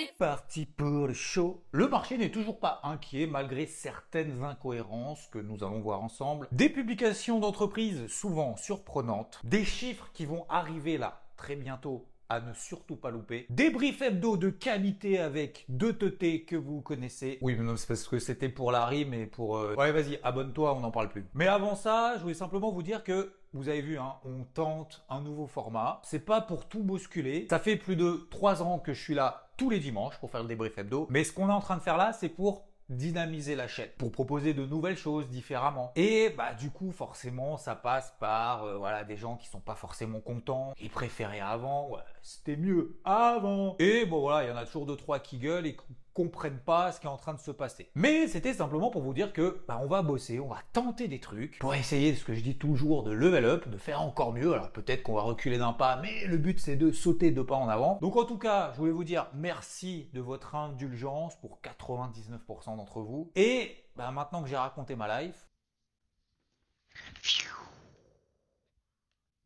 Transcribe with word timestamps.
C'est 0.00 0.16
parti 0.16 0.64
pour 0.64 1.08
le 1.08 1.12
show. 1.12 1.62
Le 1.72 1.86
marché 1.86 2.16
n'est 2.16 2.30
toujours 2.30 2.58
pas 2.58 2.80
inquiet 2.84 3.26
malgré 3.26 3.66
certaines 3.66 4.42
incohérences 4.42 5.26
que 5.26 5.38
nous 5.38 5.62
allons 5.62 5.80
voir 5.80 6.02
ensemble. 6.02 6.48
Des 6.52 6.70
publications 6.70 7.38
d'entreprises 7.38 8.06
souvent 8.06 8.56
surprenantes, 8.56 9.40
des 9.44 9.64
chiffres 9.64 10.08
qui 10.14 10.24
vont 10.24 10.46
arriver 10.48 10.96
là 10.96 11.20
très 11.36 11.54
bientôt 11.54 12.06
à 12.30 12.40
ne 12.40 12.54
surtout 12.54 12.96
pas 12.96 13.10
louper. 13.10 13.44
Des 13.50 13.68
briefs 13.70 14.00
hebdo 14.00 14.36
de 14.38 14.48
qualité 14.48 15.18
avec 15.18 15.66
deux 15.68 15.92
teutés 15.92 16.44
que 16.44 16.56
vous 16.56 16.80
connaissez. 16.80 17.38
Oui, 17.42 17.56
mais 17.58 17.64
non, 17.64 17.76
c'est 17.76 17.88
parce 17.88 18.06
que 18.08 18.18
c'était 18.20 18.48
pour 18.48 18.70
la 18.72 18.86
rime 18.86 19.12
et 19.12 19.26
pour... 19.26 19.58
euh, 19.58 19.74
Ouais, 19.76 19.90
vas-y, 19.92 20.18
abonne-toi, 20.22 20.76
on 20.76 20.80
n'en 20.80 20.92
parle 20.92 21.08
plus. 21.10 21.26
Mais 21.34 21.48
avant 21.48 21.74
ça, 21.74 22.14
je 22.16 22.22
voulais 22.22 22.34
simplement 22.34 22.70
vous 22.70 22.84
dire 22.84 23.02
que 23.04 23.32
vous 23.52 23.68
avez 23.68 23.80
vu, 23.80 23.98
hein, 23.98 24.14
on 24.24 24.44
tente 24.44 25.04
un 25.08 25.20
nouveau 25.20 25.46
format. 25.46 26.00
C'est 26.04 26.24
pas 26.24 26.40
pour 26.40 26.68
tout 26.68 26.82
bousculer. 26.82 27.46
Ça 27.50 27.58
fait 27.58 27.76
plus 27.76 27.96
de 27.96 28.26
trois 28.30 28.62
ans 28.62 28.78
que 28.78 28.94
je 28.94 29.00
suis 29.00 29.14
là 29.14 29.48
tous 29.56 29.70
les 29.70 29.80
dimanches 29.80 30.18
pour 30.18 30.30
faire 30.30 30.42
le 30.42 30.48
débrief 30.48 30.78
hebdo. 30.78 31.06
Mais 31.10 31.24
ce 31.24 31.32
qu'on 31.32 31.48
est 31.48 31.52
en 31.52 31.60
train 31.60 31.76
de 31.76 31.82
faire 31.82 31.96
là, 31.96 32.12
c'est 32.12 32.28
pour 32.28 32.64
dynamiser 32.90 33.54
la 33.54 33.68
chaîne, 33.68 33.88
pour 33.98 34.10
proposer 34.10 34.52
de 34.52 34.66
nouvelles 34.66 34.96
choses 34.96 35.28
différemment. 35.28 35.92
Et 35.96 36.30
bah 36.30 36.54
du 36.54 36.70
coup, 36.70 36.90
forcément, 36.92 37.56
ça 37.56 37.74
passe 37.76 38.14
par 38.18 38.64
euh, 38.64 38.76
voilà 38.78 39.04
des 39.04 39.16
gens 39.16 39.36
qui 39.36 39.48
sont 39.48 39.60
pas 39.60 39.76
forcément 39.76 40.20
contents, 40.20 40.72
qui 40.76 40.88
préféraient 40.88 41.40
avant. 41.40 41.88
Ouais, 41.88 42.00
c'était 42.22 42.56
mieux 42.56 42.98
avant. 43.04 43.76
Et 43.78 44.04
bon 44.06 44.20
voilà, 44.20 44.44
il 44.44 44.50
y 44.50 44.52
en 44.52 44.56
a 44.56 44.66
toujours 44.66 44.86
deux 44.86 44.96
trois 44.96 45.20
qui 45.20 45.38
gueulent 45.38 45.66
et 45.66 45.76
comprennent 46.14 46.60
pas 46.60 46.92
ce 46.92 47.00
qui 47.00 47.06
est 47.06 47.10
en 47.10 47.16
train 47.16 47.34
de 47.34 47.40
se 47.40 47.50
passer. 47.50 47.90
Mais 47.94 48.28
c'était 48.28 48.54
simplement 48.54 48.90
pour 48.90 49.02
vous 49.02 49.14
dire 49.14 49.32
que 49.32 49.64
bah, 49.68 49.80
on 49.82 49.86
va 49.86 50.02
bosser, 50.02 50.40
on 50.40 50.48
va 50.48 50.60
tenter 50.72 51.08
des 51.08 51.20
trucs 51.20 51.58
pour 51.58 51.74
essayer 51.74 52.14
ce 52.14 52.24
que 52.24 52.34
je 52.34 52.42
dis 52.42 52.56
toujours 52.56 53.02
de 53.02 53.12
level 53.12 53.44
up, 53.44 53.68
de 53.68 53.76
faire 53.76 54.00
encore 54.00 54.32
mieux. 54.32 54.52
Alors 54.52 54.70
peut-être 54.70 55.02
qu'on 55.02 55.14
va 55.14 55.22
reculer 55.22 55.58
d'un 55.58 55.72
pas, 55.72 55.96
mais 55.96 56.26
le 56.26 56.38
but 56.38 56.58
c'est 56.60 56.76
de 56.76 56.92
sauter 56.92 57.30
deux 57.30 57.44
pas 57.44 57.56
en 57.56 57.68
avant. 57.68 57.98
Donc 58.00 58.16
en 58.16 58.24
tout 58.24 58.38
cas, 58.38 58.70
je 58.72 58.78
voulais 58.78 58.92
vous 58.92 59.04
dire 59.04 59.26
merci 59.34 60.10
de 60.12 60.20
votre 60.20 60.54
indulgence 60.54 61.36
pour 61.36 61.60
99% 61.62 62.76
d'entre 62.76 63.00
vous. 63.00 63.30
Et 63.34 63.76
bah, 63.96 64.10
maintenant 64.10 64.42
que 64.42 64.48
j'ai 64.48 64.56
raconté 64.56 64.96
ma 64.96 65.22
life, 65.22 65.46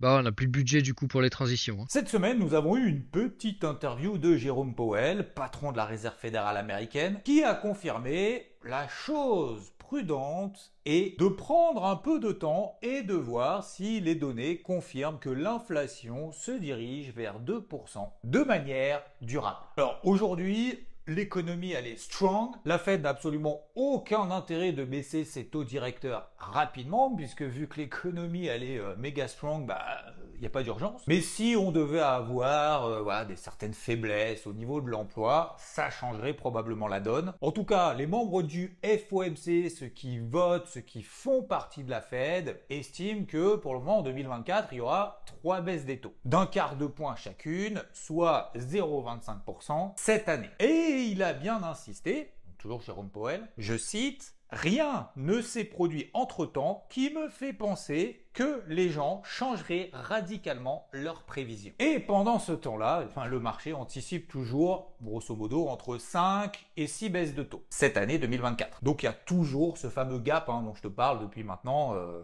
Bah, 0.05 0.19
on 0.19 0.23
n'a 0.23 0.33
plus 0.33 0.49
de 0.49 0.53
budget 0.53 0.83
du 0.83 0.93
coup 0.93 1.07
pour 1.07 1.23
les 1.23 1.31
transitions. 1.31 1.79
hein. 1.81 1.87
Cette 1.89 2.11
semaine, 2.11 2.39
nous 2.39 2.53
avons 2.53 2.77
eu 2.77 2.87
une 2.87 3.03
petite 3.03 3.65
interview 3.65 4.19
de 4.19 4.37
Jérôme 4.37 4.75
Powell, 4.75 5.33
patron 5.33 5.73
de 5.73 5.79
la 5.79 5.87
Réserve 5.87 6.19
fédérale 6.19 6.59
américaine, 6.59 7.23
qui 7.25 7.43
a 7.43 7.55
confirmé 7.55 8.45
la 8.65 8.87
chose 8.87 9.73
prudente 9.79 10.75
est 10.85 11.19
de 11.19 11.27
prendre 11.29 11.87
un 11.87 11.97
peu 11.97 12.21
de 12.21 12.33
temps 12.33 12.77
et 12.83 13.01
de 13.01 13.15
voir 13.15 13.65
si 13.65 14.01
les 14.01 14.15
données 14.15 14.61
confirment 14.61 15.19
que 15.19 15.31
l'inflation 15.31 16.33
se 16.33 16.51
dirige 16.51 17.11
vers 17.15 17.41
2% 17.41 18.07
de 18.25 18.41
manière 18.41 19.03
durable. 19.23 19.57
Alors 19.79 20.01
aujourd'hui, 20.05 20.81
L'économie, 21.07 21.73
elle 21.73 21.87
est 21.87 21.99
strong. 21.99 22.55
La 22.65 22.79
Fed 22.79 23.03
n'a 23.03 23.11
absolument 23.11 23.61
aucun 23.75 24.31
intérêt 24.31 24.73
de 24.73 24.85
baisser 24.85 25.25
ses 25.25 25.47
taux 25.47 25.63
directeurs 25.63 26.31
rapidement, 26.39 27.15
puisque 27.15 27.43
vu 27.43 27.69
que 27.69 27.77
l'économie, 27.77 28.47
elle 28.47 28.63
est 28.63 28.79
euh, 28.79 28.97
méga 28.97 29.29
strong, 29.29 29.67
bah, 29.67 29.99
n'y 30.45 30.49
a 30.49 30.51
pas 30.51 30.63
d'urgence. 30.63 31.03
Mais 31.07 31.21
si 31.21 31.57
on 31.59 31.73
devait 31.73 32.01
avoir 32.01 32.87
euh, 32.87 33.25
des 33.25 33.37
certaines 33.37 33.75
faiblesses 33.75 34.47
au 34.47 34.53
niveau 34.53 34.81
de 34.81 34.89
l'emploi, 34.89 35.57
ça 35.59 35.91
changerait 35.91 36.35
probablement 36.35 36.89
la 36.89 37.01
donne. 37.01 37.33
En 37.41 37.51
tout 37.51 37.65
cas, 37.65 37.95
les 37.95 38.07
membres 38.07 38.43
du 38.43 38.79
FOMC, 38.83 39.71
ceux 39.71 39.89
qui 39.89 40.19
votent, 40.19 40.67
ceux 40.67 40.81
qui 40.81 41.03
font 41.03 41.43
partie 41.43 41.85
de 41.85 41.91
la 41.91 42.01
Fed, 42.01 42.61
estiment 42.71 43.25
que 43.25 43.57
pour 43.57 43.75
le 43.75 43.81
moment, 43.81 43.99
en 43.99 44.03
2024, 44.03 44.69
il 44.73 44.77
y 44.77 44.81
aura 44.81 45.23
trois 45.27 45.61
baisses 45.61 45.85
des 45.85 45.99
taux. 45.99 46.15
D'un 46.25 46.47
quart 46.47 46.77
de 46.77 46.87
point 46.87 47.17
chacune, 47.17 47.83
soit 47.93 48.53
0,25% 48.57 49.93
cette 49.97 50.29
année. 50.29 50.51
Et 50.61 51.09
il 51.11 51.23
a 51.23 51.33
bien 51.33 51.63
insisté, 51.63 52.33
toujours 52.59 52.83
Jérôme 52.83 53.11
Powell, 53.11 53.49
je 53.59 53.77
cite, 53.77 54.35
Rien 54.55 55.09
ne 55.17 55.41
s'est 55.41 55.65
produit 55.65 56.11
entre-temps 56.15 56.87
qui 56.89 57.13
me 57.13 57.29
fait 57.29 57.53
penser 57.53 58.25
que 58.35 58.63
les 58.69 58.89
gens 58.89 59.21
changeraient 59.25 59.91
radicalement 59.93 60.87
leurs 60.93 61.25
prévisions. 61.25 61.73
Et 61.81 61.99
pendant 61.99 62.39
ce 62.39 62.53
temps-là, 62.53 63.05
le 63.29 63.41
marché 63.41 63.73
anticipe 63.73 64.29
toujours, 64.29 64.93
grosso 65.03 65.35
modo, 65.35 65.67
entre 65.67 65.99
5 65.99 66.67
et 66.77 66.87
6 66.87 67.11
baisses 67.11 67.35
de 67.35 67.43
taux, 67.43 67.65
cette 67.69 67.97
année 67.97 68.19
2024. 68.19 68.85
Donc 68.85 69.03
il 69.03 69.07
y 69.07 69.09
a 69.09 69.13
toujours 69.13 69.77
ce 69.77 69.89
fameux 69.89 70.21
gap 70.21 70.49
hein, 70.49 70.63
dont 70.63 70.75
je 70.75 70.83
te 70.83 70.89
parle 70.89 71.21
depuis 71.21 71.43
maintenant 71.43 71.95
euh, 71.95 72.23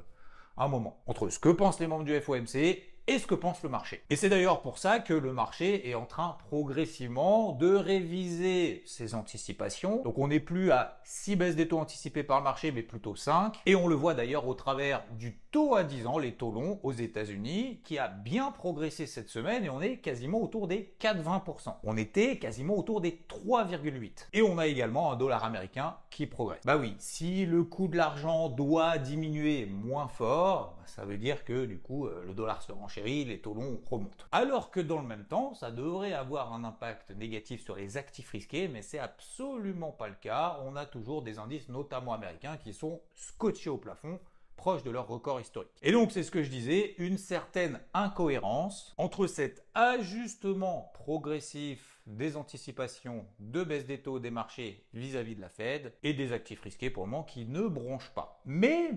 un 0.57 0.69
moment, 0.69 1.03
entre 1.07 1.31
ce 1.31 1.41
que 1.41 1.49
pensent 1.49 1.81
les 1.81 1.89
membres 1.89 2.05
du 2.05 2.19
FOMC 2.21 2.79
et 3.11 3.19
ce 3.19 3.27
que 3.27 3.35
pense 3.35 3.61
le 3.65 3.69
marché. 3.69 4.05
Et 4.09 4.15
c'est 4.15 4.29
d'ailleurs 4.29 4.63
pour 4.63 4.79
ça 4.79 5.01
que 5.01 5.13
le 5.13 5.33
marché 5.33 5.89
est 5.89 5.97
en 5.97 6.07
train 6.07 6.39
progressivement 6.49 7.51
de 7.51 7.75
réviser 7.75 8.85
ses 8.87 9.17
anticipations. 9.17 10.01
Donc 10.05 10.17
on 10.19 10.29
n'est 10.29 10.39
plus 10.39 10.71
à 10.71 11.01
6 11.03 11.35
baisses 11.35 11.57
des 11.57 11.67
taux 11.67 11.81
anticipées 11.81 12.23
par 12.23 12.39
le 12.39 12.45
marché, 12.45 12.71
mais 12.71 12.83
plutôt 12.83 13.17
5. 13.17 13.59
Et 13.67 13.75
on 13.75 13.89
le 13.89 13.97
voit 13.97 14.15
d'ailleurs 14.15 14.47
au 14.47 14.55
travers 14.55 15.03
du 15.19 15.37
taux 15.51 15.75
à 15.75 15.83
10 15.83 16.07
ans, 16.07 16.19
les 16.19 16.35
taux 16.35 16.53
longs 16.53 16.79
aux 16.85 16.93
États-Unis, 16.93 17.81
qui 17.83 17.99
a 17.99 18.07
bien 18.07 18.53
progressé 18.53 19.07
cette 19.07 19.29
semaine 19.29 19.65
et 19.65 19.71
on 19.71 19.81
est 19.81 19.97
quasiment 19.97 20.41
autour 20.41 20.69
des 20.69 20.95
4,20%. 21.01 21.75
On 21.83 21.97
était 21.97 22.39
quasiment 22.39 22.79
autour 22.79 23.01
des 23.01 23.25
3,8. 23.29 24.29
Et 24.35 24.43
on 24.43 24.57
a 24.59 24.69
également 24.69 25.11
un 25.11 25.17
dollar 25.17 25.43
américain 25.43 25.97
qui 26.11 26.29
progresse. 26.29 26.63
Bah 26.65 26.77
oui, 26.77 26.95
si 27.01 27.45
le 27.45 27.65
coût 27.65 27.89
de 27.89 27.97
l'argent 27.97 28.49
doit 28.49 28.99
diminuer 28.99 29.67
moins 29.67 30.07
fort, 30.07 30.77
ça 30.91 31.05
veut 31.05 31.19
dire 31.19 31.45
que 31.45 31.65
du 31.65 31.79
coup 31.79 32.07
euh, 32.07 32.25
le 32.27 32.35
dollar 32.35 32.63
se 32.63 32.73
renchérit, 32.73 33.25
les 33.25 33.41
taux 33.41 33.55
longs 33.55 33.81
remontent. 33.89 34.27
Alors 34.33 34.71
que 34.71 34.81
dans 34.81 35.01
le 35.01 35.07
même 35.07 35.25
temps, 35.25 35.55
ça 35.55 35.71
devrait 35.71 36.13
avoir 36.13 36.53
un 36.53 36.65
impact 36.65 37.13
négatif 37.13 37.63
sur 37.63 37.77
les 37.77 37.97
actifs 37.97 38.31
risqués, 38.31 38.69
mais 38.69 38.83
c'est 38.83 38.99
absolument 38.99 39.93
pas 39.93 40.09
le 40.09 40.17
cas. 40.21 40.61
On 40.65 40.77
a 40.77 40.87
toujours 40.87 41.23
des 41.23 41.39
indices, 41.39 41.69
notamment 41.69 42.13
américains, 42.13 42.57
qui 42.57 42.75
sont 42.75 43.01
scotchés 43.15 43.71
au 43.71 43.79
plafond 43.79 44.19
proches 44.57 44.83
de 44.83 44.91
leur 44.91 45.09
record 45.09 45.41
historique. 45.41 45.71
Et 45.81 45.91
donc 45.91 46.13
c'est 46.13 46.23
ce 46.23 46.31
que 46.31 46.43
je 46.43 46.51
disais, 46.51 46.95
une 46.99 47.17
certaine 47.17 47.81
incohérence 47.95 48.95
entre 48.99 49.27
cet 49.27 49.65
ajustement 49.73 50.93
progressif 50.93 51.99
des 52.07 52.37
anticipations 52.37 53.25
de 53.39 53.65
baisse 53.65 53.87
des 53.87 54.03
taux 54.03 54.19
des 54.19 54.31
marchés 54.31 54.85
vis-à-vis 54.93 55.35
de 55.35 55.41
la 55.41 55.49
Fed 55.49 55.95
et 56.03 56.13
des 56.13 56.35
actifs 56.35 56.61
risqués 56.61 56.91
pour 56.91 57.05
le 57.05 57.11
moment 57.11 57.25
qui 57.25 57.47
ne 57.47 57.69
bronchent 57.69 58.11
pas. 58.11 58.43
Mais, 58.45 58.91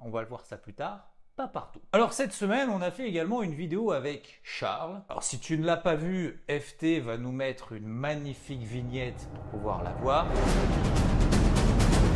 on 0.00 0.10
va 0.10 0.20
le 0.20 0.26
voir 0.26 0.44
ça 0.46 0.56
plus 0.56 0.74
tard, 0.74 1.13
pas 1.36 1.48
partout. 1.48 1.80
Alors 1.92 2.12
cette 2.12 2.32
semaine, 2.32 2.70
on 2.70 2.80
a 2.80 2.90
fait 2.90 3.08
également 3.08 3.42
une 3.42 3.54
vidéo 3.54 3.90
avec 3.90 4.40
Charles. 4.44 5.02
Alors 5.08 5.22
si 5.22 5.40
tu 5.40 5.58
ne 5.58 5.66
l'as 5.66 5.76
pas 5.76 5.96
vu, 5.96 6.44
FT 6.48 7.00
va 7.00 7.16
nous 7.16 7.32
mettre 7.32 7.72
une 7.72 7.88
magnifique 7.88 8.62
vignette 8.62 9.28
pour 9.34 9.44
pouvoir 9.44 9.82
la 9.82 9.90
voir. 9.94 10.26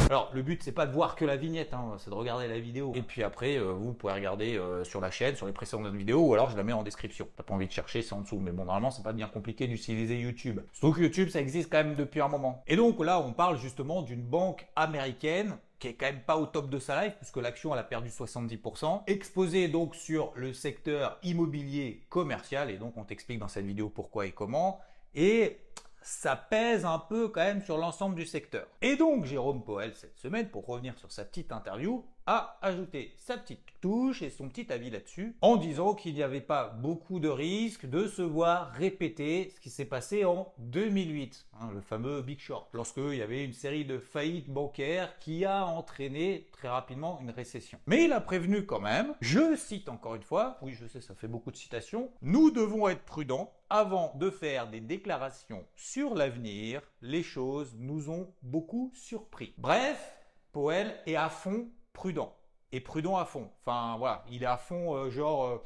Alors 0.09 0.31
le 0.33 0.43
but 0.43 0.63
c'est 0.63 0.73
pas 0.73 0.87
de 0.87 0.93
voir 0.93 1.17
que 1.17 1.25
la 1.25 1.37
vignette, 1.37 1.75
hein, 1.75 1.97
c'est 1.99 2.11
de 2.11 2.15
regarder 2.15 2.47
la 2.47 2.61
vidéo. 2.61 2.93
Et 2.95 3.03
puis 3.03 3.25
après, 3.25 3.59
euh, 3.59 3.73
vous 3.73 3.93
pouvez 3.93 4.13
regarder 4.13 4.57
euh, 4.57 4.85
sur 4.85 5.01
la 5.01 5.11
chaîne, 5.11 5.35
sur 5.35 5.47
les 5.47 5.53
précédentes 5.53 5.93
vidéos, 5.93 6.21
ou 6.21 6.33
alors 6.33 6.49
je 6.51 6.57
la 6.57 6.63
mets 6.63 6.73
en 6.73 6.83
description. 6.83 7.29
T'as 7.37 7.43
pas 7.43 7.55
envie 7.55 7.67
de 7.67 7.73
chercher, 7.73 8.03
c'est 8.03 8.15
en 8.15 8.21
dessous. 8.21 8.39
Mais 8.39 8.53
bon, 8.53 8.65
normalement 8.65 8.91
c'est 8.91 9.03
pas 9.03 9.13
bien 9.13 9.27
compliqué 9.27 9.67
d'utiliser 9.67 10.19
YouTube. 10.19 10.61
Surtout 10.73 10.95
que 10.95 11.03
YouTube 11.03 11.29
ça 11.29 11.41
existe 11.41 11.71
quand 11.71 11.79
même 11.79 11.97
depuis 11.97 12.21
un 12.21 12.29
moment. 12.29 12.63
Et 12.69 12.77
donc 12.77 13.05
là, 13.05 13.21
on 13.21 13.33
parle 13.33 13.59
justement 13.59 14.03
d'une 14.03 14.23
banque 14.23 14.67
américaine 14.77 15.59
qui 15.79 15.89
est 15.89 15.95
quand 15.95 16.07
même 16.07 16.23
pas 16.23 16.37
au 16.37 16.47
top 16.47 16.71
de 16.71 16.79
sa 16.79 17.05
life 17.05 17.15
puisque 17.19 17.37
l'action 17.37 17.73
elle 17.73 17.81
a 17.81 17.85
perdu 17.85 18.09
70%, 18.09 19.03
exposée 19.07 19.69
donc 19.69 19.95
sur 19.95 20.33
le 20.35 20.53
secteur 20.53 21.19
immobilier 21.23 22.03
commercial 22.09 22.71
et 22.71 22.79
donc 22.79 22.97
on 22.97 23.05
t'explique 23.05 23.39
dans 23.39 23.49
cette 23.49 23.67
vidéo 23.67 23.89
pourquoi 23.89 24.27
et 24.27 24.33
comment 24.33 24.81
et 25.15 25.59
ça 26.03 26.37
pèse 26.37 26.85
un 26.85 26.99
peu 26.99 27.29
quand 27.29 27.43
même 27.43 27.63
sur 27.63 27.77
l'ensemble 27.77 28.15
du 28.15 28.25
secteur. 28.25 28.67
Et 28.81 28.97
donc 28.97 29.25
Jérôme 29.25 29.63
Powell 29.63 29.95
cette 29.95 30.19
semaine 30.19 30.49
pour 30.49 30.67
revenir 30.67 30.99
sur 30.99 31.13
sa 31.13 31.25
petite 31.25 31.53
interview 31.53 32.05
a 32.31 32.59
ajouté 32.61 33.15
sa 33.17 33.39
petite 33.39 33.65
touche 33.81 34.21
et 34.21 34.29
son 34.29 34.51
petit 34.51 34.71
avis 34.71 34.91
là-dessus 34.91 35.35
en 35.41 35.57
disant 35.57 35.95
qu'il 35.95 36.13
n'y 36.13 36.23
avait 36.23 36.43
pas 36.43 36.69
beaucoup 36.69 37.21
de 37.21 37.29
risques 37.29 37.87
de 37.87 38.07
se 38.07 38.21
voir 38.21 38.71
répéter 38.73 39.51
ce 39.55 39.59
qui 39.59 39.71
s'est 39.71 39.87
passé 39.87 40.27
en 40.27 40.53
2008, 40.59 41.47
hein, 41.55 41.71
le 41.73 41.81
fameux 41.81 42.21
Big 42.21 42.39
Short, 42.39 42.69
lorsqu'il 42.75 43.15
y 43.15 43.23
avait 43.23 43.47
une 43.47 43.55
série 43.55 43.87
de 43.87 43.99
faillites 43.99 44.51
bancaires 44.51 45.19
qui 45.21 45.47
a 45.47 45.65
entraîné 45.65 46.49
très 46.53 46.69
rapidement 46.69 47.19
une 47.23 47.31
récession. 47.31 47.79
Mais 47.87 48.05
il 48.05 48.13
a 48.13 48.21
prévenu 48.21 48.67
quand 48.67 48.81
même, 48.81 49.15
je 49.23 49.57
cite 49.57 49.89
encore 49.89 50.15
une 50.15 50.23
fois, 50.23 50.59
oui 50.61 50.75
je 50.79 50.87
sais 50.87 51.01
ça 51.01 51.15
fait 51.15 51.29
beaucoup 51.29 51.51
de 51.51 51.57
citations, 51.57 52.11
nous 52.21 52.51
devons 52.51 52.89
être 52.89 53.07
prudents 53.07 53.55
avant 53.71 54.13
de 54.17 54.29
faire 54.29 54.69
des 54.69 54.81
déclarations 54.81 55.65
sur 55.77 56.15
l'avenir, 56.15 56.83
les 57.01 57.23
choses 57.23 57.75
nous 57.79 58.11
ont 58.11 58.35
beaucoup 58.43 58.93
surpris. 58.95 59.55
Bref, 59.57 60.15
Powell 60.53 60.95
est 61.07 61.17
à 61.17 61.31
fond 61.31 61.69
prudent. 61.99 62.33
Et 62.71 62.79
prudent 62.79 63.17
à 63.17 63.25
fond. 63.25 63.51
Enfin 63.61 63.97
voilà, 63.99 64.25
il 64.31 64.45
est 64.45 64.47
à 64.47 64.57
fond 64.57 64.95
euh, 64.95 65.11
genre... 65.11 65.47
Euh, 65.47 65.63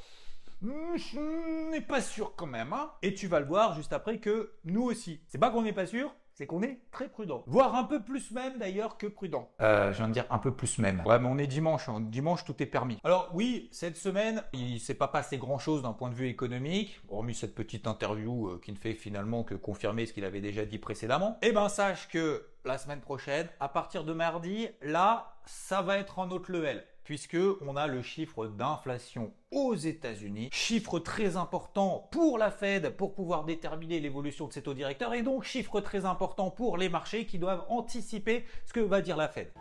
hmm, 0.62 1.70
n'est 1.70 1.82
pas 1.82 2.00
sûr 2.00 2.34
quand 2.36 2.46
même. 2.46 2.72
Hein 2.72 2.90
Et 3.02 3.12
tu 3.12 3.26
vas 3.26 3.38
le 3.38 3.44
voir 3.44 3.74
juste 3.74 3.92
après 3.92 4.18
que 4.18 4.54
nous 4.64 4.82
aussi. 4.82 5.20
C'est 5.28 5.36
pas 5.36 5.50
qu'on 5.50 5.60
n'est 5.60 5.74
pas 5.74 5.84
sûr, 5.84 6.10
c'est 6.32 6.46
qu'on 6.46 6.62
est 6.62 6.80
très 6.90 7.10
prudent. 7.10 7.44
Voire 7.46 7.74
un 7.74 7.84
peu 7.84 8.02
plus 8.02 8.30
même 8.30 8.58
d'ailleurs 8.58 8.96
que 8.96 9.06
prudent. 9.06 9.50
Euh, 9.60 9.92
je 9.92 9.98
viens 9.98 10.08
de 10.08 10.14
dire 10.14 10.24
un 10.30 10.38
peu 10.38 10.54
plus 10.54 10.78
même. 10.78 11.02
Ouais, 11.04 11.18
mais 11.18 11.28
on 11.28 11.36
est 11.36 11.46
dimanche. 11.46 11.90
Hein. 11.90 12.00
Dimanche, 12.00 12.46
tout 12.46 12.62
est 12.62 12.66
permis. 12.66 12.96
Alors 13.04 13.28
oui, 13.34 13.68
cette 13.72 13.98
semaine, 13.98 14.42
il 14.54 14.80
s'est 14.80 14.94
pas 14.94 15.08
passé 15.08 15.36
grand-chose 15.36 15.82
d'un 15.82 15.92
point 15.92 16.08
de 16.08 16.14
vue 16.14 16.28
économique, 16.28 16.98
hormis 17.10 17.34
cette 17.34 17.54
petite 17.54 17.86
interview 17.86 18.48
euh, 18.48 18.60
qui 18.64 18.72
ne 18.72 18.78
fait 18.78 18.94
finalement 18.94 19.44
que 19.44 19.54
confirmer 19.54 20.06
ce 20.06 20.14
qu'il 20.14 20.24
avait 20.24 20.40
déjà 20.40 20.64
dit 20.64 20.78
précédemment. 20.78 21.38
Eh 21.42 21.52
ben, 21.52 21.68
sache 21.68 22.08
que 22.08 22.46
la 22.64 22.78
semaine 22.78 23.00
prochaine, 23.00 23.48
à 23.60 23.68
partir 23.68 24.04
de 24.04 24.14
mardi, 24.14 24.68
là, 24.80 25.31
ça 25.46 25.82
va 25.82 25.98
être 25.98 26.18
en 26.18 26.30
autre 26.30 26.50
level 26.50 26.84
puisque 27.04 27.36
on 27.60 27.76
a 27.76 27.86
le 27.86 28.02
chiffre 28.02 28.46
d'inflation 28.46 29.32
aux 29.50 29.74
États-Unis, 29.74 30.48
chiffre 30.52 30.98
très 30.98 31.36
important 31.36 32.08
pour 32.10 32.38
la 32.38 32.50
Fed 32.50 32.96
pour 32.96 33.14
pouvoir 33.14 33.44
déterminer 33.44 34.00
l'évolution 34.00 34.46
de 34.46 34.52
ses 34.52 34.62
taux 34.62 34.74
directeurs 34.74 35.14
et 35.14 35.22
donc 35.22 35.44
chiffre 35.44 35.80
très 35.80 36.04
important 36.04 36.50
pour 36.50 36.76
les 36.76 36.88
marchés 36.88 37.26
qui 37.26 37.38
doivent 37.38 37.64
anticiper 37.68 38.44
ce 38.66 38.72
que 38.72 38.80
va 38.80 39.00
dire 39.00 39.16
la 39.16 39.28
Fed. 39.28 39.52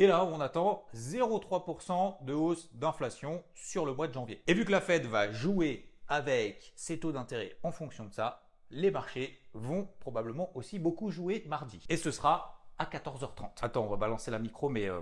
Et 0.00 0.06
là, 0.06 0.24
on 0.24 0.40
attend 0.40 0.84
0,3% 0.94 2.24
de 2.24 2.32
hausse 2.32 2.72
d'inflation 2.72 3.42
sur 3.54 3.84
le 3.84 3.94
mois 3.94 4.06
de 4.06 4.14
janvier. 4.14 4.40
Et 4.46 4.54
vu 4.54 4.64
que 4.64 4.70
la 4.70 4.80
Fed 4.80 5.06
va 5.06 5.32
jouer 5.32 5.90
avec 6.06 6.72
ses 6.76 7.00
taux 7.00 7.10
d'intérêt 7.10 7.56
en 7.64 7.72
fonction 7.72 8.04
de 8.04 8.14
ça, 8.14 8.47
les 8.70 8.90
marchés 8.90 9.38
vont 9.54 9.88
probablement 10.00 10.50
aussi 10.56 10.78
beaucoup 10.78 11.10
jouer 11.10 11.44
mardi. 11.46 11.80
Et 11.88 11.96
ce 11.96 12.10
sera 12.10 12.64
à 12.78 12.84
14h30. 12.84 13.62
Attends, 13.62 13.84
on 13.84 13.88
va 13.88 13.96
balancer 13.96 14.30
la 14.30 14.38
micro, 14.38 14.68
mais 14.68 14.88
euh, 14.88 15.00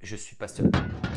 je 0.00 0.16
suis 0.16 0.36
pas 0.36 0.48
seul. 0.48 0.70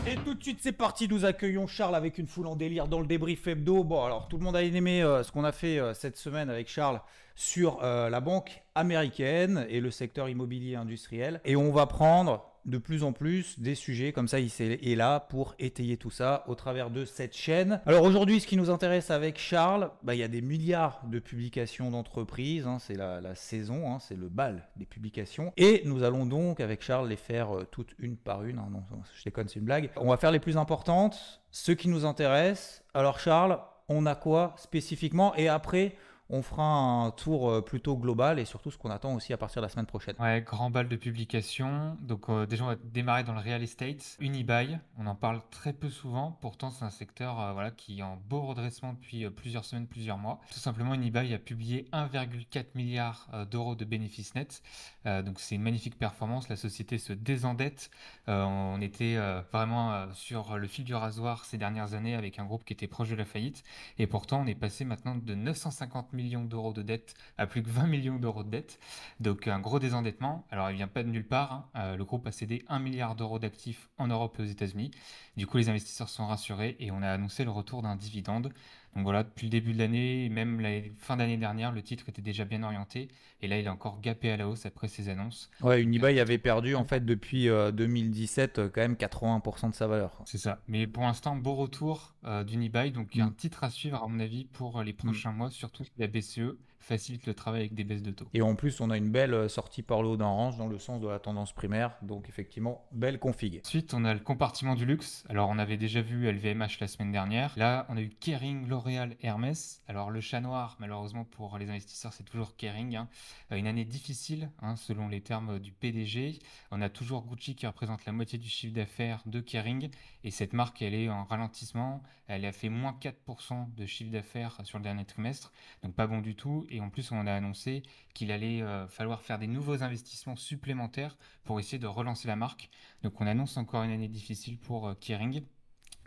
Et 0.08 0.16
tout 0.16 0.34
de 0.34 0.42
suite, 0.42 0.60
c'est 0.62 0.72
parti. 0.72 1.08
Nous 1.08 1.26
accueillons 1.26 1.68
Charles 1.68 1.96
avec 1.96 2.18
une 2.18 2.28
foule 2.28 2.48
en 2.48 2.56
délire 2.56 2.88
dans 2.88 3.00
le 3.00 3.06
débrief 3.06 3.46
hebdo. 3.48 3.84
Bon, 3.84 4.04
alors 4.04 4.28
tout 4.28 4.38
le 4.38 4.44
monde 4.44 4.56
a 4.56 4.64
aimé 4.64 5.04
euh, 5.04 5.24
ce 5.24 5.32
qu'on 5.32 5.44
a 5.44 5.52
fait 5.52 5.80
euh, 5.80 5.94
cette 5.94 6.18
semaine 6.18 6.50
avec 6.50 6.68
Charles 6.68 7.02
sur 7.36 7.82
la 7.82 8.20
banque 8.20 8.62
américaine 8.76 9.66
et 9.68 9.80
le 9.80 9.90
secteur 9.90 10.30
immobilier 10.30 10.76
industriel. 10.76 11.42
Et 11.44 11.56
on 11.56 11.72
va 11.72 11.88
prendre 11.88 12.50
de 12.66 12.78
plus 12.78 13.04
en 13.04 13.12
plus 13.12 13.60
des 13.60 13.75
sujets 13.75 14.12
comme 14.12 14.28
ça. 14.28 14.40
Il 14.40 14.52
est 14.60 14.96
là 14.96 15.19
pour 15.19 15.56
étayer 15.60 15.98
tout 15.98 16.10
ça 16.10 16.44
au 16.48 16.56
travers 16.56 16.90
de 16.90 17.06
cette 17.06 17.36
chaîne. 17.36 17.81
Alors 17.86 18.04
aujourd'hui, 18.04 18.40
ce 18.40 18.48
qui 18.48 18.58
nous 18.58 18.69
intéresse 18.69 19.12
avec 19.12 19.38
Charles, 19.38 19.92
bah, 20.04 20.16
il 20.16 20.19
y 20.19 20.24
a 20.24 20.28
des 20.28 20.42
milliards 20.42 21.02
de 21.08 21.19
publications 21.19 21.92
d'entreprises. 21.92 22.68
Hein. 22.68 22.78
c'est 22.80 22.96
la, 22.96 23.36
saison, 23.36 23.92
hein. 23.92 24.00
c'est 24.00 24.18
le 24.18 24.30
bal 24.30 24.68
des 24.75 24.86
publications. 24.86 25.54
Et 25.58 25.81
nous 25.86 26.04
allons 26.04 26.25
donc 26.25 26.60
avec 26.60 26.81
Charles 26.81 27.08
les 27.08 27.16
faire 27.16 27.56
euh, 27.56 27.68
toutes 27.69 27.96
une 28.00 28.18
par 28.18 28.44
une. 28.44 28.60
Hein. 28.60 28.69
non, 28.72 28.84
je 29.16 29.24
déconne, 29.24 29.48
c'est 29.48 29.60
une 29.60 29.66
blague. 29.66 29.90
On 29.96 30.10
va 30.10 30.18
faire 30.18 30.31
les 30.31 30.40
plus 30.40 30.57
importantes, 30.57 31.42
ceux 31.52 31.75
qui 31.75 31.88
nous 31.88 32.06
intéressent. 32.06 32.84
Alors 32.94 33.19
Charles, 33.19 33.60
on 33.88 34.06
a 34.06 34.16
quoi 34.16 34.54
spécifiquement? 34.57 35.36
Et 35.36 35.48
après, 35.48 35.96
on 36.31 36.42
fera 36.42 36.63
un 36.63 37.12
tour 37.12 37.50
euh, 37.50 37.62
plutôt 37.62 37.98
global 37.98 38.39
et 38.39 38.45
surtout 38.45 38.72
ce 38.72 38.78
qu'on 38.78 38.89
attend 38.89 39.13
aussi 39.13 39.33
à 39.33 39.38
partir 39.38 39.62
de 39.62 39.66
la 39.66 39.69
semaine 39.69 39.86
prochaine. 39.86 40.16
Ouais, 40.19 40.42
grand 40.42 40.72
bal 40.72 40.88
de 40.88 40.95
publication. 40.95 41.98
Donc 42.01 42.30
euh, 42.30 42.45
déjà 42.45 42.63
on 42.63 42.68
va 42.68 42.75
démarrer 42.75 43.24
dans 43.24 43.33
le 43.33 43.42
real 43.42 43.62
estate. 43.62 44.16
Unibail, 44.19 44.80
on 44.98 45.07
en 45.07 45.16
parle 45.16 45.42
très 45.51 45.74
peu 45.74 45.89
souvent. 45.89 46.38
Pourtant 46.42 46.72
c'est 46.72 46.86
un 46.86 46.89
secteur 46.89 47.39
euh, 47.39 47.54
voilà 47.54 47.69
qui 47.72 48.00
est 48.00 48.04
en 48.04 48.18
beau 48.30 48.42
redressement 48.44 48.94
depuis 48.94 49.30
plusieurs 49.30 49.66
semaines, 49.66 49.88
plusieurs 49.88 50.18
mois. 50.18 50.39
Tout 50.51 50.60
simplement 50.60 50.94
Unibail 50.94 51.33
a 51.33 51.39
publié 51.39 51.88
1,4 51.92 52.66
milliard 52.75 53.28
d'euros 53.50 53.75
de 53.75 53.83
bénéfices 53.83 54.33
nets. 54.36 54.62
donc 55.06 55.39
c'est 55.39 55.56
une 55.56 55.62
magnifique 55.62 55.98
performance. 55.98 56.48
La 56.48 56.56
société 56.56 56.98
se 56.98 57.12
désendette. 57.12 57.92
on 58.28 58.80
était 58.81 59.18
vraiment 59.51 60.12
sur 60.13 60.57
le 60.57 60.68
fil 60.68 60.86
du 60.86 60.95
rasoir 60.95 61.45
ces 61.45 61.57
dernières 61.57 61.94
années 61.94 62.16
avec 62.16 62.39
un 62.39 62.45
groupe 62.45 62.63
qui 62.63 62.74
était 62.74 62.88
proche 62.88 63.10
de 63.10 63.16
la 63.16 63.25
faillite. 63.25 63.63
Et 63.98 64.07
pourtant 64.07 64.42
on 64.42 64.48
est 64.48 64.56
passé 64.56 64.86
maintenant 64.86 65.16
de 65.16 65.36
950 65.36 66.13
d'euros 66.21 66.73
de 66.73 66.81
dettes 66.81 67.13
à 67.38 67.47
plus 67.47 67.63
que 67.63 67.69
20 67.69 67.88
millions 67.88 68.18
d'euros 68.18 68.44
de 68.44 68.50
dettes. 68.50 68.79
Donc 69.19 69.47
un 69.47 69.59
gros 69.59 69.79
désendettement. 69.79 70.45
Alors 70.51 70.69
il 70.69 70.77
vient 70.77 70.88
pas 70.88 71.03
de 71.03 71.09
nulle 71.09 71.27
part. 71.27 71.53
Hein. 71.53 71.65
Euh, 71.75 71.95
le 71.97 72.06
groupe 72.06 72.27
a 72.27 72.31
cédé 72.31 72.63
1 72.68 72.79
milliard 72.79 73.15
d'euros 73.15 73.39
d'actifs 73.39 73.89
en 73.97 74.07
Europe 74.07 74.35
et 74.39 74.44
aux 74.44 74.45
États-Unis. 74.45 74.91
Du 75.38 75.47
coup 75.47 75.57
les 75.57 75.69
investisseurs 75.69 76.09
sont 76.09 76.27
rassurés 76.27 76.75
et 76.79 76.91
on 76.91 77.01
a 77.01 77.09
annoncé 77.09 77.44
le 77.44 77.51
retour 77.51 77.81
d'un 77.81 77.95
dividende. 77.95 78.53
Donc 78.96 79.04
voilà, 79.04 79.24
depuis 79.24 79.46
le 79.46 79.52
début 79.52 79.74
de 79.74 79.80
l'année, 79.80 80.28
même 80.30 80.60
la 80.60 80.82
fin 80.98 81.16
d'année 81.16 81.38
dernière, 81.38 81.72
le 81.72 81.82
titre 81.82 82.10
était 82.10 82.22
déjà 82.22 82.44
bien 82.44 82.62
orienté. 82.64 83.08
Et 83.42 83.48
là, 83.48 83.58
il 83.58 83.68
a 83.68 83.72
encore 83.72 84.02
gapé 84.02 84.32
à 84.32 84.38
la 84.38 84.48
hausse 84.48 84.66
après 84.66 84.88
ses 84.88 85.10
annonces. 85.10 85.50
Ouais, 85.62 85.82
Unibail 85.82 86.20
avait 86.20 86.38
perdu 86.38 86.76
en 86.76 86.84
fait 86.84 87.06
depuis 87.06 87.48
2017 87.48 88.60
euh, 88.60 88.70
quand 88.70 88.82
même 88.82 88.96
80% 88.96 89.70
de 89.70 89.76
sa 89.76 89.88
valeur. 89.88 90.22
C'est 90.26 90.38
ça. 90.38 90.60
Mais 90.68 90.88
pour 90.88 91.04
l'instant, 91.04 91.36
beau 91.36 91.56
retour 91.56 92.14
euh, 92.26 92.44
d'Unibail. 92.44 92.92
Donc 92.92 93.16
mm. 93.16 93.22
un 93.22 93.32
titre 93.32 93.64
à 93.64 93.70
suivre 93.70 94.04
à 94.04 94.08
mon 94.08 94.20
avis 94.20 94.46
pour 94.46 94.84
les 94.84 94.94
mm. 94.94 94.98
prochains 94.98 95.32
mois, 95.32 95.50
surtout 95.50 95.84
la 95.98 96.08
BCE 96.08 96.58
facilite 96.81 97.25
le 97.25 97.33
travail 97.33 97.62
avec 97.62 97.74
des 97.74 97.83
baisses 97.83 98.01
de 98.01 98.12
taux. 98.12 98.28
Et 98.33 98.42
en 98.42 98.56
plus, 98.56 98.81
on 98.81 98.89
a 98.89 98.98
une 98.98 99.12
belle 99.12 99.33
euh, 99.33 99.48
sortie 99.48 99.83
par 99.83 100.01
le 100.01 100.10
haut 100.10 100.18
d'un 100.18 100.25
range 100.25 100.57
dans 100.57 100.68
le 100.68 100.78
sens 100.80 101.00
de 101.00 101.07
la 101.07 101.19
tendance 101.19 101.54
primaire. 101.54 101.95
Donc 102.01 102.28
effectivement, 102.28 102.86
belle 102.92 103.19
config. 103.19 103.62
Ensuite, 103.63 103.94
on 103.94 104.04
a 104.04 104.13
le 104.13 104.19
compartiment 104.19 104.75
du 104.75 104.86
luxe. 104.86 105.24
Alors 105.30 105.50
on 105.50 105.60
avait 105.60 105.78
déjà 105.78 106.01
vu 106.01 106.30
LVMH 106.30 106.80
la 106.80 106.88
semaine 106.88 107.12
dernière. 107.12 107.54
Là, 107.56 107.86
on 107.89 107.98
a 107.98 108.01
eu 108.01 108.10
Kering, 108.10 108.68
L'Oréal, 108.68 109.16
Hermès. 109.22 109.81
Alors 109.88 110.10
le 110.10 110.22
chat 110.22 110.42
noir, 110.42 110.78
malheureusement 110.80 111.24
pour 111.24 111.57
les 111.57 111.69
investisseurs, 111.69 112.13
c'est 112.13 112.24
toujours 112.24 112.56
Kering. 112.56 112.95
Hein. 112.95 113.07
Euh, 113.51 113.56
une 113.56 113.68
année 113.68 113.86
difficile, 113.86 114.50
hein, 114.62 114.75
selon 114.75 115.07
les 115.07 115.22
termes 115.22 115.60
du 115.60 115.72
PDG. 115.72 116.39
On 116.72 116.81
a 116.81 116.89
toujours 116.89 117.25
Gucci 117.25 117.56
qui 117.56 117.68
représente 117.68 118.06
la 118.06 118.12
moitié 118.12 118.39
du 118.39 118.50
chiffre 118.50 118.74
d'affaires 118.74 119.22
de 119.25 119.39
Kering. 119.39 119.89
Et 120.23 120.31
cette 120.31 120.53
marque, 120.53 120.81
elle 120.81 120.94
est 120.94 121.09
en 121.09 121.23
ralentissement. 121.23 122.03
Elle 122.27 122.45
a 122.45 122.51
fait 122.51 122.69
moins 122.69 122.97
4% 123.00 123.73
de 123.73 123.85
chiffre 123.85 124.12
d'affaires 124.12 124.59
sur 124.63 124.77
le 124.77 124.83
dernier 124.83 125.06
trimestre. 125.06 125.51
Donc 125.83 125.95
pas 125.95 126.07
bon 126.07 126.21
du 126.21 126.35
tout. 126.35 126.65
Et 126.69 126.79
en 126.79 126.89
plus, 126.89 127.12
on 127.12 127.25
a 127.25 127.33
annoncé 127.33 127.83
qu'il 128.13 128.31
allait 128.31 128.62
euh, 128.62 128.88
falloir 128.88 129.21
faire 129.21 129.39
des 129.39 129.47
nouveaux 129.47 129.83
investissements 129.83 130.35
supplémentaires 130.35 131.18
pour 131.44 131.59
essayer 131.59 131.79
de 131.79 131.88
relancer 131.88 132.27
la 132.27 132.35
marque. 132.35 132.69
Donc 133.03 133.19
on 133.19 133.27
annonce 133.27 133.57
encore 133.57 133.83
une 133.83 133.91
année 133.91 134.07
difficile 134.07 134.57
pour 134.57 134.87
euh, 134.87 134.94
Kering. 134.99 135.44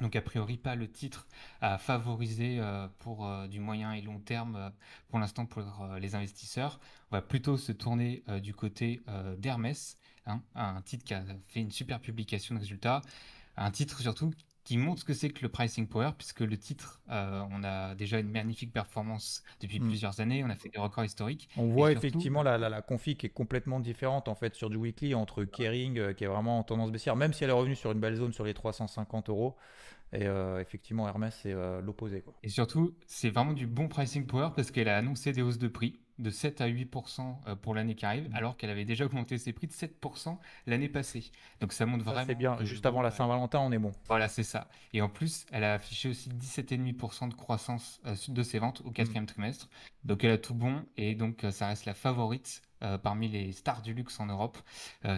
Donc 0.00 0.16
a 0.16 0.22
priori 0.22 0.56
pas 0.56 0.74
le 0.74 0.90
titre 0.90 1.28
à 1.60 1.78
favoriser 1.78 2.58
euh, 2.58 2.88
pour 2.98 3.30
du 3.48 3.60
moyen 3.60 3.92
et 3.92 4.02
long 4.02 4.18
terme 4.18 4.72
pour 5.08 5.20
l'instant 5.20 5.46
pour 5.46 5.62
les 6.00 6.16
investisseurs. 6.16 6.80
On 7.12 7.16
va 7.16 7.22
plutôt 7.22 7.56
se 7.56 7.70
tourner 7.70 8.24
du 8.42 8.54
côté 8.54 9.02
d'Hermès, 9.38 9.96
hein, 10.26 10.42
un 10.56 10.82
titre 10.82 11.04
qui 11.04 11.14
a 11.14 11.22
fait 11.46 11.60
une 11.60 11.70
super 11.70 12.00
publication 12.00 12.56
de 12.56 12.60
résultats, 12.60 13.02
un 13.56 13.70
titre 13.70 14.00
surtout 14.00 14.30
qui 14.64 14.78
montre 14.78 15.00
ce 15.00 15.04
que 15.04 15.12
c'est 15.12 15.28
que 15.28 15.42
le 15.42 15.50
pricing 15.50 15.86
power, 15.86 16.12
puisque 16.16 16.40
le 16.40 16.56
titre, 16.56 17.00
euh, 17.10 17.42
on 17.50 17.62
a 17.62 17.94
déjà 17.94 18.18
une 18.18 18.30
magnifique 18.30 18.72
performance 18.72 19.44
depuis 19.60 19.78
hmm. 19.78 19.88
plusieurs 19.88 20.20
années, 20.20 20.42
on 20.42 20.48
a 20.48 20.56
fait 20.56 20.70
des 20.70 20.78
records 20.78 21.04
historiques. 21.04 21.50
On 21.58 21.68
voit 21.68 21.92
effectivement 21.92 22.42
la, 22.42 22.56
la, 22.56 22.70
la, 22.70 22.80
config 22.80 23.18
qui 23.18 23.26
est 23.26 23.30
complètement 23.30 23.78
différente 23.78 24.26
en 24.26 24.34
fait 24.34 24.54
sur 24.54 24.70
du 24.70 24.76
weekly 24.76 25.14
entre 25.14 25.44
Kering 25.44 25.98
euh, 25.98 26.12
qui 26.14 26.24
est 26.24 26.28
vraiment 26.28 26.58
en 26.58 26.62
tendance 26.62 26.90
baissière, 26.90 27.14
même 27.14 27.34
si 27.34 27.44
elle 27.44 27.50
est 27.50 27.54
revenue 27.54 27.76
sur 27.76 27.92
une 27.92 28.00
belle 28.00 28.16
zone 28.16 28.32
sur 28.32 28.44
les 28.44 28.54
350 28.54 29.28
euros. 29.28 29.54
Et 30.14 30.26
euh, 30.26 30.60
effectivement, 30.60 31.08
Hermès, 31.08 31.36
c'est 31.42 31.54
l'opposé. 31.82 32.24
Et 32.44 32.48
surtout, 32.48 32.94
c'est 33.06 33.30
vraiment 33.30 33.52
du 33.52 33.66
bon 33.66 33.88
pricing 33.88 34.26
power 34.26 34.50
parce 34.54 34.70
qu'elle 34.70 34.88
a 34.88 34.96
annoncé 34.96 35.32
des 35.32 35.42
hausses 35.42 35.58
de 35.58 35.66
prix 35.66 35.98
de 36.18 36.30
7 36.30 36.60
à 36.60 36.68
8% 36.68 37.36
euh, 37.46 37.56
pour 37.56 37.74
l'année 37.74 37.94
qui 37.94 38.06
arrive, 38.06 38.30
alors 38.34 38.56
qu'elle 38.56 38.70
avait 38.70 38.84
déjà 38.84 39.04
augmenté 39.04 39.38
ses 39.38 39.52
prix 39.52 39.66
de 39.66 39.72
7% 39.72 40.38
l'année 40.66 40.88
passée. 40.88 41.30
Donc 41.60 41.72
ça 41.72 41.86
montre 41.86 42.04
vraiment. 42.04 42.24
C'est 42.26 42.34
bien, 42.34 42.56
juste 42.64 42.86
avant 42.86 43.02
la 43.02 43.10
Saint-Valentin, 43.10 43.58
on 43.60 43.72
est 43.72 43.78
bon. 43.78 43.92
Voilà, 44.06 44.28
c'est 44.28 44.42
ça. 44.42 44.68
Et 44.92 45.02
en 45.02 45.08
plus, 45.08 45.46
elle 45.50 45.64
a 45.64 45.74
affiché 45.74 46.08
aussi 46.08 46.30
17,5% 46.30 47.28
de 47.28 47.34
croissance 47.34 48.00
euh, 48.06 48.14
de 48.28 48.42
ses 48.42 48.58
ventes 48.58 48.82
au 48.84 48.90
quatrième 48.90 49.24
mm. 49.24 49.28
trimestre. 49.28 49.68
Donc 50.04 50.22
elle 50.22 50.32
a 50.32 50.38
tout 50.38 50.54
bon 50.54 50.84
et 50.96 51.14
donc 51.14 51.44
euh, 51.44 51.50
ça 51.50 51.68
reste 51.68 51.86
la 51.86 51.94
favorite 51.94 52.62
parmi 53.02 53.28
les 53.28 53.52
stars 53.52 53.82
du 53.82 53.94
luxe 53.94 54.20
en 54.20 54.26
Europe. 54.26 54.58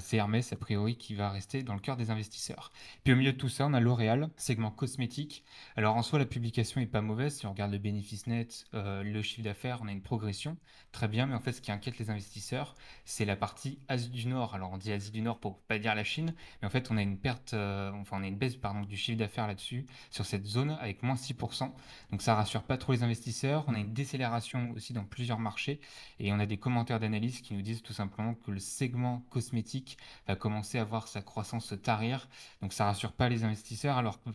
c'est 0.00 0.16
Hermès, 0.16 0.52
a 0.52 0.56
priori, 0.56 0.96
qui 0.96 1.14
va 1.14 1.30
rester 1.30 1.62
dans 1.62 1.74
le 1.74 1.80
cœur 1.80 1.96
des 1.96 2.10
investisseurs. 2.10 2.72
Puis 3.04 3.12
au 3.12 3.16
milieu 3.16 3.32
de 3.32 3.38
tout 3.38 3.48
ça, 3.48 3.66
on 3.66 3.74
a 3.74 3.80
L'Oréal, 3.80 4.28
segment 4.36 4.70
cosmétique. 4.70 5.44
Alors 5.76 5.96
en 5.96 6.02
soi, 6.02 6.18
la 6.18 6.26
publication 6.26 6.80
est 6.80 6.86
pas 6.86 7.00
mauvaise. 7.00 7.36
Si 7.36 7.46
on 7.46 7.50
regarde 7.50 7.72
le 7.72 7.78
bénéfice 7.78 8.26
net, 8.26 8.66
le 8.72 9.22
chiffre 9.22 9.42
d'affaires, 9.42 9.80
on 9.82 9.88
a 9.88 9.92
une 9.92 10.02
progression. 10.02 10.56
Très 10.92 11.08
bien, 11.08 11.26
mais 11.26 11.34
en 11.34 11.40
fait, 11.40 11.52
ce 11.52 11.60
qui 11.60 11.72
inquiète 11.72 11.98
les 11.98 12.10
investisseurs, 12.10 12.74
c'est 13.04 13.24
la 13.24 13.36
partie 13.36 13.78
Asie 13.88 14.10
du 14.10 14.26
Nord. 14.28 14.54
Alors 14.54 14.72
on 14.72 14.78
dit 14.78 14.92
Asie 14.92 15.10
du 15.10 15.20
Nord 15.22 15.38
pour 15.38 15.58
pas 15.60 15.78
dire 15.78 15.94
la 15.94 16.04
Chine, 16.04 16.34
mais 16.60 16.66
en 16.66 16.70
fait, 16.70 16.90
on 16.90 16.96
a 16.96 17.02
une 17.02 17.18
perte, 17.18 17.54
enfin, 17.54 18.18
on 18.18 18.22
a 18.22 18.26
une 18.26 18.36
baisse 18.36 18.56
pardon, 18.56 18.80
du 18.80 18.96
chiffre 18.96 19.18
d'affaires 19.18 19.46
là-dessus, 19.46 19.86
sur 20.10 20.24
cette 20.24 20.46
zone, 20.46 20.76
avec 20.80 21.02
moins 21.02 21.16
6%. 21.16 21.72
Donc 22.10 22.22
ça 22.22 22.34
rassure 22.34 22.62
pas 22.62 22.78
trop 22.78 22.92
les 22.92 23.02
investisseurs. 23.02 23.64
On 23.68 23.74
a 23.74 23.78
une 23.78 23.92
décélération 23.92 24.70
aussi 24.74 24.92
dans 24.92 25.04
plusieurs 25.04 25.38
marchés 25.38 25.80
et 26.18 26.32
on 26.32 26.38
a 26.38 26.46
des 26.46 26.56
commentaires 26.56 27.00
d'analyse 27.00 27.40
qui 27.40 27.55
nous 27.56 27.62
disent 27.62 27.82
tout 27.82 27.92
simplement 27.92 28.34
que 28.34 28.50
le 28.50 28.60
segment 28.60 29.24
cosmétique 29.30 29.98
va 30.26 30.36
commencer 30.36 30.78
à 30.78 30.84
voir 30.84 31.08
sa 31.08 31.22
croissance 31.22 31.74
tarir. 31.82 32.28
Donc 32.62 32.72
ça 32.72 32.84
rassure 32.84 33.12
pas 33.12 33.28
les 33.28 33.44
investisseurs 33.44 33.96
alors 33.96 34.22
que 34.22 34.30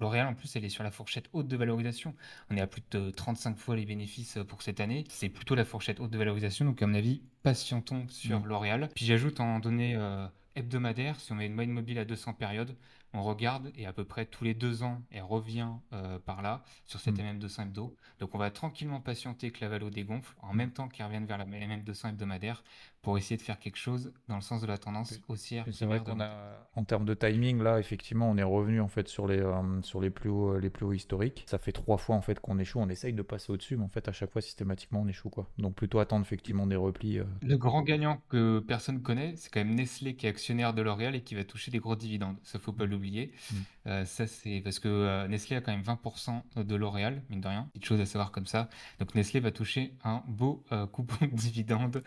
L'Oréal, 0.00 0.26
en 0.26 0.34
plus, 0.34 0.56
elle 0.56 0.64
est 0.64 0.68
sur 0.68 0.82
la 0.82 0.90
fourchette 0.90 1.28
haute 1.32 1.46
de 1.46 1.56
valorisation. 1.56 2.12
On 2.50 2.56
est 2.56 2.60
à 2.60 2.66
plus 2.66 2.82
de 2.90 3.10
35 3.10 3.56
fois 3.56 3.76
les 3.76 3.86
bénéfices 3.86 4.36
pour 4.48 4.60
cette 4.60 4.80
année. 4.80 5.04
C'est 5.08 5.28
plutôt 5.28 5.54
la 5.54 5.64
fourchette 5.64 6.00
haute 6.00 6.10
de 6.10 6.18
valorisation. 6.18 6.64
Donc, 6.64 6.82
à 6.82 6.88
mon 6.88 6.94
avis, 6.94 7.22
patientons 7.44 8.08
sur 8.08 8.40
mmh. 8.40 8.46
L'Oréal. 8.48 8.88
Puis 8.96 9.04
j'ajoute 9.04 9.38
en 9.38 9.60
données 9.60 9.94
euh, 9.94 10.26
hebdomadaires, 10.56 11.20
si 11.20 11.30
on 11.30 11.36
met 11.36 11.46
une 11.46 11.54
moyenne 11.54 11.72
mobile 11.72 12.00
à 12.00 12.04
200 12.04 12.34
périodes, 12.34 12.74
on 13.14 13.22
regarde 13.22 13.72
et 13.76 13.86
à 13.86 13.92
peu 13.92 14.04
près 14.04 14.26
tous 14.26 14.44
les 14.44 14.54
deux 14.54 14.82
ans, 14.82 15.02
elle 15.10 15.22
revient 15.22 15.68
euh, 15.92 16.18
par 16.18 16.42
là 16.42 16.62
sur 16.84 17.00
cette 17.00 17.18
mm. 17.18 17.38
MM200 17.38 17.62
hebdo. 17.62 17.96
Donc 18.20 18.34
on 18.34 18.38
va 18.38 18.50
tranquillement 18.50 19.00
patienter 19.00 19.50
que 19.50 19.60
la 19.60 19.68
valo 19.68 19.90
dégonfle 19.90 20.34
en 20.40 20.54
même 20.54 20.72
temps 20.72 20.88
qu'elle 20.88 21.06
revienne 21.06 21.26
vers 21.26 21.38
la 21.38 21.44
MM200 21.44 22.10
hebdomadaire 22.10 22.62
pour 23.02 23.18
essayer 23.18 23.36
de 23.36 23.42
faire 23.42 23.58
quelque 23.58 23.76
chose 23.76 24.12
dans 24.28 24.36
le 24.36 24.42
sens 24.42 24.62
de 24.62 24.66
la 24.66 24.78
tendance 24.78 25.20
haussière. 25.28 25.64
C'est 25.72 25.86
vrai 25.86 26.00
qu'on 26.00 26.20
a, 26.20 26.30
en 26.76 26.84
termes 26.84 27.04
de 27.04 27.14
timing, 27.14 27.60
là, 27.60 27.80
effectivement, 27.80 28.30
on 28.30 28.36
est 28.36 28.42
revenu 28.44 28.80
en 28.80 28.86
fait 28.86 29.08
sur 29.08 29.26
les, 29.26 29.40
euh, 29.40 29.82
sur 29.82 30.00
les 30.00 30.10
plus 30.10 30.30
hauts, 30.30 30.56
les 30.58 30.70
plus 30.70 30.86
hauts 30.86 30.92
historiques. 30.92 31.44
Ça 31.46 31.58
fait 31.58 31.72
trois 31.72 31.98
fois 31.98 32.14
en 32.14 32.22
fait 32.22 32.38
qu'on 32.38 32.60
échoue. 32.60 32.78
On 32.78 32.88
essaye 32.88 33.12
de 33.12 33.22
passer 33.22 33.50
au-dessus, 33.50 33.76
mais 33.76 33.84
en 33.84 33.88
fait, 33.88 34.06
à 34.06 34.12
chaque 34.12 34.30
fois, 34.30 34.40
systématiquement, 34.40 35.00
on 35.00 35.08
échoue 35.08 35.30
quoi. 35.30 35.50
Donc 35.58 35.74
plutôt 35.74 35.98
attendre 35.98 36.24
effectivement 36.24 36.66
des 36.66 36.76
replis. 36.76 37.18
Euh. 37.18 37.24
Le 37.42 37.56
grand 37.56 37.82
gagnant 37.82 38.22
que 38.28 38.60
personne 38.60 39.02
connaît, 39.02 39.34
c'est 39.34 39.52
quand 39.52 39.60
même 39.60 39.74
Nestlé 39.74 40.14
qui 40.14 40.26
est 40.26 40.30
actionnaire 40.30 40.72
de 40.72 40.82
L'Oréal 40.82 41.16
et 41.16 41.22
qui 41.22 41.34
va 41.34 41.42
toucher 41.42 41.72
des 41.72 41.80
gros 41.80 41.96
dividendes. 41.96 42.36
Ça 42.44 42.60
faut 42.60 42.72
pas 42.72 42.86
l'oublier. 42.86 43.32
Mm. 43.50 43.56
Euh, 43.88 44.04
ça 44.04 44.28
c'est 44.28 44.60
parce 44.62 44.78
que 44.78 45.26
Nestlé 45.26 45.56
a 45.56 45.60
quand 45.60 45.72
même 45.72 45.82
20% 45.82 46.64
de 46.64 46.76
L'Oréal, 46.76 47.22
mine 47.30 47.40
de 47.40 47.48
rien. 47.48 47.68
Petite 47.72 47.84
chose 47.84 48.00
à 48.00 48.06
savoir 48.06 48.30
comme 48.30 48.46
ça. 48.46 48.68
Donc 49.00 49.14
Nestlé 49.16 49.40
va 49.40 49.50
toucher 49.50 49.92
un 50.04 50.22
beau 50.28 50.64
coupon 50.92 51.26
de 51.26 51.34
dividendes. 51.34 52.02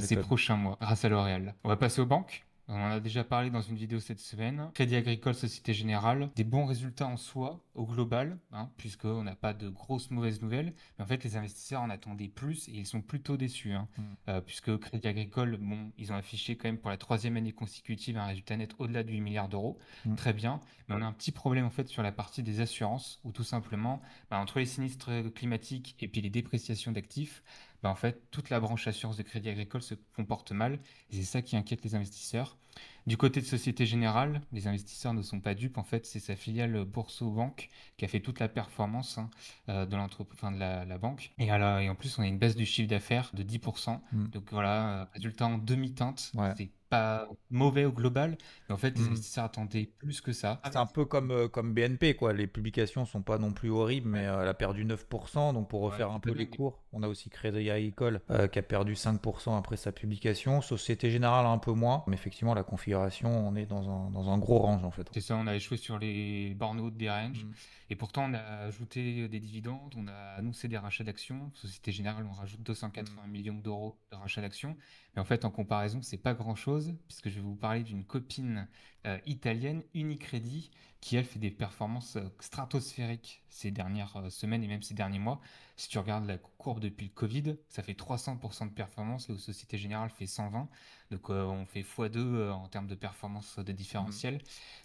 c'est 0.00 0.20
prochain 0.32 0.56
mois 0.56 0.78
grâce 0.80 1.04
à 1.04 1.10
L'Oréal. 1.10 1.54
On 1.62 1.68
va 1.68 1.76
passer 1.76 2.00
aux 2.00 2.06
banques. 2.06 2.46
On 2.66 2.80
en 2.80 2.90
a 2.92 3.00
déjà 3.00 3.22
parlé 3.22 3.50
dans 3.50 3.60
une 3.60 3.76
vidéo 3.76 4.00
cette 4.00 4.18
semaine. 4.18 4.70
Crédit 4.72 4.96
Agricole, 4.96 5.34
Société 5.34 5.74
Générale, 5.74 6.30
des 6.36 6.44
bons 6.44 6.64
résultats 6.64 7.06
en 7.06 7.18
soi, 7.18 7.62
au 7.74 7.84
global, 7.84 8.38
hein, 8.50 8.70
puisqu'on 8.78 9.24
n'a 9.24 9.36
pas 9.36 9.52
de 9.52 9.68
grosses 9.68 10.10
mauvaises 10.10 10.40
nouvelles. 10.40 10.72
Mais 10.96 11.04
en 11.04 11.06
fait, 11.06 11.22
les 11.22 11.36
investisseurs 11.36 11.82
en 11.82 11.90
attendaient 11.90 12.28
plus 12.28 12.66
et 12.68 12.72
ils 12.72 12.86
sont 12.86 13.02
plutôt 13.02 13.36
déçus. 13.36 13.72
Hein. 13.72 13.88
Mm. 13.98 14.02
Euh, 14.28 14.40
puisque 14.40 14.74
Crédit 14.78 15.06
Agricole, 15.06 15.58
bon, 15.60 15.92
ils 15.98 16.12
ont 16.12 16.16
affiché 16.16 16.56
quand 16.56 16.66
même 16.66 16.78
pour 16.78 16.88
la 16.88 16.96
troisième 16.96 17.36
année 17.36 17.52
consécutive 17.52 18.16
un 18.16 18.24
résultat 18.24 18.56
net 18.56 18.74
au-delà 18.78 19.02
de 19.02 19.10
8 19.10 19.20
milliards 19.20 19.50
d'euros. 19.50 19.78
Mm. 20.06 20.14
Très 20.14 20.32
bien. 20.32 20.60
Mais 20.88 20.94
on 20.94 21.02
a 21.02 21.06
un 21.06 21.12
petit 21.12 21.32
problème 21.32 21.66
en 21.66 21.70
fait 21.70 21.88
sur 21.88 22.02
la 22.02 22.10
partie 22.10 22.42
des 22.42 22.60
assurances, 22.60 23.20
où 23.24 23.32
tout 23.32 23.44
simplement, 23.44 24.00
bah, 24.30 24.38
entre 24.38 24.60
les 24.60 24.66
sinistres 24.66 25.10
climatiques 25.34 25.96
et 26.00 26.08
puis 26.08 26.22
les 26.22 26.30
dépréciations 26.30 26.92
d'actifs, 26.92 27.42
bah, 27.82 27.90
en 27.90 27.94
fait, 27.94 28.30
toute 28.30 28.50
la 28.50 28.60
branche 28.60 28.86
assurance 28.86 29.16
de 29.16 29.22
Crédit 29.22 29.48
Agricole 29.48 29.82
se 29.82 29.94
comporte 30.14 30.52
mal. 30.52 30.80
Et 31.10 31.16
c'est 31.16 31.24
ça 31.24 31.42
qui 31.42 31.56
inquiète 31.56 31.84
les 31.84 31.94
investisseurs. 31.94 32.58
Du 33.06 33.16
côté 33.16 33.40
de 33.40 33.46
Société 33.46 33.84
Générale, 33.84 34.42
les 34.52 34.68
investisseurs 34.68 35.12
ne 35.12 35.22
sont 35.22 35.40
pas 35.40 35.54
dupes. 35.54 35.76
En 35.76 35.82
fait, 35.82 36.06
c'est 36.06 36.20
sa 36.20 36.36
filiale 36.36 36.84
Bourso 36.84 37.30
Banque 37.30 37.68
qui 37.96 38.04
a 38.04 38.08
fait 38.08 38.20
toute 38.20 38.38
la 38.38 38.48
performance 38.48 39.18
hein, 39.18 39.28
euh, 39.68 39.86
de 39.86 39.96
enfin, 39.96 40.52
de 40.52 40.58
la, 40.58 40.98
banque. 40.98 41.32
Et, 41.38 41.46
et, 41.46 41.52
en 41.52 41.94
plus, 41.96 42.18
on 42.18 42.22
a 42.22 42.26
une 42.26 42.38
baisse 42.38 42.54
du 42.54 42.66
chiffre 42.66 42.88
d'affaires 42.88 43.30
de 43.34 43.42
10%. 43.42 44.00
Mm. 44.12 44.26
Donc 44.28 44.44
voilà, 44.52 45.02
euh, 45.02 45.04
résultat 45.14 45.46
en 45.46 45.58
demi-teinte. 45.58 46.32
C'est 46.56 46.70
pas 46.92 47.26
mauvais 47.48 47.86
au 47.86 47.92
global, 47.92 48.36
mais 48.68 48.74
en 48.74 48.76
fait, 48.76 48.90
les 48.98 49.04
mmh. 49.04 49.06
investisseurs 49.06 49.44
attendaient 49.44 49.88
plus 49.98 50.20
que 50.20 50.34
ça. 50.34 50.60
C'est 50.66 50.76
un 50.76 50.84
peu 50.84 51.06
comme, 51.06 51.30
euh, 51.30 51.48
comme 51.48 51.72
BNP, 51.72 52.14
quoi. 52.16 52.34
Les 52.34 52.46
publications 52.46 53.06
sont 53.06 53.22
pas 53.22 53.38
non 53.38 53.52
plus 53.52 53.70
horribles, 53.70 54.10
mais 54.10 54.26
euh, 54.26 54.42
elle 54.42 54.48
a 54.48 54.52
perdu 54.52 54.84
9%. 54.84 55.54
Donc, 55.54 55.70
pour 55.70 55.80
refaire 55.80 56.10
un 56.10 56.20
peu 56.20 56.32
les 56.32 56.50
cours, 56.50 56.82
on 56.92 57.02
a 57.02 57.08
aussi 57.08 57.30
Crédit 57.30 57.70
Agricole 57.70 58.20
euh, 58.30 58.46
qui 58.46 58.58
a 58.58 58.62
perdu 58.62 58.92
5% 58.92 59.56
après 59.56 59.78
sa 59.78 59.90
publication. 59.90 60.60
Société 60.60 61.10
Générale, 61.10 61.46
un 61.46 61.56
peu 61.56 61.72
moins. 61.72 62.04
Mais 62.08 62.14
effectivement, 62.14 62.52
la 62.52 62.61
configuration, 62.62 63.30
on 63.30 63.54
est 63.56 63.66
dans 63.66 63.88
un, 63.88 64.10
dans 64.10 64.30
un 64.30 64.38
gros 64.38 64.58
range, 64.58 64.84
en 64.84 64.90
fait. 64.90 65.08
C'est 65.12 65.20
ça, 65.20 65.36
on 65.36 65.46
a 65.46 65.54
échoué 65.54 65.76
sur 65.76 65.98
les 65.98 66.54
bornes 66.54 66.90
des 66.90 67.10
ranges. 67.10 67.44
Mmh. 67.44 67.52
Et 67.90 67.96
pourtant, 67.96 68.24
on 68.30 68.34
a 68.34 68.40
ajouté 68.40 69.28
des 69.28 69.40
dividendes, 69.40 69.94
on 69.96 70.06
a 70.08 70.34
annoncé 70.36 70.68
des 70.68 70.78
rachats 70.78 71.04
d'actions. 71.04 71.50
Société 71.54 71.92
Générale, 71.92 72.26
on 72.28 72.32
rajoute 72.32 72.62
280 72.62 73.22
mmh. 73.26 73.30
millions 73.30 73.58
d'euros 73.58 73.98
de 74.10 74.16
rachats 74.16 74.40
d'actions. 74.40 74.76
Mais 75.14 75.20
en 75.20 75.24
fait, 75.24 75.44
en 75.44 75.50
comparaison, 75.50 76.00
c'est 76.02 76.16
pas 76.16 76.34
grand-chose, 76.34 76.94
puisque 77.08 77.28
je 77.28 77.36
vais 77.36 77.42
vous 77.42 77.56
parler 77.56 77.82
d'une 77.82 78.04
copine 78.04 78.68
euh, 79.06 79.18
italienne, 79.26 79.82
Unicredit, 79.94 80.70
qui 81.00 81.16
elle 81.16 81.24
fait 81.24 81.38
des 81.38 81.50
performances 81.50 82.16
euh, 82.16 82.28
stratosphériques 82.40 83.41
ces 83.52 83.70
dernières 83.70 84.16
euh, 84.16 84.30
semaines 84.30 84.64
et 84.64 84.66
même 84.66 84.82
ces 84.82 84.94
derniers 84.94 85.18
mois. 85.18 85.40
Si 85.76 85.88
tu 85.88 85.98
regardes 85.98 86.26
la 86.26 86.38
courbe 86.38 86.80
depuis 86.80 87.06
le 87.06 87.12
Covid, 87.12 87.56
ça 87.68 87.82
fait 87.82 87.92
300% 87.92 88.68
de 88.68 88.72
performance, 88.72 89.28
où 89.28 89.36
Société 89.38 89.78
Générale 89.78 90.10
fait 90.10 90.26
120. 90.26 90.68
Donc 91.10 91.28
on 91.30 91.66
fait 91.66 91.82
x2 91.82 92.50
en 92.50 92.68
termes 92.68 92.86
de 92.86 92.94
performance 92.94 93.58
de 93.58 93.72
différentiel. 93.72 94.36
Mmh. 94.36 94.38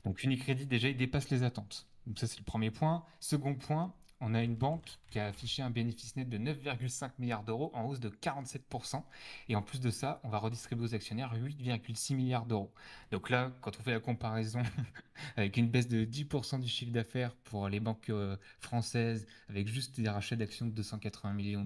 Donc 0.05 0.23
Unicredit, 0.23 0.65
déjà, 0.65 0.89
il 0.89 0.97
dépasse 0.97 1.29
les 1.29 1.43
attentes. 1.43 1.87
Donc 2.05 2.19
ça, 2.19 2.27
c'est 2.27 2.39
le 2.39 2.45
premier 2.45 2.71
point. 2.71 3.03
Second 3.19 3.55
point, 3.55 3.93
on 4.19 4.33
a 4.33 4.41
une 4.41 4.55
banque 4.55 4.97
qui 5.09 5.19
a 5.19 5.27
affiché 5.27 5.61
un 5.61 5.69
bénéfice 5.69 6.15
net 6.15 6.27
de 6.27 6.37
9,5 6.37 7.11
milliards 7.19 7.43
d'euros 7.43 7.71
en 7.73 7.85
hausse 7.85 7.99
de 7.99 8.09
47%. 8.09 9.03
Et 9.49 9.55
en 9.55 9.61
plus 9.61 9.79
de 9.79 9.89
ça, 9.89 10.19
on 10.23 10.29
va 10.29 10.39
redistribuer 10.39 10.85
aux 10.85 10.95
actionnaires 10.95 11.33
8,6 11.35 12.15
milliards 12.15 12.45
d'euros. 12.45 12.73
Donc 13.11 13.29
là, 13.29 13.51
quand 13.61 13.77
on 13.79 13.83
fait 13.83 13.93
la 13.93 13.99
comparaison 13.99 14.63
avec 15.37 15.57
une 15.57 15.69
baisse 15.69 15.87
de 15.87 16.03
10% 16.03 16.59
du 16.59 16.67
chiffre 16.67 16.91
d'affaires 16.91 17.35
pour 17.43 17.69
les 17.69 17.79
banques 17.79 18.09
euh, 18.09 18.37
françaises, 18.59 19.27
avec 19.49 19.67
juste 19.67 19.99
des 19.99 20.09
rachats 20.09 20.35
d'actions 20.35 20.65
de 20.65 20.71
280 20.71 21.33
millions 21.33 21.61
mmh. 21.61 21.65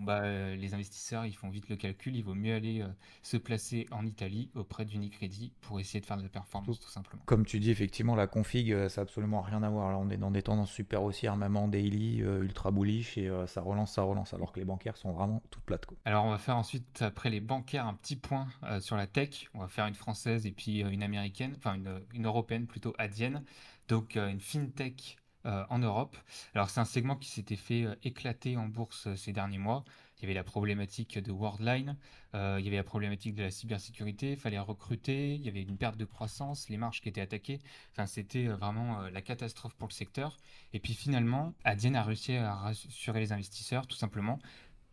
Bah, 0.00 0.22
euh, 0.22 0.56
les 0.56 0.74
investisseurs, 0.74 1.26
ils 1.26 1.34
font 1.34 1.48
vite 1.48 1.68
le 1.68 1.76
calcul. 1.76 2.16
Il 2.16 2.22
vaut 2.22 2.34
mieux 2.34 2.54
aller 2.54 2.82
euh, 2.82 2.88
se 3.22 3.36
placer 3.36 3.86
en 3.90 4.04
Italie 4.04 4.50
auprès 4.54 4.84
d'Unicredit 4.84 5.52
pour 5.60 5.80
essayer 5.80 6.00
de 6.00 6.06
faire 6.06 6.16
de 6.16 6.22
la 6.22 6.28
performance, 6.28 6.80
tout 6.80 6.90
simplement. 6.90 7.22
Comme 7.26 7.44
tu 7.44 7.58
dis, 7.60 7.70
effectivement, 7.70 8.14
la 8.14 8.26
config, 8.26 8.72
euh, 8.72 8.88
ça 8.88 9.00
n'a 9.00 9.02
absolument 9.02 9.40
rien 9.40 9.62
à 9.62 9.70
voir. 9.70 9.90
Là, 9.90 9.98
on 9.98 10.10
est 10.10 10.16
dans 10.16 10.30
des 10.30 10.42
tendances 10.42 10.70
super 10.70 11.02
haussières, 11.02 11.36
même 11.36 11.56
en 11.56 11.68
daily, 11.68 12.18
ultra 12.18 12.70
bullish, 12.70 13.18
et 13.18 13.30
ça 13.46 13.60
relance, 13.60 13.94
ça 13.94 14.02
relance, 14.02 14.34
alors 14.34 14.52
que 14.52 14.60
les 14.60 14.66
bancaires 14.66 14.96
sont 14.96 15.12
vraiment 15.12 15.42
toutes 15.50 15.64
plates. 15.64 15.86
Quoi. 15.86 15.96
Alors, 16.04 16.24
on 16.24 16.30
va 16.30 16.38
faire 16.38 16.56
ensuite, 16.56 17.02
après 17.02 17.30
les 17.30 17.40
bancaires, 17.40 17.86
un 17.86 17.94
petit 17.94 18.16
point 18.16 18.48
sur 18.80 18.96
la 18.96 19.06
tech. 19.06 19.48
On 19.54 19.60
va 19.60 19.68
faire 19.68 19.86
une 19.86 19.94
française 19.94 20.46
et 20.46 20.52
puis 20.52 20.80
une 20.80 21.02
américaine, 21.02 21.54
enfin 21.56 21.74
une, 21.74 22.00
une 22.14 22.26
européenne 22.26 22.66
plutôt 22.66 22.94
adienne. 22.98 23.42
Donc, 23.88 24.16
une 24.16 24.40
fintech 24.40 25.16
euh, 25.46 25.64
en 25.70 25.78
Europe. 25.78 26.16
Alors 26.52 26.68
c'est 26.68 26.80
un 26.80 26.84
segment 26.84 27.14
qui 27.14 27.28
s'était 27.28 27.54
fait 27.54 27.84
euh, 27.84 27.94
éclater 28.02 28.56
en 28.56 28.66
bourse 28.66 29.06
euh, 29.06 29.14
ces 29.14 29.32
derniers 29.32 29.58
mois. 29.58 29.84
Il 30.18 30.22
y 30.22 30.24
avait 30.26 30.34
la 30.34 30.42
problématique 30.42 31.16
de 31.16 31.30
Worldline, 31.30 31.96
il 32.34 32.64
y 32.64 32.66
avait 32.66 32.76
la 32.76 32.82
problématique 32.82 33.36
de 33.36 33.44
la 33.44 33.52
cybersécurité, 33.52 34.32
il 34.32 34.36
fallait 34.36 34.58
recruter, 34.58 35.36
il 35.36 35.42
y 35.42 35.48
avait 35.48 35.62
une 35.62 35.76
perte 35.76 35.96
de 35.96 36.04
croissance, 36.04 36.68
les 36.68 36.76
marges 36.76 37.00
qui 37.00 37.08
étaient 37.08 37.20
attaquées. 37.20 37.60
Enfin, 37.92 38.06
c'était 38.06 38.48
vraiment 38.48 39.02
la 39.02 39.22
catastrophe 39.22 39.76
pour 39.76 39.86
le 39.86 39.92
secteur. 39.92 40.36
Et 40.72 40.80
puis 40.80 40.94
finalement, 40.94 41.54
Adyen 41.62 41.94
a 41.94 42.02
réussi 42.02 42.34
à 42.34 42.52
rassurer 42.52 43.20
les 43.20 43.30
investisseurs, 43.30 43.86
tout 43.86 43.96
simplement. 43.96 44.40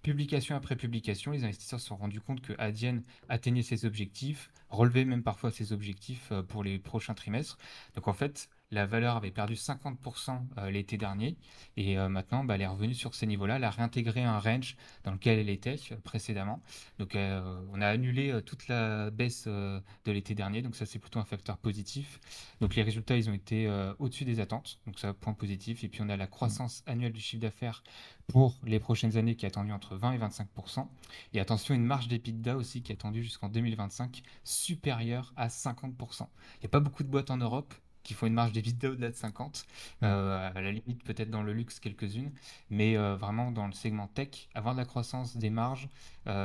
Publication 0.04 0.56
après 0.56 0.76
publication, 0.76 1.32
les 1.32 1.44
investisseurs 1.44 1.80
se 1.80 1.88
sont 1.88 1.98
rendus 1.98 2.22
compte 2.22 2.42
que 2.42 2.54
Adyen 2.60 3.02
atteignait 3.28 3.64
ses 3.64 3.86
objectifs, 3.86 4.52
relevait 4.70 5.06
même 5.06 5.24
parfois 5.24 5.50
ses 5.50 5.74
objectifs 5.74 6.32
pour 6.50 6.64
les 6.64 6.78
prochains 6.78 7.16
trimestres. 7.16 7.58
Donc 7.96 8.08
en 8.08 8.14
fait, 8.14 8.48
la 8.72 8.86
valeur 8.86 9.16
avait 9.16 9.32
perdu 9.32 9.54
50% 9.54 10.40
euh, 10.58 10.70
l'été 10.70 10.98
dernier 10.98 11.38
et 11.78 11.98
euh, 11.98 12.10
maintenant 12.10 12.44
bah, 12.44 12.56
elle 12.56 12.62
est 12.62 12.68
revenue 12.68 12.94
sur 12.94 13.14
ces 13.16 13.28
niveaux-là. 13.28 13.58
Elle 13.58 13.64
a 13.64 13.70
réintégré 13.70 14.24
un 14.24 14.40
range 14.40 14.76
dans 15.04 15.12
lequel 15.12 15.40
elle 15.40 15.50
était 15.50 15.78
euh, 15.92 15.98
précédemment. 16.04 16.62
Donc 17.00 17.16
on 17.16 17.82
a 17.82 17.88
annulé 17.88 18.42
toute 18.46 18.68
la 18.68 19.10
baisse 19.10 19.48
de 19.48 19.82
l'été 20.06 20.36
dernier, 20.36 20.62
donc 20.62 20.76
ça 20.76 20.86
c'est 20.86 21.00
plutôt 21.00 21.20
un 21.20 21.26
facteur 21.26 21.58
positif. 21.58 22.20
Donc 22.62 22.76
les 22.76 22.84
résultats 22.84 23.18
ils 23.18 23.30
ont 23.30 23.34
été 23.34 23.70
au-dessus 24.00 24.26
des 24.26 24.40
attentes, 24.40 24.80
donc 24.86 25.00
ça 25.00 25.14
point 25.14 25.34
positif. 25.34 25.84
Et 25.84 25.90
puis 25.90 26.02
on 26.02 26.10
a 26.10 26.18
la 26.18 26.28
croissance 26.28 26.84
annuelle 26.88 27.14
du 27.14 27.22
chiffre 27.22 27.42
d'affaires 27.42 27.84
pour 28.28 28.58
les 28.64 28.80
prochaines 28.80 29.18
années 29.18 29.36
qui 29.36 29.46
est 29.46 29.50
attendue 29.50 29.72
entre 29.72 29.96
20 29.96 30.14
et 30.14 30.18
25%. 30.18 30.88
Et 31.34 31.40
attention, 31.40 31.76
une 31.76 31.86
marge 31.86 32.08
d'EPITDA 32.08 32.56
aussi 32.58 32.82
qui 32.82 32.92
est 32.92 32.96
attendue 32.96 33.24
jusqu'en 33.24 33.50
2025 33.50 34.24
supérieure 34.44 35.34
à 35.36 35.48
50%. 35.48 36.28
Il 36.56 36.60
n'y 36.62 36.66
a 36.66 36.70
pas 36.70 36.80
beaucoup 36.80 37.04
de 37.04 37.10
boîtes 37.10 37.32
en 37.32 37.38
Europe 37.38 37.74
qui 38.06 38.14
font 38.14 38.28
une 38.28 38.34
marge 38.34 38.54
d'EBITDA 38.54 38.92
au-delà 38.92 39.10
de 39.10 39.16
50, 39.16 39.66
à 40.02 40.52
la 40.56 40.72
limite 40.72 41.04
peut-être 41.04 41.30
dans 41.30 41.44
le 41.44 41.52
luxe 41.52 41.80
quelques-unes, 41.82 42.32
mais 42.70 42.96
vraiment 42.96 43.52
dans 43.52 43.68
le 43.68 43.74
segment 43.74 44.08
tech, 44.08 44.48
avoir 44.54 44.74
de 44.76 44.80
la 44.80 44.86
croissance 44.86 45.36
des 45.36 45.50
marges, 45.50 45.90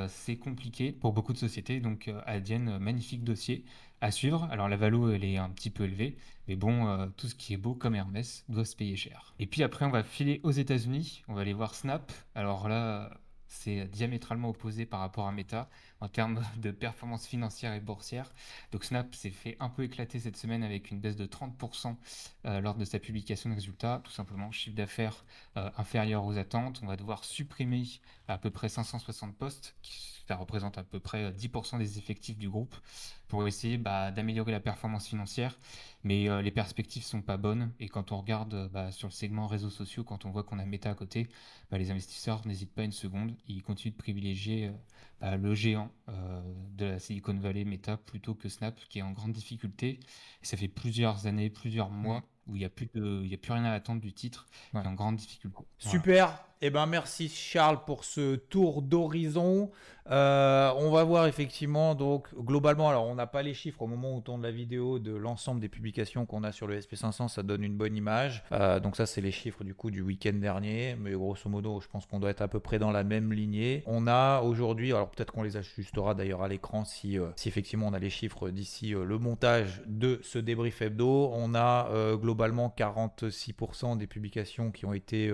c'est 0.08 0.36
compliqué 0.36 0.90
pour 0.90 1.12
beaucoup 1.12 1.32
de 1.32 1.38
sociétés. 1.38 1.80
Donc 1.80 2.10
Adyen, 2.26 2.78
magnifique 2.78 3.22
dossier 3.22 3.64
à 4.00 4.10
suivre. 4.10 4.48
Alors 4.50 4.68
la 4.68 4.76
valo, 4.76 5.10
elle 5.10 5.24
est 5.24 5.36
un 5.36 5.50
petit 5.50 5.70
peu 5.70 5.84
élevée, 5.84 6.16
mais 6.48 6.56
bon, 6.56 6.88
euh, 6.88 7.06
tout 7.16 7.28
ce 7.28 7.34
qui 7.34 7.54
est 7.54 7.58
beau 7.58 7.74
comme 7.74 7.94
Hermès 7.94 8.44
doit 8.48 8.64
se 8.64 8.76
payer 8.76 8.96
cher. 8.96 9.34
Et 9.38 9.46
puis 9.46 9.62
après, 9.62 9.84
on 9.84 9.90
va 9.90 10.02
filer 10.02 10.40
aux 10.42 10.50
États-Unis, 10.50 11.22
on 11.28 11.34
va 11.34 11.42
aller 11.42 11.52
voir 11.52 11.74
Snap. 11.74 12.10
Alors 12.34 12.68
là, 12.68 13.10
c'est 13.46 13.86
diamétralement 13.86 14.48
opposé 14.48 14.86
par 14.86 15.00
rapport 15.00 15.26
à 15.26 15.32
Meta 15.32 15.68
en 16.00 16.08
termes 16.08 16.42
de 16.56 16.70
performance 16.70 17.26
financière 17.26 17.74
et 17.74 17.80
boursière. 17.80 18.32
Donc 18.72 18.84
Snap 18.84 19.14
s'est 19.14 19.30
fait 19.30 19.56
un 19.60 19.68
peu 19.68 19.84
éclater 19.84 20.18
cette 20.18 20.36
semaine 20.36 20.62
avec 20.62 20.90
une 20.90 21.00
baisse 21.00 21.16
de 21.16 21.26
30% 21.26 21.96
euh, 22.46 22.60
lors 22.60 22.74
de 22.74 22.84
sa 22.84 22.98
publication 22.98 23.50
de 23.50 23.54
résultats. 23.54 24.00
Tout 24.04 24.12
simplement, 24.12 24.50
chiffre 24.50 24.76
d'affaires 24.76 25.24
euh, 25.56 25.70
inférieur 25.76 26.24
aux 26.24 26.38
attentes. 26.38 26.80
On 26.82 26.86
va 26.86 26.96
devoir 26.96 27.24
supprimer 27.24 27.84
à 28.28 28.38
peu 28.38 28.50
près 28.50 28.68
560 28.68 29.36
postes, 29.36 29.74
ça 30.28 30.36
représente 30.36 30.78
à 30.78 30.84
peu 30.84 31.00
près 31.00 31.32
10% 31.32 31.78
des 31.78 31.98
effectifs 31.98 32.38
du 32.38 32.48
groupe, 32.48 32.74
pour 33.26 33.46
essayer 33.48 33.78
bah, 33.78 34.10
d'améliorer 34.10 34.52
la 34.52 34.60
performance 34.60 35.08
financière. 35.08 35.58
Mais 36.04 36.28
euh, 36.28 36.40
les 36.40 36.50
perspectives 36.50 37.02
sont 37.02 37.22
pas 37.22 37.36
bonnes. 37.36 37.72
Et 37.80 37.88
quand 37.88 38.12
on 38.12 38.20
regarde 38.20 38.70
bah, 38.72 38.92
sur 38.92 39.08
le 39.08 39.12
segment 39.12 39.46
réseaux 39.46 39.70
sociaux, 39.70 40.04
quand 40.04 40.24
on 40.24 40.30
voit 40.30 40.44
qu'on 40.44 40.58
a 40.58 40.64
Meta 40.64 40.90
à 40.90 40.94
côté, 40.94 41.28
bah, 41.70 41.78
les 41.78 41.90
investisseurs 41.90 42.46
n'hésitent 42.46 42.74
pas 42.74 42.84
une 42.84 42.92
seconde. 42.92 43.34
Ils 43.48 43.62
continuent 43.62 43.92
de 43.92 43.98
privilégier 43.98 44.70
bah, 45.20 45.36
le 45.36 45.54
géant 45.54 45.90
euh, 46.08 46.40
de 46.76 46.86
la 46.86 46.98
Silicon 46.98 47.34
Valley, 47.34 47.64
Meta, 47.64 47.96
plutôt 47.96 48.34
que 48.34 48.48
Snap, 48.48 48.78
qui 48.88 49.00
est 49.00 49.02
en 49.02 49.12
grande 49.12 49.32
difficulté. 49.32 50.00
Et 50.42 50.46
ça 50.46 50.56
fait 50.56 50.68
plusieurs 50.68 51.26
années, 51.26 51.50
plusieurs 51.50 51.90
mois 51.90 52.22
où 52.46 52.56
il 52.56 52.60
n'y 52.60 52.64
a, 52.64 52.70
plus 52.70 52.86
a 52.86 53.36
plus 53.36 53.52
rien 53.52 53.64
à 53.64 53.72
attendre 53.72 54.00
du 54.00 54.12
titre, 54.12 54.46
ouais. 54.74 54.80
en 54.80 54.94
grande 54.94 55.16
difficulté. 55.16 55.62
Super. 55.78 56.44
Eh 56.62 56.68
ben 56.68 56.84
merci 56.84 57.30
Charles 57.30 57.86
pour 57.86 58.04
ce 58.04 58.36
tour 58.36 58.82
d'horizon. 58.82 59.70
Euh, 60.10 60.72
on 60.76 60.90
va 60.90 61.04
voir 61.04 61.26
effectivement 61.26 61.94
donc 61.94 62.28
globalement, 62.34 62.88
alors 62.88 63.06
on 63.06 63.14
n'a 63.14 63.26
pas 63.26 63.42
les 63.42 63.54
chiffres 63.54 63.80
au 63.82 63.86
moment 63.86 64.12
où 64.12 64.16
on 64.16 64.20
tourne 64.20 64.42
la 64.42 64.50
vidéo 64.50 64.98
de 64.98 65.14
l'ensemble 65.14 65.60
des 65.60 65.68
publications 65.68 66.26
qu'on 66.26 66.42
a 66.42 66.52
sur 66.52 66.66
le 66.66 66.78
SP500, 66.78 67.28
ça 67.28 67.42
donne 67.42 67.62
une 67.62 67.76
bonne 67.76 67.96
image. 67.96 68.42
Euh, 68.52 68.80
donc 68.80 68.96
ça 68.96 69.06
c'est 69.06 69.20
les 69.20 69.30
chiffres 69.30 69.62
du 69.62 69.74
coup 69.74 69.90
du 69.90 70.02
week-end 70.02 70.32
dernier, 70.34 70.96
mais 71.00 71.12
grosso 71.12 71.48
modo 71.48 71.80
je 71.80 71.88
pense 71.88 72.04
qu'on 72.04 72.18
doit 72.18 72.30
être 72.30 72.42
à 72.42 72.48
peu 72.48 72.60
près 72.60 72.78
dans 72.78 72.90
la 72.90 73.04
même 73.04 73.32
lignée. 73.32 73.82
On 73.86 74.06
a 74.06 74.40
aujourd'hui, 74.40 74.92
alors 74.92 75.10
peut-être 75.10 75.32
qu'on 75.32 75.44
les 75.44 75.56
ajustera 75.56 76.14
d'ailleurs 76.14 76.42
à 76.42 76.48
l'écran 76.48 76.84
si, 76.84 77.18
euh, 77.18 77.28
si 77.36 77.48
effectivement 77.48 77.86
on 77.86 77.94
a 77.94 77.98
les 77.98 78.10
chiffres 78.10 78.50
d'ici 78.50 78.90
le 78.90 79.18
montage 79.18 79.82
de 79.86 80.18
ce 80.22 80.38
débrief 80.38 80.82
hebdo. 80.82 81.30
On 81.32 81.54
a 81.54 81.88
globalement 82.16 82.74
46% 82.76 83.96
des 83.96 84.06
publications 84.06 84.70
qui 84.72 84.84
ont 84.86 84.92
été 84.92 85.32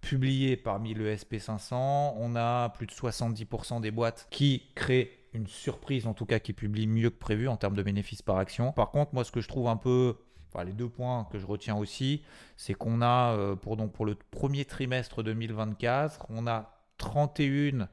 publiées 0.00 0.55
parmi 0.56 0.94
le 0.94 1.14
SP500. 1.14 2.14
On 2.16 2.36
a 2.36 2.70
plus 2.70 2.86
de 2.86 2.92
70% 2.92 3.80
des 3.80 3.90
boîtes 3.90 4.26
qui 4.30 4.62
créent 4.74 5.10
une 5.32 5.46
surprise, 5.46 6.06
en 6.06 6.14
tout 6.14 6.26
cas 6.26 6.38
qui 6.38 6.52
publient 6.52 6.86
mieux 6.86 7.10
que 7.10 7.18
prévu 7.18 7.48
en 7.48 7.56
termes 7.56 7.76
de 7.76 7.82
bénéfices 7.82 8.22
par 8.22 8.38
action. 8.38 8.72
Par 8.72 8.90
contre, 8.90 9.14
moi, 9.14 9.24
ce 9.24 9.32
que 9.32 9.40
je 9.40 9.48
trouve 9.48 9.68
un 9.68 9.76
peu 9.76 10.16
les 10.64 10.72
deux 10.72 10.88
points 10.88 11.26
que 11.30 11.38
je 11.38 11.46
retiens 11.46 11.76
aussi, 11.76 12.22
c'est 12.56 12.74
qu'on 12.74 13.02
a, 13.02 13.34
euh, 13.34 13.56
pour, 13.56 13.76
donc, 13.76 13.92
le 14.00 14.14
premier 14.14 14.64
trimestre 14.64 15.22
2024, 15.22 16.26
on 16.30 16.46
a 16.46 16.72
31 16.98 17.88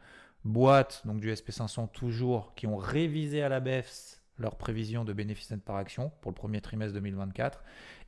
boîtes 0.46 1.02
donc 1.06 1.20
du 1.20 1.32
SP500 1.32 1.90
toujours 1.92 2.54
qui 2.56 2.68
ont 2.68 2.76
révisé 2.76 3.42
à 3.42 3.50
la 3.50 3.60
baisse 3.60 4.22
leur 4.38 4.56
prévision 4.58 5.06
de 5.06 5.14
bénéfices 5.14 5.54
par 5.66 5.78
action 5.78 6.12
pour 6.22 6.32
le 6.32 6.36
premier 6.36 6.60
trimestre 6.60 6.94
2024 6.96 7.64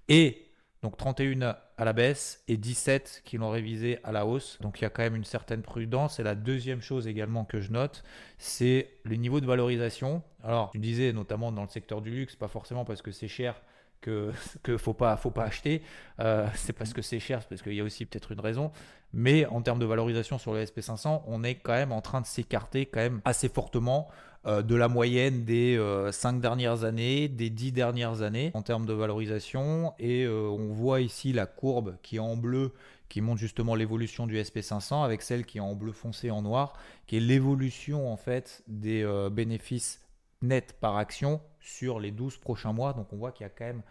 et 0.10 0.45
donc 0.86 0.98
31 0.98 1.56
à 1.78 1.84
la 1.84 1.94
baisse 1.94 2.44
et 2.48 2.58
17 2.58 3.24
qui 3.26 3.38
l'ont 3.38 3.50
révisé 3.50 3.98
à 4.04 4.12
la 4.12 4.28
hausse. 4.28 4.60
Donc 4.62 4.80
il 4.80 4.84
y 4.84 4.86
a 4.86 4.92
quand 4.92 5.02
même 5.02 5.16
une 5.16 5.24
certaine 5.24 5.64
prudence. 5.64 6.20
Et 6.20 6.24
la 6.24 6.36
deuxième 6.36 6.80
chose 6.80 7.08
également 7.08 7.44
que 7.44 7.60
je 7.60 7.72
note, 7.72 8.04
c'est 8.38 8.92
les 9.04 9.18
niveaux 9.18 9.42
de 9.42 9.48
valorisation. 9.48 10.22
Alors, 10.44 10.70
tu 10.70 10.78
disais 10.78 11.12
notamment 11.12 11.52
dans 11.52 11.64
le 11.64 11.70
secteur 11.70 12.04
du 12.04 12.12
luxe, 12.12 12.36
pas 12.36 12.48
forcément 12.48 12.86
parce 12.86 13.02
que 13.02 13.12
c'est 13.12 13.28
cher 13.28 13.60
que 14.02 14.32
faut 14.78 14.94
pas 14.94 15.18
faut 15.18 15.32
pas 15.32 15.44
acheter. 15.44 15.82
Euh, 16.20 16.48
c'est 16.56 16.74
parce 16.74 16.94
que 16.94 17.02
c'est 17.02 17.20
cher, 17.20 17.44
parce 17.48 17.62
qu'il 17.62 17.74
y 17.74 17.82
a 17.82 17.84
aussi 17.84 18.06
peut-être 18.06 18.32
une 18.32 18.40
raison. 18.40 18.72
Mais 19.14 19.46
en 19.46 19.62
termes 19.62 19.80
de 19.80 19.86
valorisation 19.86 20.38
sur 20.38 20.54
le 20.54 20.64
SP500, 20.64 21.24
on 21.26 21.44
est 21.44 21.56
quand 21.56 21.74
même 21.74 21.94
en 21.94 22.02
train 22.02 22.20
de 22.20 22.26
s'écarter 22.26 22.86
quand 22.86 23.00
même 23.00 23.22
assez 23.24 23.48
fortement 23.48 24.10
euh, 24.48 24.62
de 24.62 24.76
la 24.76 24.88
moyenne 24.88 25.44
des 25.44 25.76
5 26.12 26.36
euh, 26.36 26.40
dernières 26.40 26.84
années, 26.84 27.28
des 27.28 27.50
10 27.50 27.72
dernières 27.72 28.22
années 28.22 28.52
en 28.54 28.62
termes 28.62 28.86
de 28.86 28.94
valorisation. 28.94 29.94
Et 29.98 30.24
euh, 30.24 30.50
on 30.50 30.72
voit 30.72 31.02
ici 31.02 31.34
la 31.34 31.48
courbe 31.48 31.96
qui 32.04 32.18
est 32.18 32.20
en 32.20 32.38
bleu, 32.38 32.74
qui 33.10 33.22
montre 33.22 33.40
justement 33.40 33.74
l'évolution 33.74 34.28
du 34.28 34.38
SP500, 34.40 35.04
avec 35.04 35.24
celle 35.24 35.46
qui 35.46 35.58
est 35.58 35.62
en 35.62 35.74
bleu 35.74 35.94
foncé 35.94 36.30
en 36.30 36.44
noir, 36.44 36.74
qui 37.08 37.18
est 37.18 37.22
l'évolution 37.22 38.12
en 38.12 38.18
fait 38.18 38.64
des 38.68 39.04
bénéfices 39.32 40.02
nets 40.42 40.74
par 40.80 40.98
action 40.98 41.42
sur 41.60 42.00
les 42.00 42.12
12 42.12 42.38
prochains 42.38 42.74
mois. 42.74 42.94
Donc 42.94 43.12
on 43.14 43.18
voit 43.18 43.32
qu'il 43.32 43.44
y 43.44 43.48
a 43.48 43.50
quand 43.50 43.66
même 43.66 43.84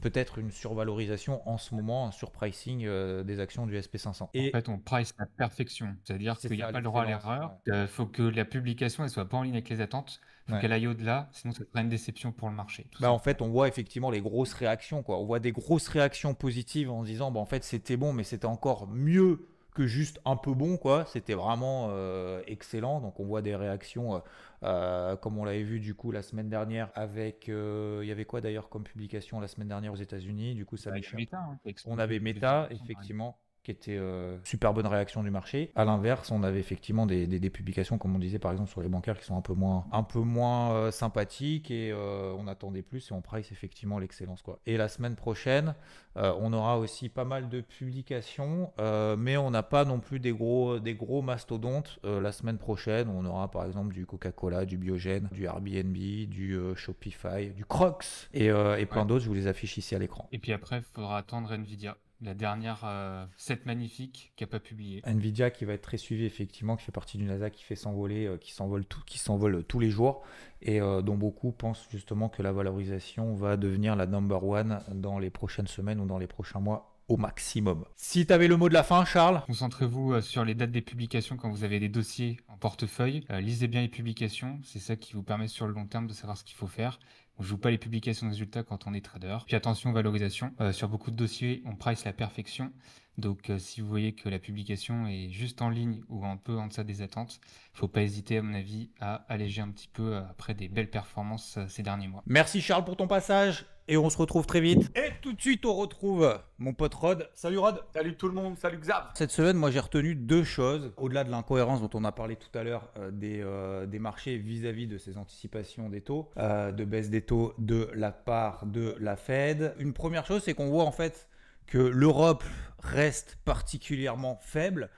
peut-être 0.00 0.38
une 0.38 0.50
survalorisation 0.50 1.46
en 1.48 1.58
ce 1.58 1.74
moment, 1.74 2.06
un 2.06 2.10
surpricing 2.10 2.84
euh, 2.86 3.22
des 3.22 3.40
actions 3.40 3.66
du 3.66 3.76
SP500. 3.78 4.28
Et 4.34 4.48
en 4.48 4.52
fait, 4.52 4.68
on 4.68 4.78
price 4.78 5.14
la 5.18 5.26
perfection, 5.26 5.94
c'est-à-dire 6.04 6.38
qu'il 6.38 6.52
n'y 6.52 6.62
a 6.62 6.72
pas 6.72 6.78
le 6.78 6.84
droit 6.84 7.02
à 7.02 7.06
l'erreur. 7.06 7.56
Il 7.66 7.72
euh, 7.72 7.86
faut 7.86 8.06
que 8.06 8.22
la 8.22 8.44
publication 8.44 9.02
ne 9.02 9.08
soit 9.08 9.28
pas 9.28 9.36
en 9.36 9.42
ligne 9.42 9.54
avec 9.54 9.68
les 9.68 9.80
attentes, 9.80 10.20
il 10.46 10.54
faut 10.54 10.60
qu'elle 10.60 10.72
aille 10.72 10.86
au-delà, 10.86 11.28
sinon 11.32 11.52
ça 11.52 11.64
sera 11.64 11.80
une 11.80 11.88
déception 11.88 12.32
pour 12.32 12.48
le 12.48 12.54
marché. 12.54 12.86
Bah, 13.00 13.10
en 13.10 13.18
fait, 13.18 13.40
on 13.40 13.48
voit 13.48 13.68
effectivement 13.68 14.10
les 14.10 14.20
grosses 14.20 14.54
réactions. 14.54 15.02
Quoi. 15.02 15.18
On 15.18 15.24
voit 15.24 15.40
des 15.40 15.52
grosses 15.52 15.88
réactions 15.88 16.34
positives 16.34 16.90
en 16.90 17.02
se 17.02 17.06
disant, 17.06 17.30
bah, 17.30 17.40
en 17.40 17.46
fait, 17.46 17.64
c'était 17.64 17.96
bon, 17.96 18.12
mais 18.12 18.24
c'était 18.24 18.46
encore 18.46 18.88
mieux 18.88 19.48
que 19.74 19.86
juste 19.86 20.20
un 20.24 20.36
peu 20.36 20.54
bon, 20.54 20.76
quoi. 20.76 21.04
C'était 21.06 21.34
vraiment 21.34 21.88
euh, 21.90 22.40
excellent. 22.46 23.00
Donc 23.00 23.20
on 23.20 23.24
voit 23.24 23.42
des 23.42 23.56
réactions, 23.56 24.14
euh, 24.14 24.18
euh, 24.62 25.16
comme 25.16 25.36
on 25.38 25.44
l'avait 25.44 25.64
vu 25.64 25.80
du 25.80 25.94
coup 25.94 26.12
la 26.12 26.22
semaine 26.22 26.48
dernière 26.48 26.90
avec, 26.94 27.48
il 27.48 28.06
y 28.06 28.12
avait 28.12 28.24
quoi 28.24 28.40
d'ailleurs 28.40 28.68
comme 28.68 28.84
publication 28.84 29.40
la 29.40 29.48
semaine 29.48 29.68
dernière 29.68 29.92
aux 29.92 29.96
États-Unis? 29.96 30.54
Du 30.54 30.64
coup, 30.64 30.76
ça. 30.76 30.90
Bah, 30.90 30.98
hein, 31.32 31.58
on 31.86 31.98
avait 31.98 32.20
Meta, 32.20 32.68
effectivement 32.70 33.36
qui 33.64 33.70
était 33.70 33.96
euh, 33.96 34.36
super 34.44 34.74
bonne 34.74 34.86
réaction 34.86 35.22
du 35.22 35.30
marché. 35.30 35.72
À 35.74 35.86
l'inverse, 35.86 36.30
on 36.30 36.42
avait 36.42 36.60
effectivement 36.60 37.06
des, 37.06 37.26
des, 37.26 37.50
publications, 37.50 37.96
comme 37.96 38.14
on 38.14 38.18
disait 38.18 38.38
par 38.38 38.52
exemple 38.52 38.70
sur 38.70 38.82
les 38.82 38.88
bancaires, 38.88 39.18
qui 39.18 39.24
sont 39.24 39.38
un 39.38 39.40
peu 39.40 39.54
moins, 39.54 39.86
un 39.90 40.02
peu 40.02 40.20
moins 40.20 40.72
euh, 40.72 40.90
sympathiques 40.90 41.70
et 41.70 41.90
euh, 41.90 42.34
on 42.38 42.46
attendait 42.46 42.82
plus 42.82 43.10
et 43.10 43.14
on 43.14 43.22
price 43.22 43.50
effectivement 43.52 43.98
l'excellence. 43.98 44.42
quoi. 44.42 44.60
Et 44.66 44.76
la 44.76 44.88
semaine 44.88 45.16
prochaine, 45.16 45.74
on 46.16 46.52
aura 46.52 46.78
aussi 46.78 47.08
pas 47.08 47.24
mal 47.24 47.48
de 47.48 47.60
publications, 47.60 48.70
mais 49.18 49.36
on 49.36 49.50
n'a 49.50 49.64
pas 49.64 49.84
non 49.84 49.98
plus 49.98 50.20
des 50.20 50.30
gros, 50.30 50.78
des 50.78 50.94
gros 50.94 51.22
mastodontes. 51.22 51.98
la 52.04 52.30
semaine 52.30 52.58
prochaine, 52.58 53.08
on 53.08 53.24
aura 53.24 53.50
par 53.50 53.64
exemple 53.64 53.92
du 53.92 54.06
Coca-Cola, 54.06 54.64
du 54.64 54.78
Biogène, 54.78 55.28
du 55.32 55.46
Airbnb, 55.46 55.96
du 55.96 56.56
Shopify, 56.76 57.48
du 57.48 57.64
Crocs 57.64 58.28
et, 58.32 58.46
et 58.46 58.86
plein 58.86 59.06
d'autres. 59.06 59.24
Je 59.24 59.28
vous 59.28 59.34
les 59.34 59.48
affiche 59.48 59.76
ici 59.76 59.96
à 59.96 59.98
l'écran. 59.98 60.28
Et 60.30 60.38
puis 60.38 60.52
après, 60.52 60.78
il 60.78 60.84
faudra 60.84 61.18
attendre 61.18 61.52
Nvidia 61.52 61.96
la 62.24 62.34
dernière 62.34 62.80
euh, 62.84 63.24
set 63.36 63.66
magnifique 63.66 64.32
qui 64.36 64.42
n'a 64.42 64.48
pas 64.48 64.60
publié. 64.60 65.02
Nvidia 65.04 65.50
qui 65.50 65.64
va 65.64 65.74
être 65.74 65.82
très 65.82 65.98
suivi 65.98 66.24
effectivement, 66.24 66.76
qui 66.76 66.84
fait 66.84 66.92
partie 66.92 67.18
du 67.18 67.24
NASA 67.24 67.50
qui 67.50 67.62
fait 67.62 67.76
s'envoler, 67.76 68.26
euh, 68.26 68.38
qui 68.38 68.52
s'envole 68.52 68.84
tout, 68.84 69.02
qui 69.06 69.18
s'envole 69.18 69.62
tous 69.64 69.78
les 69.78 69.90
jours 69.90 70.22
et 70.62 70.80
euh, 70.80 71.02
dont 71.02 71.16
beaucoup 71.16 71.52
pensent 71.52 71.86
justement 71.90 72.28
que 72.28 72.42
la 72.42 72.52
valorisation 72.52 73.34
va 73.34 73.56
devenir 73.56 73.94
la 73.94 74.06
number 74.06 74.42
one 74.42 74.80
dans 74.92 75.18
les 75.18 75.30
prochaines 75.30 75.66
semaines 75.66 76.00
ou 76.00 76.06
dans 76.06 76.18
les 76.18 76.26
prochains 76.26 76.60
mois 76.60 76.90
au 77.08 77.18
maximum. 77.18 77.84
Si 77.96 78.24
tu 78.24 78.32
avais 78.32 78.48
le 78.48 78.56
mot 78.56 78.70
de 78.70 78.74
la 78.74 78.82
fin, 78.82 79.04
Charles 79.04 79.42
Concentrez-vous 79.46 80.22
sur 80.22 80.42
les 80.42 80.54
dates 80.54 80.70
des 80.70 80.80
publications 80.80 81.36
quand 81.36 81.50
vous 81.50 81.62
avez 81.62 81.78
des 81.78 81.90
dossiers 81.90 82.38
en 82.48 82.56
portefeuille. 82.56 83.26
lisez 83.40 83.68
bien 83.68 83.82
les 83.82 83.88
publications, 83.88 84.58
c'est 84.64 84.78
ça 84.78 84.96
qui 84.96 85.12
vous 85.12 85.22
permet 85.22 85.48
sur 85.48 85.66
le 85.66 85.74
long 85.74 85.84
terme 85.86 86.06
de 86.06 86.14
savoir 86.14 86.38
ce 86.38 86.44
qu'il 86.44 86.56
faut 86.56 86.66
faire. 86.66 86.98
On 87.38 87.42
joue 87.42 87.58
pas 87.58 87.70
les 87.70 87.78
publications 87.78 88.26
de 88.26 88.32
résultats 88.32 88.62
quand 88.62 88.86
on 88.86 88.94
est 88.94 89.04
trader. 89.04 89.38
Puis 89.46 89.56
attention 89.56 89.92
valorisation. 89.92 90.52
Euh, 90.60 90.72
sur 90.72 90.88
beaucoup 90.88 91.10
de 91.10 91.16
dossiers, 91.16 91.62
on 91.66 91.74
price 91.74 92.04
la 92.04 92.12
perfection. 92.12 92.72
Donc 93.18 93.50
euh, 93.50 93.58
si 93.58 93.80
vous 93.80 93.88
voyez 93.88 94.12
que 94.12 94.28
la 94.28 94.38
publication 94.38 95.06
est 95.06 95.30
juste 95.30 95.62
en 95.62 95.68
ligne 95.68 96.02
ou 96.08 96.24
un 96.24 96.36
peu 96.36 96.56
en 96.56 96.66
deçà 96.66 96.84
des 96.84 97.02
attentes, 97.02 97.40
il 97.74 97.78
faut 97.78 97.88
pas 97.88 98.02
hésiter 98.02 98.38
à 98.38 98.42
mon 98.42 98.54
avis 98.54 98.90
à 99.00 99.24
alléger 99.28 99.60
un 99.62 99.70
petit 99.70 99.88
peu 99.88 100.14
euh, 100.14 100.22
après 100.30 100.54
des 100.54 100.68
belles 100.68 100.90
performances 100.90 101.58
ces 101.68 101.82
derniers 101.82 102.08
mois. 102.08 102.22
Merci 102.26 102.60
Charles 102.60 102.84
pour 102.84 102.96
ton 102.96 103.06
passage 103.06 103.66
et 103.88 103.96
on 103.96 104.08
se 104.10 104.16
retrouve 104.16 104.46
très 104.46 104.60
vite. 104.60 104.90
Et 104.96 105.10
tout 105.20 105.32
de 105.32 105.40
suite 105.40 105.64
on 105.66 105.74
retrouve 105.74 106.40
mon 106.58 106.72
pote 106.72 106.94
Rod. 106.94 107.28
Salut 107.34 107.58
Rod. 107.58 107.82
Salut 107.92 108.14
tout 108.16 108.28
le 108.28 108.34
monde, 108.34 108.58
salut 108.58 108.78
Xav. 108.78 109.10
Cette 109.14 109.30
semaine 109.30 109.56
moi 109.56 109.70
j'ai 109.70 109.80
retenu 109.80 110.14
deux 110.14 110.44
choses, 110.44 110.92
au-delà 110.96 111.24
de 111.24 111.30
l'incohérence 111.30 111.80
dont 111.80 111.90
on 111.94 112.04
a 112.04 112.12
parlé 112.12 112.36
tout 112.36 112.56
à 112.58 112.62
l'heure 112.62 112.90
des, 113.12 113.44
des, 113.86 113.98
marchés 113.98 114.38
vis-à-vis 114.38 114.86
de 114.86 114.98
ces 114.98 115.18
anticipations 115.18 115.88
des 115.88 116.00
taux, 116.00 116.30
de 116.36 116.84
baisse 116.84 117.10
des 117.10 117.22
taux 117.22 117.54
de 117.58 117.88
la 117.94 118.12
part 118.12 118.66
de 118.66 118.96
la 119.00 119.16
Fed. 119.16 119.74
Une 119.78 119.92
première 119.92 120.26
chose 120.26 120.42
c'est 120.42 120.54
qu'on 120.54 120.68
voit 120.68 120.84
en 120.84 120.92
fait 120.92 121.28
que 121.66 121.78
l'Europe 121.78 122.44
reste 122.78 123.38
particulièrement 123.44 124.38
faible. 124.42 124.90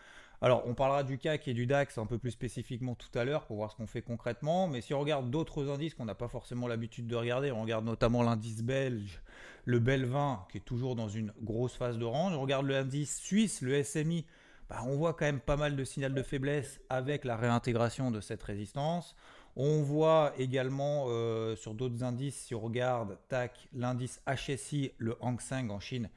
Alors, 0.42 0.64
on 0.66 0.75
parlera 0.75 1.03
du 1.03 1.16
CAC 1.16 1.49
et 1.49 1.55
du 1.55 1.66
DAX 1.66 1.96
un 1.96 2.07
peu 2.07 2.18
plus 2.18 2.31
spécifiquement 2.31 2.94
tout 2.94 3.18
à 3.18 3.25
l'heure 3.25 3.46
pour 3.46 3.57
voir 3.57 3.70
ce 3.70 3.77
qu'on 3.77 3.87
fait 3.87 4.03
concrètement. 4.03 4.68
Mais 4.68 4.81
si 4.83 4.92
on 4.92 5.01
regarde 5.01 5.31
d'autres 5.31 5.70
indices 5.70 5.94
qu'on 5.94 6.05
n'a 6.05 6.14
pas 6.14 6.29
forcément 6.29 6.68
l'habitude 6.68 7.07
de 7.07 7.16
regarder, 7.16 7.51
on 7.53 7.62
regarde 7.62 7.85
notamment 7.85 8.22
l'indice 8.22 8.62
belge, 8.62 9.22
le 9.64 9.79
Belvin 9.79 10.44
qui 10.51 10.59
est 10.59 10.64
toujours 10.64 10.94
dans 10.94 11.09
une 11.09 11.33
grosse 11.42 11.75
phase 11.75 11.99
de 11.99 12.05
range. 12.05 12.35
On 12.35 12.42
regarde 12.42 12.66
le 12.66 12.77
indice 12.77 13.18
suisse, 13.18 13.62
le 13.62 13.83
SMI, 13.83 14.27
bah, 14.68 14.83
on 14.87 14.96
voit 14.96 15.14
quand 15.14 15.27
même 15.27 15.40
pas 15.40 15.57
mal 15.57 15.77
de 15.77 15.85
signal 15.85 16.12
de 16.12 16.22
faiblesse 16.22 16.81
avec 16.90 17.25
la 17.25 17.37
réintégration 17.37 18.11
de 18.11 18.20
cette 18.20 18.42
résistance. 18.42 19.14
On 19.55 19.81
voit 19.83 20.35
également 20.37 21.07
euh, 21.09 21.57
sur 21.57 21.72
d'autres 21.72 22.03
indices, 22.03 22.37
si 22.37 22.55
on 22.55 22.61
regarde, 22.61 23.16
tac, 23.29 23.68
l'indice 23.72 24.20
HSI, 24.27 24.92
le 24.99 25.16
Hang 25.20 25.40
Seng 25.40 25.70
en 25.70 25.81
Chine, 25.81 26.11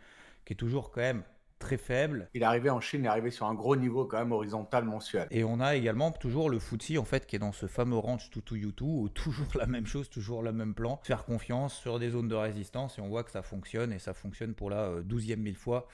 qui 0.46 0.54
est 0.54 0.58
toujours 0.58 0.92
quand 0.92 1.02
même 1.02 1.24
très 1.60 1.78
faible. 1.78 2.30
Il 2.34 2.42
est 2.42 2.46
arrivé 2.46 2.70
en 2.70 2.82
Chine, 2.82 3.02
il 3.02 3.06
est 3.06 3.10
arrivé 3.10 3.32
sur 3.32 3.46
un 3.46 3.54
gros 3.54 3.76
niveau 3.76 4.06
quand 4.06 4.18
même 4.18 4.32
horizontal 4.32 4.86
mensuel. 4.86 5.28
Et 5.32 5.44
on 5.44 5.60
a 5.60 5.76
également 5.76 6.12
toujours 6.12 6.50
le 6.50 6.60
FTSE 6.60 6.98
en 6.98 7.06
fait 7.06 7.28
qui 7.28 7.36
est 7.36 7.40
dans 7.40 7.52
ce 7.52 7.68
fameux 7.68 7.98
range 7.98 8.30
to 8.32 8.42
to 8.42 8.56
où 8.82 9.10
toujours 9.10 9.48
la 9.58 9.68
même 9.68 9.86
chose, 9.86 10.10
toujours 10.10 10.42
le 10.42 10.52
même 10.52 10.74
plan, 10.74 11.00
faire 11.04 11.26
confiance 11.26 11.76
sur 11.76 12.00
des 12.00 12.12
zones 12.12 12.28
de 12.28 12.36
résistance 12.36 12.98
et 12.98 13.02
on 13.02 13.10
voit 13.10 13.24
que 13.24 13.32
ça 13.32 13.42
fonctionne 13.42 13.92
et 13.92 14.00
ça 14.00 14.14
fonctionne 14.14 14.54
pour 14.54 14.70
la 14.70 14.84
euh, 14.84 15.02
douzième 15.04 15.42
mille 15.42 15.58
fois 15.58 15.88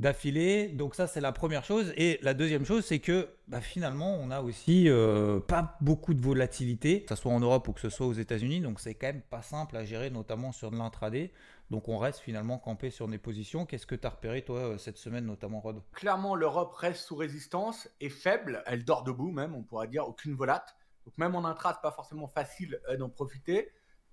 d'affilée. 0.00 0.68
Donc 0.68 0.94
ça, 0.94 1.06
c'est 1.06 1.20
la 1.20 1.32
première 1.32 1.64
chose. 1.64 1.92
Et 1.96 2.18
la 2.22 2.34
deuxième 2.34 2.64
chose, 2.64 2.84
c'est 2.84 2.98
que 2.98 3.28
bah, 3.48 3.60
finalement, 3.60 4.18
on 4.20 4.30
a 4.30 4.40
aussi 4.40 4.88
euh, 4.88 5.40
pas 5.40 5.76
beaucoup 5.80 6.14
de 6.14 6.22
volatilité, 6.22 7.02
que 7.02 7.14
ce 7.14 7.20
soit 7.20 7.32
en 7.32 7.40
Europe 7.40 7.68
ou 7.68 7.72
que 7.72 7.80
ce 7.80 7.90
soit 7.90 8.06
aux 8.06 8.12
États-Unis. 8.12 8.60
Donc 8.60 8.80
c'est 8.80 8.94
quand 8.94 9.08
même 9.08 9.22
pas 9.22 9.42
simple 9.42 9.76
à 9.76 9.84
gérer, 9.84 10.10
notamment 10.10 10.52
sur 10.52 10.70
de 10.70 10.76
l'intraday. 10.76 11.30
Donc 11.70 11.88
on 11.88 11.98
reste 11.98 12.18
finalement 12.18 12.58
campé 12.58 12.90
sur 12.90 13.06
des 13.06 13.18
positions. 13.18 13.64
Qu'est-ce 13.64 13.86
que 13.86 13.94
tu 13.94 14.06
as 14.06 14.10
repéré 14.10 14.42
toi 14.42 14.58
euh, 14.58 14.78
cette 14.78 14.98
semaine 14.98 15.24
notamment 15.24 15.60
Rod? 15.60 15.82
Clairement 15.92 16.34
l'Europe 16.34 16.74
reste 16.74 17.02
sous 17.02 17.14
résistance 17.14 17.88
et 18.00 18.10
faible. 18.10 18.62
Elle 18.66 18.84
dort 18.84 19.04
debout 19.04 19.30
même, 19.30 19.54
on 19.54 19.62
pourrait 19.62 19.86
dire 19.86 20.06
aucune 20.06 20.34
volate. 20.34 20.74
Donc 21.06 21.16
même 21.16 21.36
en 21.36 21.44
intra, 21.44 21.72
c'est 21.72 21.80
pas 21.80 21.92
forcément 21.92 22.26
facile 22.26 22.80
euh, 22.88 22.96
d'en 22.96 23.08
profiter. 23.08 23.70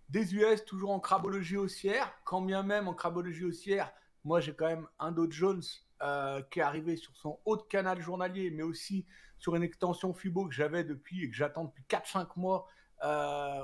Des 0.09 0.35
US 0.35 0.63
toujours 0.65 0.91
en 0.91 0.99
crabologie 0.99 1.57
haussière, 1.57 2.13
quand 2.23 2.41
bien 2.41 2.63
même 2.63 2.87
en 2.87 2.93
crabologie 2.93 3.43
haussière, 3.43 3.91
moi 4.23 4.39
j'ai 4.39 4.53
quand 4.53 4.67
même 4.67 4.87
un 4.99 5.11
Dow 5.11 5.29
Jones 5.29 5.63
euh, 6.03 6.41
qui 6.51 6.59
est 6.59 6.63
arrivé 6.63 6.95
sur 6.95 7.17
son 7.17 7.39
haut 7.43 7.57
de 7.57 7.63
canal 7.63 7.99
journalier, 7.99 8.51
mais 8.51 8.63
aussi 8.63 9.05
sur 9.39 9.55
une 9.55 9.63
extension 9.63 10.13
FIBO 10.13 10.47
que 10.47 10.53
j'avais 10.53 10.83
depuis 10.83 11.25
et 11.25 11.29
que 11.29 11.35
j'attends 11.35 11.65
depuis 11.65 11.83
4-5 11.89 12.27
mois 12.37 12.67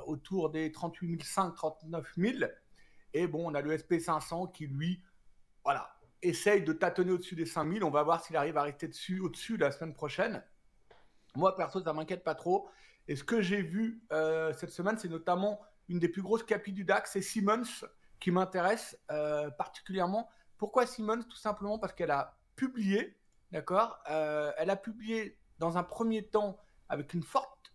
autour 0.05 0.51
des 0.51 0.71
38 0.71 1.23
500, 1.23 1.51
39 1.55 2.05
000. 2.17 2.33
Et 3.13 3.27
bon, 3.27 3.51
on 3.51 3.53
a 3.53 3.61
le 3.61 3.75
SP500 3.75 4.51
qui, 4.51 4.67
lui, 4.67 5.01
voilà, 5.63 5.95
essaye 6.21 6.63
de 6.63 6.73
tâtonner 6.73 7.11
au-dessus 7.11 7.35
des 7.35 7.45
5000. 7.45 7.83
On 7.83 7.89
va 7.89 8.03
voir 8.03 8.23
s'il 8.23 8.35
arrive 8.35 8.57
à 8.57 8.63
rester 8.63 8.87
dessus, 8.87 9.19
au-dessus 9.19 9.57
la 9.57 9.71
semaine 9.71 9.93
prochaine. 9.93 10.43
Moi, 11.35 11.55
perso, 11.55 11.81
ça 11.83 11.93
m'inquiète 11.93 12.23
pas 12.23 12.35
trop. 12.35 12.69
Et 13.07 13.15
ce 13.15 13.23
que 13.23 13.41
j'ai 13.41 13.61
vu 13.61 14.01
euh, 14.11 14.53
cette 14.53 14.71
semaine, 14.71 14.97
c'est 14.97 15.09
notamment 15.09 15.59
une 15.89 15.99
des 15.99 16.07
plus 16.07 16.21
grosses 16.21 16.43
capis 16.43 16.71
du 16.71 16.85
DAX, 16.85 17.11
c'est 17.11 17.21
Siemens, 17.21 17.85
qui 18.19 18.31
m'intéresse 18.31 18.97
euh, 19.11 19.49
particulièrement. 19.51 20.29
Pourquoi 20.57 20.85
Siemens 20.85 21.23
Tout 21.23 21.37
simplement 21.37 21.77
parce 21.77 21.93
qu'elle 21.93 22.11
a 22.11 22.37
publié, 22.55 23.17
d'accord 23.51 24.01
euh, 24.09 24.51
Elle 24.57 24.69
a 24.69 24.77
publié 24.77 25.37
dans 25.59 25.77
un 25.77 25.83
premier 25.83 26.23
temps 26.25 26.57
avec 26.87 27.13
une 27.13 27.23
forte 27.23 27.72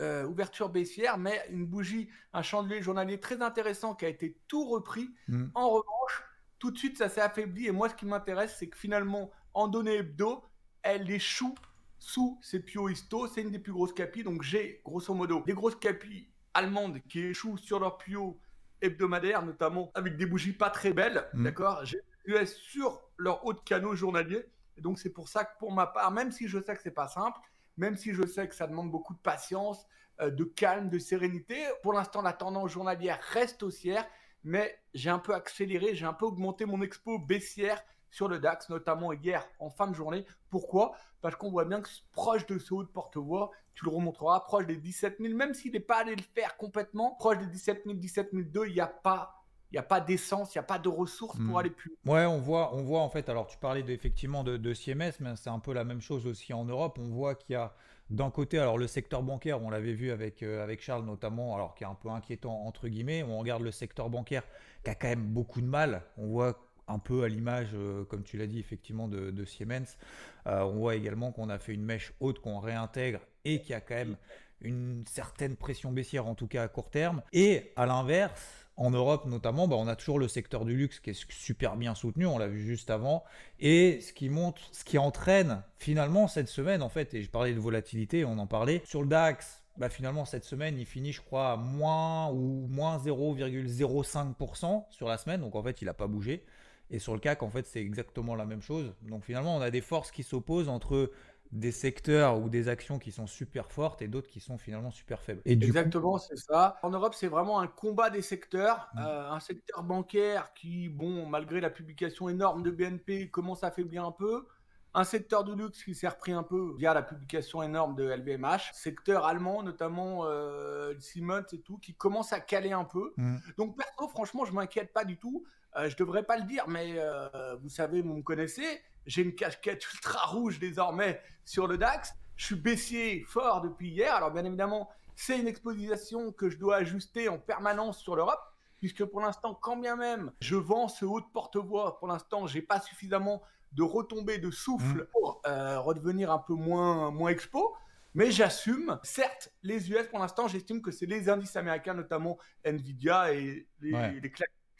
euh, 0.00 0.24
ouverture 0.26 0.68
baissière, 0.68 1.18
mais 1.18 1.44
une 1.50 1.66
bougie, 1.66 2.08
un 2.32 2.42
chandelier 2.42 2.82
journalier 2.82 3.18
très 3.18 3.42
intéressant 3.42 3.94
qui 3.94 4.04
a 4.04 4.08
été 4.08 4.38
tout 4.46 4.64
repris. 4.64 5.10
Mm. 5.26 5.46
En 5.54 5.70
revanche, 5.70 6.22
tout 6.58 6.70
de 6.70 6.78
suite, 6.78 6.98
ça 6.98 7.08
s'est 7.08 7.20
affaibli. 7.20 7.66
Et 7.66 7.72
moi, 7.72 7.88
ce 7.88 7.94
qui 7.94 8.06
m'intéresse, 8.06 8.56
c'est 8.58 8.68
que 8.68 8.78
finalement, 8.78 9.30
en 9.54 9.68
données 9.68 9.96
hebdo, 9.96 10.44
elle 10.82 11.10
échoue 11.10 11.54
sous 11.98 12.38
ses 12.42 12.60
pio 12.60 12.88
histo. 12.88 13.26
C'est 13.26 13.42
une 13.42 13.50
des 13.50 13.58
plus 13.58 13.72
grosses 13.72 13.92
capis. 13.92 14.22
Donc, 14.22 14.42
j'ai 14.42 14.80
grosso 14.84 15.12
modo 15.14 15.42
des 15.44 15.54
grosses 15.54 15.76
capis 15.76 16.28
allemandes 16.54 17.00
qui 17.08 17.20
échouent 17.20 17.58
sur 17.58 17.80
leur 17.80 17.98
pio 17.98 18.40
hebdomadaire, 18.80 19.44
notamment 19.44 19.90
avec 19.94 20.16
des 20.16 20.26
bougies 20.26 20.52
pas 20.52 20.70
très 20.70 20.92
belles. 20.92 21.28
Mm. 21.34 21.44
D'accord? 21.44 21.84
J'ai 21.84 22.00
US 22.26 22.54
sur 22.54 23.02
leur 23.16 23.44
haut 23.44 23.52
de 23.52 23.60
canot 23.60 23.94
journalier. 23.96 24.46
Et 24.76 24.80
donc, 24.80 24.98
c'est 25.00 25.10
pour 25.10 25.28
ça 25.28 25.44
que 25.44 25.58
pour 25.58 25.72
ma 25.72 25.86
part, 25.88 26.12
même 26.12 26.30
si 26.30 26.46
je 26.46 26.62
sais 26.62 26.76
que 26.76 26.82
c'est 26.82 26.92
pas 26.92 27.08
simple, 27.08 27.40
même 27.78 27.96
si 27.96 28.12
je 28.12 28.26
sais 28.26 28.46
que 28.46 28.54
ça 28.54 28.66
demande 28.66 28.90
beaucoup 28.90 29.14
de 29.14 29.20
patience, 29.20 29.86
euh, 30.20 30.30
de 30.30 30.44
calme, 30.44 30.90
de 30.90 30.98
sérénité. 30.98 31.56
Pour 31.82 31.92
l'instant, 31.92 32.20
la 32.20 32.32
tendance 32.32 32.72
journalière 32.72 33.18
reste 33.32 33.62
haussière, 33.62 34.06
mais 34.44 34.78
j'ai 34.92 35.10
un 35.10 35.18
peu 35.18 35.34
accéléré, 35.34 35.94
j'ai 35.94 36.04
un 36.04 36.12
peu 36.12 36.26
augmenté 36.26 36.66
mon 36.66 36.82
expo 36.82 37.18
baissière 37.18 37.82
sur 38.10 38.28
le 38.28 38.38
DAX, 38.38 38.68
notamment 38.68 39.12
hier 39.12 39.48
en 39.58 39.70
fin 39.70 39.86
de 39.86 39.94
journée. 39.94 40.24
Pourquoi? 40.50 40.92
Parce 41.20 41.36
qu'on 41.36 41.50
voit 41.50 41.64
bien 41.64 41.80
que 41.80 41.88
proche 42.12 42.46
de 42.46 42.58
ce 42.58 42.74
haut 42.74 42.82
de 42.82 42.88
porte-voix, 42.88 43.50
tu 43.74 43.84
le 43.84 43.90
remontreras, 43.90 44.40
proche 44.40 44.66
des 44.66 44.76
17 44.76 45.18
000, 45.20 45.34
même 45.34 45.54
s'il 45.54 45.72
n'est 45.72 45.80
pas 45.80 45.98
allé 45.98 46.16
le 46.16 46.22
faire 46.34 46.56
complètement, 46.56 47.14
proche 47.16 47.38
des 47.38 47.46
17 47.46 47.82
000, 47.84 47.96
17 47.96 48.30
002, 48.32 48.66
il 48.66 48.74
n'y 48.74 48.80
a 48.80 48.86
pas 48.86 49.37
il 49.70 49.74
n'y 49.74 49.78
a 49.78 49.82
pas 49.82 50.00
d'essence, 50.00 50.54
il 50.54 50.58
n'y 50.58 50.60
a 50.60 50.66
pas 50.66 50.78
de 50.78 50.88
ressources 50.88 51.36
pour 51.38 51.54
hmm. 51.54 51.56
aller 51.56 51.70
plus. 51.70 51.92
Ouais, 52.06 52.24
on 52.24 52.38
voit, 52.38 52.74
on 52.74 52.82
voit 52.82 53.00
en 53.00 53.08
fait, 53.10 53.28
alors 53.28 53.46
tu 53.46 53.58
parlais 53.58 53.84
effectivement 53.88 54.44
de, 54.44 54.56
de 54.56 54.74
CMS, 54.74 55.12
mais 55.20 55.36
c'est 55.36 55.50
un 55.50 55.58
peu 55.58 55.72
la 55.72 55.84
même 55.84 56.00
chose 56.00 56.26
aussi 56.26 56.52
en 56.52 56.64
Europe. 56.64 56.98
On 57.00 57.08
voit 57.08 57.34
qu'il 57.34 57.52
y 57.52 57.56
a 57.56 57.74
d'un 58.10 58.30
côté, 58.30 58.58
alors 58.58 58.78
le 58.78 58.86
secteur 58.86 59.22
bancaire, 59.22 59.62
on 59.62 59.70
l'avait 59.70 59.92
vu 59.92 60.10
avec, 60.10 60.42
euh, 60.42 60.62
avec 60.62 60.80
Charles 60.80 61.04
notamment, 61.04 61.54
alors 61.54 61.74
qui 61.74 61.84
est 61.84 61.86
un 61.86 61.94
peu 61.94 62.08
inquiétant 62.08 62.64
entre 62.66 62.88
guillemets. 62.88 63.22
On 63.22 63.38
regarde 63.38 63.62
le 63.62 63.70
secteur 63.70 64.08
bancaire 64.08 64.42
qui 64.82 64.90
a 64.90 64.94
quand 64.94 65.08
même 65.08 65.26
beaucoup 65.26 65.60
de 65.60 65.66
mal. 65.66 66.02
On 66.16 66.28
voit 66.28 66.58
un 66.86 66.98
peu 66.98 67.22
à 67.24 67.28
l'image, 67.28 67.70
euh, 67.74 68.04
comme 68.04 68.22
tu 68.22 68.38
l'as 68.38 68.46
dit, 68.46 68.58
effectivement, 68.58 69.08
de, 69.08 69.44
Siemens. 69.44 69.98
Euh, 70.46 70.62
on 70.62 70.76
voit 70.78 70.94
également 70.94 71.32
qu'on 71.32 71.50
a 71.50 71.58
fait 71.58 71.74
une 71.74 71.84
mèche 71.84 72.14
haute 72.20 72.40
qu'on 72.40 72.60
réintègre 72.60 73.20
et 73.44 73.60
qui 73.60 73.74
a 73.74 73.80
quand 73.82 73.94
même 73.94 74.16
une 74.62 75.04
certaine 75.06 75.56
pression 75.56 75.92
baissière, 75.92 76.26
en 76.26 76.34
tout 76.34 76.48
cas 76.48 76.62
à 76.62 76.68
court 76.68 76.90
terme. 76.90 77.22
Et 77.32 77.72
à 77.76 77.84
l'inverse, 77.84 78.67
en 78.78 78.90
Europe 78.90 79.26
notamment, 79.26 79.68
bah, 79.68 79.76
on 79.76 79.88
a 79.88 79.96
toujours 79.96 80.18
le 80.18 80.28
secteur 80.28 80.64
du 80.64 80.76
luxe 80.76 81.00
qui 81.00 81.10
est 81.10 81.30
super 81.30 81.76
bien 81.76 81.94
soutenu, 81.94 82.26
on 82.26 82.38
l'a 82.38 82.46
vu 82.46 82.60
juste 82.64 82.90
avant, 82.90 83.24
et 83.60 84.00
ce 84.00 84.12
qui 84.12 84.28
montre, 84.28 84.62
ce 84.72 84.84
qui 84.84 84.98
entraîne 84.98 85.62
finalement 85.78 86.28
cette 86.28 86.48
semaine 86.48 86.82
en 86.82 86.88
fait, 86.88 87.12
et 87.12 87.22
je 87.22 87.30
parlais 87.30 87.52
de 87.52 87.58
volatilité, 87.58 88.24
on 88.24 88.38
en 88.38 88.46
parlait, 88.46 88.80
sur 88.84 89.02
le 89.02 89.08
DAX, 89.08 89.64
bah, 89.76 89.88
finalement 89.88 90.24
cette 90.24 90.44
semaine 90.44 90.78
il 90.78 90.86
finit 90.86 91.12
je 91.12 91.20
crois 91.20 91.52
à 91.52 91.56
moins 91.56 92.30
ou 92.30 92.66
moins 92.70 92.98
0,05% 92.98 94.84
sur 94.90 95.08
la 95.08 95.18
semaine, 95.18 95.40
donc 95.40 95.56
en 95.56 95.62
fait 95.62 95.82
il 95.82 95.86
n'a 95.86 95.94
pas 95.94 96.06
bougé. 96.06 96.44
Et 96.90 96.98
sur 96.98 97.12
le 97.12 97.20
CAC, 97.20 97.42
en 97.42 97.50
fait, 97.50 97.66
c'est 97.66 97.82
exactement 97.82 98.34
la 98.34 98.46
même 98.46 98.62
chose. 98.62 98.94
Donc 99.02 99.22
finalement, 99.22 99.54
on 99.54 99.60
a 99.60 99.70
des 99.70 99.82
forces 99.82 100.10
qui 100.10 100.22
s'opposent 100.22 100.70
entre 100.70 101.10
des 101.52 101.72
secteurs 101.72 102.38
ou 102.38 102.48
des 102.48 102.68
actions 102.68 102.98
qui 102.98 103.12
sont 103.12 103.26
super 103.26 103.70
fortes 103.70 104.02
et 104.02 104.08
d'autres 104.08 104.28
qui 104.28 104.40
sont 104.40 104.58
finalement 104.58 104.90
super 104.90 105.20
faibles. 105.22 105.40
Exactement, 105.44 106.18
c'est 106.18 106.36
ça. 106.36 106.78
En 106.82 106.90
Europe, 106.90 107.14
c'est 107.14 107.28
vraiment 107.28 107.60
un 107.60 107.66
combat 107.66 108.10
des 108.10 108.22
secteurs. 108.22 108.88
Mm. 108.94 108.98
Euh, 109.00 109.30
un 109.30 109.40
secteur 109.40 109.82
bancaire 109.82 110.52
qui, 110.54 110.88
bon, 110.88 111.26
malgré 111.26 111.60
la 111.60 111.70
publication 111.70 112.28
énorme 112.28 112.62
de 112.62 112.70
BNP, 112.70 113.30
commence 113.30 113.64
à 113.64 113.70
faiblir 113.70 114.04
un 114.04 114.12
peu. 114.12 114.46
Un 114.94 115.04
secteur 115.04 115.44
du 115.44 115.54
luxe 115.54 115.84
qui 115.84 115.94
s'est 115.94 116.08
repris 116.08 116.32
un 116.32 116.42
peu 116.42 116.74
via 116.76 116.94
la 116.94 117.02
publication 117.02 117.62
énorme 117.62 117.94
de 117.94 118.04
LVMH. 118.04 118.72
Secteur 118.72 119.26
allemand, 119.26 119.62
notamment 119.62 120.24
euh, 120.24 120.94
Siemens 120.98 121.44
et 121.52 121.60
tout, 121.60 121.78
qui 121.78 121.94
commence 121.94 122.32
à 122.32 122.40
caler 122.40 122.72
un 122.72 122.84
peu. 122.84 123.12
Mm. 123.16 123.36
Donc, 123.56 123.76
perso, 123.76 124.08
franchement, 124.08 124.44
je 124.44 124.52
m'inquiète 124.52 124.92
pas 124.92 125.04
du 125.04 125.16
tout. 125.16 125.44
Euh, 125.76 125.88
je 125.88 125.96
devrais 125.96 126.22
pas 126.22 126.38
le 126.38 126.44
dire, 126.44 126.64
mais 126.68 126.94
euh, 126.96 127.56
vous 127.62 127.68
savez, 127.68 128.00
vous 128.00 128.14
me 128.14 128.22
connaissez 128.22 128.80
j'ai 129.08 129.22
une 129.22 129.34
casquette 129.34 129.84
ultra 129.92 130.26
rouge 130.26 130.60
désormais 130.60 131.20
sur 131.44 131.66
le 131.66 131.78
DAX. 131.78 132.14
Je 132.36 132.44
suis 132.44 132.54
baissier 132.54 133.24
fort 133.26 133.62
depuis 133.62 133.88
hier. 133.88 134.14
Alors 134.14 134.30
bien 134.30 134.44
évidemment, 134.44 134.88
c'est 135.16 135.38
une 135.38 135.48
exposition 135.48 136.30
que 136.30 136.48
je 136.48 136.58
dois 136.58 136.76
ajuster 136.76 137.28
en 137.28 137.38
permanence 137.38 137.98
sur 137.98 138.14
l'Europe, 138.14 138.40
puisque 138.78 139.04
pour 139.04 139.20
l'instant, 139.20 139.54
quand 139.54 139.76
bien 139.76 139.96
même 139.96 140.30
je 140.40 140.54
vends 140.54 140.86
ce 140.86 141.04
haut 141.04 141.20
de 141.20 141.26
porte-voix, 141.32 141.98
pour 141.98 142.06
l'instant, 142.06 142.46
j'ai 142.46 142.62
pas 142.62 142.80
suffisamment 142.80 143.42
de 143.72 143.82
retombées 143.82 144.38
de 144.38 144.50
souffle 144.50 145.02
mmh. 145.02 145.06
pour 145.12 145.42
euh, 145.46 145.80
redevenir 145.80 146.30
un 146.30 146.38
peu 146.38 146.54
moins, 146.54 147.10
moins 147.10 147.30
expo. 147.30 147.74
Mais 148.14 148.30
j'assume, 148.30 148.98
certes, 149.02 149.52
les 149.62 149.90
US 149.90 150.06
pour 150.08 150.18
l'instant, 150.18 150.48
j'estime 150.48 150.82
que 150.82 150.90
c'est 150.90 151.06
les 151.06 151.28
indices 151.28 151.56
américains, 151.56 151.94
notamment 151.94 152.38
Nvidia 152.64 153.32
et 153.32 153.66
les, 153.80 154.20
les, 154.20 154.32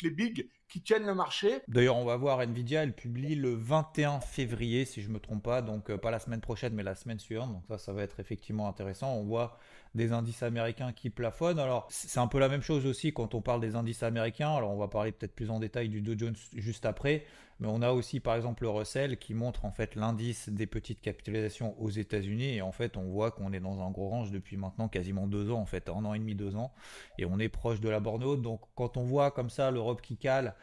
les 0.03 0.11
big 0.11 0.49
qui 0.69 0.83
tiennent 0.83 1.07
le 1.07 1.15
marché. 1.15 1.61
D'ailleurs, 1.69 1.97
on 1.97 2.05
va 2.05 2.17
voir 2.17 2.41
Nvidia, 2.43 2.83
elle 2.83 2.95
publie 2.95 3.35
le 3.35 3.55
21 3.55 4.21
février, 4.21 4.85
si 4.85 5.03
je 5.03 5.09
ne 5.09 5.15
me 5.15 5.21
trompe 5.21 5.43
pas, 5.43 5.63
donc 5.63 5.91
euh, 5.91 5.97
pas 5.97 6.11
la 6.11 6.19
semaine 6.19 6.41
prochaine, 6.41 6.75
mais 6.75 6.83
la 6.83 6.95
semaine 6.95 7.19
suivante. 7.19 7.53
Donc 7.53 7.65
ça, 7.69 7.79
ça 7.79 7.93
va 7.93 8.03
être 8.03 8.21
effectivement 8.21 8.69
intéressant. 8.69 9.15
On 9.15 9.25
voit 9.25 9.59
des 9.95 10.13
indices 10.13 10.43
américains 10.43 10.93
qui 10.93 11.11
plafonnent. 11.11 11.59
Alors, 11.59 11.87
c'est 11.91 12.21
un 12.21 12.27
peu 12.27 12.39
la 12.39 12.49
même 12.49 12.63
chose 12.63 12.87
aussi 12.87 13.13
quand 13.13 13.35
on 13.35 13.41
parle 13.41 13.61
des 13.61 13.77
indices 13.77 14.03
américains. 14.03 14.55
Alors, 14.55 14.71
on 14.71 14.79
va 14.79 14.89
parler 14.89 15.13
peut-être 15.13 15.35
plus 15.35 15.51
en 15.51 15.59
détail 15.59 15.89
du 15.89 16.01
Dow 16.01 16.15
Jones 16.17 16.37
juste 16.55 16.87
après. 16.87 17.25
Mais 17.61 17.67
on 17.69 17.83
a 17.83 17.91
aussi, 17.91 18.21
par 18.21 18.37
exemple, 18.37 18.63
le 18.63 18.71
Russell 18.71 19.17
qui 19.17 19.35
montre 19.35 19.65
en 19.65 19.73
fait 19.73 19.97
l'indice 19.97 20.49
des 20.49 20.67
petites 20.67 21.01
capitalisations 21.01 21.75
aux 21.83 21.91
États-Unis. 21.91 22.55
Et 22.57 22.63
en 22.63 22.71
fait, 22.71 22.97
on 22.97 23.05
voit 23.09 23.33
qu'on 23.33 23.53
est 23.53 23.59
dans 23.61 23.81
un 23.81 23.91
gros 23.91 24.09
range 24.09 24.31
depuis 24.31 24.57
maintenant 24.57 24.89
quasiment 24.89 25.27
deux 25.27 25.51
ans, 25.51 25.61
en 25.61 25.67
fait, 25.67 25.89
un 25.89 26.05
an 26.05 26.15
et 26.15 26.19
demi, 26.21 26.37
deux 26.37 26.55
ans. 26.55 26.73
Et 27.19 27.25
on 27.25 27.39
est 27.41 27.49
proche 27.49 27.81
de 27.81 27.89
la 27.89 27.99
borne 27.99 28.23
haute. 28.23 28.43
Donc, 28.43 28.61
quand 28.77 28.97
on 28.97 29.03
voit 29.03 29.33
comme 29.33 29.51
ça 29.51 29.73
l'Europe 29.73 30.03
qui 30.03 30.17
cale 30.17 30.55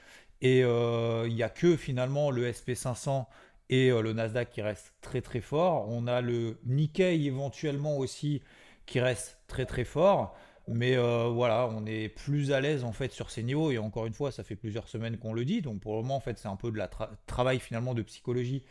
et 0.41 0.63
euh, 0.63 1.25
il 1.27 1.35
n'y 1.35 1.43
a 1.43 1.49
que 1.49 1.75
finalement 1.75 2.29
le 2.31 2.51
SP500 2.51 3.25
et 3.69 3.89
euh, 3.89 4.01
le 4.01 4.13
Nasdaq 4.13 4.51
qui 4.51 4.61
restent 4.61 4.93
très 5.01 5.21
très 5.21 5.41
forts. 5.41 5.87
On 5.89 6.07
a 6.07 6.21
le 6.21 6.59
Nikkei 6.65 7.25
éventuellement 7.25 7.97
aussi 7.97 8.41
qui 8.85 8.99
reste 8.99 9.39
très 9.47 9.65
très 9.65 9.83
fort. 9.83 10.35
Mais 10.67 10.97
euh, 10.97 11.29
voilà, 11.29 11.67
on 11.71 11.85
est 11.85 12.09
plus 12.09 12.51
à 12.51 12.59
l'aise 12.59 12.83
en 12.83 12.91
fait 12.91 13.11
sur 13.11 13.29
ces 13.29 13.43
niveaux. 13.43 13.71
Et 13.71 13.77
encore 13.77 14.05
une 14.05 14.13
fois, 14.13 14.31
ça 14.31 14.43
fait 14.43 14.55
plusieurs 14.55 14.87
semaines 14.87 15.17
qu'on 15.17 15.33
le 15.33 15.45
dit. 15.45 15.61
Donc 15.61 15.79
pour 15.81 15.95
le 15.95 16.01
moment, 16.01 16.15
en 16.15 16.19
fait, 16.21 16.37
c'est 16.37 16.47
un 16.47 16.55
peu 16.55 16.71
de 16.71 16.77
la 16.77 16.89
travail 17.27 17.59
finalement 17.59 17.93
de 17.93 18.01
psychologie 18.01 18.63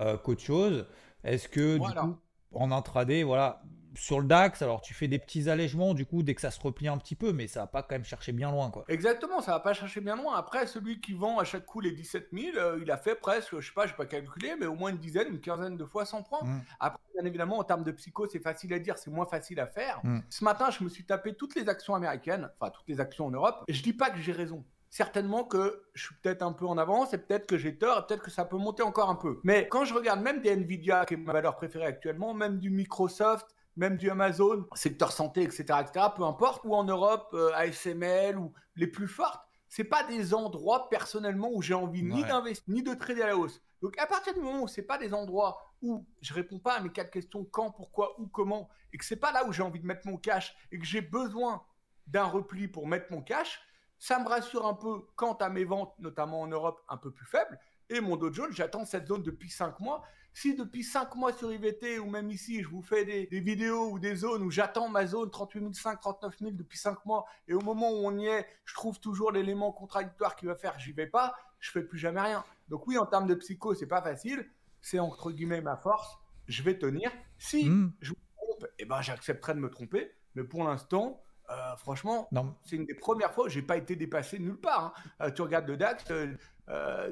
euh, 0.00 0.16
qu'autre 0.16 0.40
chose. 0.40 0.86
Est-ce 1.24 1.48
que 1.48 1.74
du 1.74 1.94
coup, 1.94 2.16
en 2.52 2.72
intraday, 2.72 3.22
voilà, 3.22 3.62
sur 3.94 4.20
le 4.20 4.26
DAX, 4.26 4.62
alors 4.62 4.80
tu 4.80 4.94
fais 4.94 5.08
des 5.08 5.18
petits 5.18 5.48
allègements 5.48 5.94
du 5.94 6.06
coup 6.06 6.22
dès 6.22 6.34
que 6.34 6.40
ça 6.40 6.50
se 6.50 6.60
replie 6.60 6.88
un 6.88 6.98
petit 6.98 7.14
peu, 7.14 7.32
mais 7.32 7.46
ça 7.46 7.60
va 7.60 7.66
pas 7.66 7.82
quand 7.82 7.94
même 7.94 8.04
chercher 8.04 8.32
bien 8.32 8.50
loin 8.50 8.70
quoi. 8.70 8.84
Exactement, 8.88 9.40
ça 9.40 9.52
va 9.52 9.60
pas 9.60 9.72
chercher 9.74 10.00
bien 10.00 10.16
loin. 10.16 10.34
Après, 10.36 10.66
celui 10.66 11.00
qui 11.00 11.12
vend 11.12 11.38
à 11.38 11.44
chaque 11.44 11.66
coup 11.66 11.80
les 11.80 11.92
17 11.92 12.28
000, 12.32 12.56
euh, 12.56 12.78
il 12.80 12.90
a 12.90 12.96
fait 12.96 13.14
presque, 13.14 13.58
je 13.58 13.66
sais 13.66 13.74
pas, 13.74 13.86
je 13.86 13.94
pas 13.94 14.06
calculé, 14.06 14.54
mais 14.58 14.66
au 14.66 14.74
moins 14.74 14.90
une 14.90 14.98
dizaine, 14.98 15.28
une 15.28 15.40
quinzaine 15.40 15.76
de 15.76 15.84
fois 15.84 16.04
100 16.04 16.22
points. 16.22 16.42
Mm. 16.42 16.60
Après, 16.80 17.02
bien 17.14 17.24
évidemment, 17.24 17.58
en 17.58 17.64
termes 17.64 17.84
de 17.84 17.92
psycho, 17.92 18.26
c'est 18.28 18.42
facile 18.42 18.72
à 18.74 18.78
dire, 18.78 18.98
c'est 18.98 19.10
moins 19.10 19.26
facile 19.26 19.60
à 19.60 19.66
faire. 19.66 20.00
Mm. 20.04 20.20
Ce 20.28 20.44
matin, 20.44 20.70
je 20.70 20.82
me 20.84 20.88
suis 20.88 21.04
tapé 21.04 21.34
toutes 21.34 21.54
les 21.54 21.68
actions 21.68 21.94
américaines, 21.94 22.50
enfin 22.58 22.70
toutes 22.70 22.88
les 22.88 23.00
actions 23.00 23.26
en 23.26 23.30
Europe, 23.30 23.64
je 23.68 23.82
dis 23.82 23.92
pas 23.92 24.10
que 24.10 24.18
j'ai 24.18 24.32
raison 24.32 24.64
certainement 24.92 25.44
que 25.44 25.82
je 25.94 26.04
suis 26.04 26.14
peut-être 26.22 26.42
un 26.42 26.52
peu 26.52 26.66
en 26.66 26.76
avance 26.76 27.14
et 27.14 27.18
peut-être 27.18 27.46
que 27.46 27.56
j'ai 27.56 27.78
tort 27.78 27.98
et 27.98 28.06
peut-être 28.06 28.22
que 28.22 28.30
ça 28.30 28.44
peut 28.44 28.58
monter 28.58 28.82
encore 28.82 29.08
un 29.08 29.14
peu. 29.14 29.40
Mais 29.42 29.66
quand 29.66 29.86
je 29.86 29.94
regarde 29.94 30.20
même 30.20 30.42
des 30.42 30.50
Nvidia, 30.50 31.06
qui 31.06 31.14
est 31.14 31.16
ma 31.16 31.32
valeur 31.32 31.56
préférée 31.56 31.86
actuellement, 31.86 32.34
même 32.34 32.58
du 32.58 32.68
Microsoft, 32.68 33.46
même 33.76 33.96
du 33.96 34.10
Amazon, 34.10 34.66
secteur 34.74 35.12
santé, 35.12 35.42
etc., 35.42 35.64
etc., 35.80 36.06
peu 36.16 36.24
importe, 36.24 36.64
ou 36.64 36.74
en 36.74 36.84
Europe, 36.84 37.30
euh, 37.34 37.52
ASML, 37.54 38.38
ou 38.38 38.52
les 38.76 38.86
plus 38.86 39.08
fortes, 39.08 39.42
c'est 39.68 39.84
pas 39.84 40.04
des 40.04 40.34
endroits 40.34 40.90
personnellement 40.90 41.50
où 41.52 41.62
j'ai 41.62 41.74
envie 41.74 42.02
ni 42.02 42.22
d'investir, 42.24 42.64
ni 42.68 42.82
de 42.82 42.92
trader 42.92 43.22
à 43.22 43.28
la 43.28 43.36
hausse. 43.38 43.60
Donc 43.80 43.98
à 43.98 44.06
partir 44.06 44.34
du 44.34 44.40
moment 44.40 44.64
où 44.64 44.68
c'est 44.68 44.82
pas 44.82 44.98
des 44.98 45.14
endroits 45.14 45.58
où 45.80 46.06
je 46.20 46.34
réponds 46.34 46.58
pas 46.58 46.74
à 46.74 46.80
mes 46.80 46.90
quatre 46.90 47.10
questions 47.10 47.44
quand, 47.44 47.70
pourquoi, 47.70 48.20
où, 48.20 48.26
comment, 48.28 48.68
et 48.92 48.98
que 48.98 49.04
c'est 49.04 49.16
pas 49.16 49.32
là 49.32 49.46
où 49.46 49.52
j'ai 49.52 49.62
envie 49.62 49.80
de 49.80 49.86
mettre 49.86 50.06
mon 50.06 50.18
cash 50.18 50.54
et 50.70 50.78
que 50.78 50.84
j'ai 50.84 51.00
besoin 51.00 51.64
d'un 52.06 52.24
repli 52.24 52.68
pour 52.68 52.86
mettre 52.86 53.10
mon 53.10 53.22
cash, 53.22 53.60
ça 53.98 54.18
me 54.18 54.28
rassure 54.28 54.66
un 54.66 54.74
peu 54.74 55.06
quant 55.16 55.34
à 55.34 55.48
mes 55.48 55.64
ventes, 55.64 55.94
notamment 55.98 56.42
en 56.42 56.48
Europe, 56.48 56.82
un 56.88 56.96
peu 56.96 57.10
plus 57.10 57.26
faibles. 57.26 57.58
Et 57.88 58.00
mon 58.00 58.16
Dow 58.16 58.32
Jones, 58.32 58.52
j'attends 58.52 58.84
cette 58.84 59.06
zone 59.06 59.22
depuis 59.22 59.48
5 59.48 59.80
mois. 59.80 60.02
Si 60.34 60.54
depuis 60.54 60.82
5 60.82 61.14
mois 61.16 61.32
sur 61.32 61.52
IVT 61.52 61.98
ou 61.98 62.08
même 62.08 62.30
ici, 62.30 62.62
je 62.62 62.68
vous 62.68 62.82
fais 62.82 63.04
des, 63.04 63.40
vidéos 63.40 63.90
ou 63.90 63.98
des 63.98 64.16
zones 64.16 64.42
où 64.42 64.50
j'attends 64.50 64.88
ma 64.88 65.06
zone 65.06 65.30
38 65.30 65.74
500, 65.74 65.98
39 66.00 66.38
000 66.38 66.50
depuis 66.52 66.78
5 66.78 67.04
mois, 67.04 67.26
et 67.48 67.54
au 67.54 67.60
moment 67.60 67.90
où 67.90 68.06
on 68.06 68.16
y 68.18 68.26
est, 68.26 68.46
je 68.64 68.74
trouve 68.74 68.98
toujours 68.98 69.30
l'élément 69.30 69.72
contradictoire 69.72 70.36
qui 70.36 70.46
va 70.46 70.54
faire 70.54 70.78
j'y 70.78 70.92
vais 70.92 71.06
pas, 71.06 71.34
je 71.60 71.70
fais 71.70 71.82
plus 71.82 71.98
jamais 71.98 72.20
rien. 72.20 72.44
Donc 72.68 72.86
oui, 72.86 72.98
en 72.98 73.06
termes 73.06 73.26
de 73.26 73.34
psycho, 73.34 73.74
c'est 73.74 73.86
pas 73.86 74.02
facile. 74.02 74.48
C'est 74.80 74.98
entre 74.98 75.30
guillemets 75.30 75.60
ma 75.60 75.76
force. 75.76 76.18
Je 76.48 76.62
vais 76.62 76.78
tenir. 76.78 77.10
Si 77.38 77.68
hmm. 77.68 77.92
je 78.00 78.12
me 78.12 78.16
trompe, 78.36 78.66
eh 78.78 78.84
ben, 78.84 79.00
j'accepterai 79.00 79.54
de 79.54 79.60
me 79.60 79.70
tromper. 79.70 80.10
Mais 80.34 80.42
pour 80.42 80.64
l'instant, 80.64 81.22
euh, 81.50 81.76
franchement, 81.76 82.28
c'est 82.64 82.76
une 82.76 82.86
des 82.86 82.94
premières 82.94 83.32
fois 83.32 83.46
où 83.46 83.48
j'ai 83.48 83.62
pas 83.62 83.76
été 83.76 83.96
dépassé 83.96 84.38
nulle 84.38 84.60
part. 84.60 84.94
Hein. 84.96 85.26
Euh, 85.26 85.30
tu 85.30 85.42
regardes 85.42 85.68
le 85.68 85.76
DAX, 85.76 86.04
euh, 86.10 86.34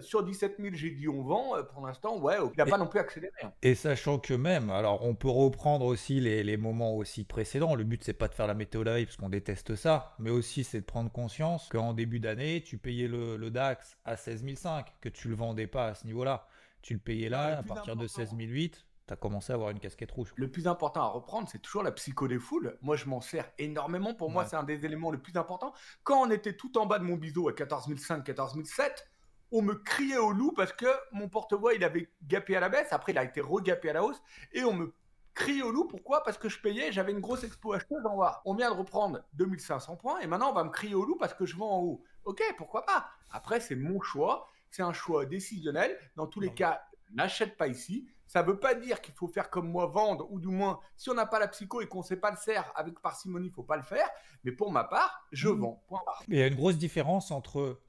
sur 0.01 0.23
17 0.23 0.57
000, 0.59 0.75
j'ai 0.75 0.91
dit 0.91 1.09
on 1.09 1.23
vend. 1.23 1.63
pour 1.73 1.87
l'instant, 1.87 2.19
ouais, 2.19 2.37
il 2.55 2.57
n'a 2.57 2.67
pas 2.67 2.79
non 2.79 2.87
plus 2.87 3.01
accéléré. 3.01 3.33
Hein. 3.43 3.53
Et 3.63 3.75
sachant 3.75 4.19
que 4.19 4.35
même, 4.35 4.71
alors 4.71 5.05
on 5.05 5.15
peut 5.15 5.29
reprendre 5.29 5.87
aussi 5.87 6.21
les, 6.21 6.57
moments 6.57 6.95
aussi 6.95 7.25
précédents. 7.25 7.75
Le 7.75 7.85
but, 7.85 8.03
c'est 8.05 8.13
pas 8.13 8.29
de 8.29 8.35
faire 8.35 8.47
la 8.47 8.55
météo 8.55 8.85
de 8.85 9.05
parce 9.05 9.17
qu'on 9.17 9.29
déteste 9.29 9.75
ça, 9.77 10.15
mais 10.19 10.31
aussi 10.31 10.65
c'est 10.65 10.81
de 10.81 10.87
prendre 10.87 11.11
conscience 11.11 11.69
qu'en 11.69 11.95
début 11.95 12.21
d'année, 12.21 12.63
tu 12.63 12.79
payais 12.79 13.09
le, 13.09 13.37
le, 13.37 13.51
DAX 13.51 13.97
à 14.05 14.17
16 14.17 14.45
500, 14.45 14.85
que 15.01 15.09
tu 15.09 15.29
le 15.29 15.35
vendais 15.35 15.67
pas 15.67 15.87
à 15.89 15.95
ce 15.95 16.07
niveau-là. 16.07 16.47
Tu 16.83 16.95
le 16.95 17.01
payais 17.01 17.29
là, 17.29 17.59
à 17.59 17.63
partir 17.63 17.97
de 17.97 18.07
16 18.07 18.33
800 18.33 18.81
tu 19.15 19.21
commencé 19.21 19.53
à 19.53 19.57
avoir 19.57 19.71
une 19.71 19.81
casquette 19.81 20.11
rouge. 20.13 20.33
Le 20.37 20.51
plus 20.51 20.67
important 20.67 21.03
à 21.03 21.09
reprendre, 21.09 21.49
c'est 21.51 21.59
toujours 21.59 21.83
la 21.83 21.93
psycho 21.93 22.29
des 22.29 22.39
foules. 22.39 22.79
Moi, 22.81 22.97
je 22.97 23.07
m'en 23.07 23.21
sers 23.21 23.51
énormément. 23.59 24.15
Pour 24.15 24.31
moi, 24.31 24.45
c'est 24.45 24.57
un 24.57 24.63
des 24.63 24.85
éléments 24.85 25.11
les 25.11 25.19
plus 25.19 25.37
importants. 25.37 25.73
Quand 26.05 26.23
on 26.23 26.31
était 26.31 26.55
tout 26.55 26.79
en 26.79 26.87
bas 26.87 26.99
de 26.99 27.05
mon 27.05 27.17
biseau 27.17 27.49
à 27.49 27.53
14 27.53 27.87
500, 27.97 28.23
14 28.23 28.63
700, 28.65 29.05
on 29.53 29.63
me 29.63 29.75
criait 29.75 30.19
au 30.19 30.33
loup 30.33 30.53
parce 30.53 30.73
que 30.73 30.87
mon 31.13 31.29
porte-voix, 31.29 31.75
il 31.75 31.85
avait 31.85 32.11
gapé 32.23 32.57
à 32.57 32.61
la 32.61 32.69
baisse. 32.69 32.93
Après, 32.93 33.13
il 33.13 33.19
a 33.19 33.25
été 33.25 33.41
regapé 33.41 33.91
à 33.91 33.95
la 33.95 34.05
hausse. 34.05 34.21
Et 34.53 34.65
on 34.65 34.73
me 34.73 34.95
criait 35.35 35.63
au 35.63 35.71
loup. 35.71 35.87
Pourquoi? 35.87 36.23
Parce 36.23 36.39
que 36.39 36.49
je 36.49 36.61
payais, 36.61 36.93
j'avais 36.93 37.13
une 37.13 37.21
grosse 37.21 37.45
expo 37.45 37.73
acheteuse 37.73 38.05
en 38.05 38.17
bas. 38.17 38.43
On 38.45 38.55
vient 38.55 38.71
de 38.71 38.77
reprendre 38.77 39.21
2500 39.35 39.97
points 39.97 40.21
et 40.21 40.27
maintenant, 40.27 40.51
on 40.51 40.55
va 40.55 40.65
me 40.65 40.71
crier 40.71 40.95
au 40.95 41.05
loup 41.05 41.17
parce 41.17 41.35
que 41.35 41.47
je 41.47 41.57
vends 41.57 41.79
en 41.79 41.83
haut. 41.83 42.05
Ok, 42.25 42.43
pourquoi 42.57 42.85
pas? 42.85 43.09
Après, 43.31 43.61
c'est 43.61 43.77
mon 43.77 44.01
choix. 44.01 44.49
C'est 44.71 44.83
un 44.83 44.93
choix 44.93 45.27
décisionnel. 45.27 45.99
Dans 46.15 46.27
tous 46.27 46.41
les 46.41 46.55
cas, 46.55 46.83
n'achète 47.13 47.57
pas 47.57 47.67
ici. 47.67 48.09
Ça 48.27 48.43
ne 48.43 48.47
veut 48.47 48.61
pas 48.61 48.75
dire 48.75 49.01
qu'il 49.01 49.15
faut 49.15 49.27
faire 49.27 49.51
comme 49.51 49.69
moi, 49.69 49.87
vendre, 49.87 50.31
ou 50.31 50.39
du 50.39 50.47
moins, 50.47 50.79
si 50.97 51.11
on 51.11 51.15
n'a 51.15 51.27
pas 51.27 51.41
la 51.41 51.49
psycho 51.49 51.81
et 51.81 51.89
qu'on 51.89 51.99
ne 51.99 52.05
sait 52.05 52.17
pas 52.17 52.31
le 52.31 52.37
faire 52.37 52.73
avec 52.77 53.01
parcimonie, 53.01 53.49
il 53.49 53.51
ne 53.51 53.55
faut 53.55 53.65
pas 53.65 53.77
le 53.77 53.83
faire. 53.83 54.09
Mais 54.45 54.53
pour 54.53 54.71
ma 54.71 54.85
part, 54.85 55.27
je 55.33 55.49
mmh. 55.49 55.59
vends. 55.59 55.83
Il 56.29 56.39
y 56.39 56.43
a 56.43 56.47
une 56.47 56.55
grosse 56.55 56.79
différence 56.79 57.33
entre 57.33 57.81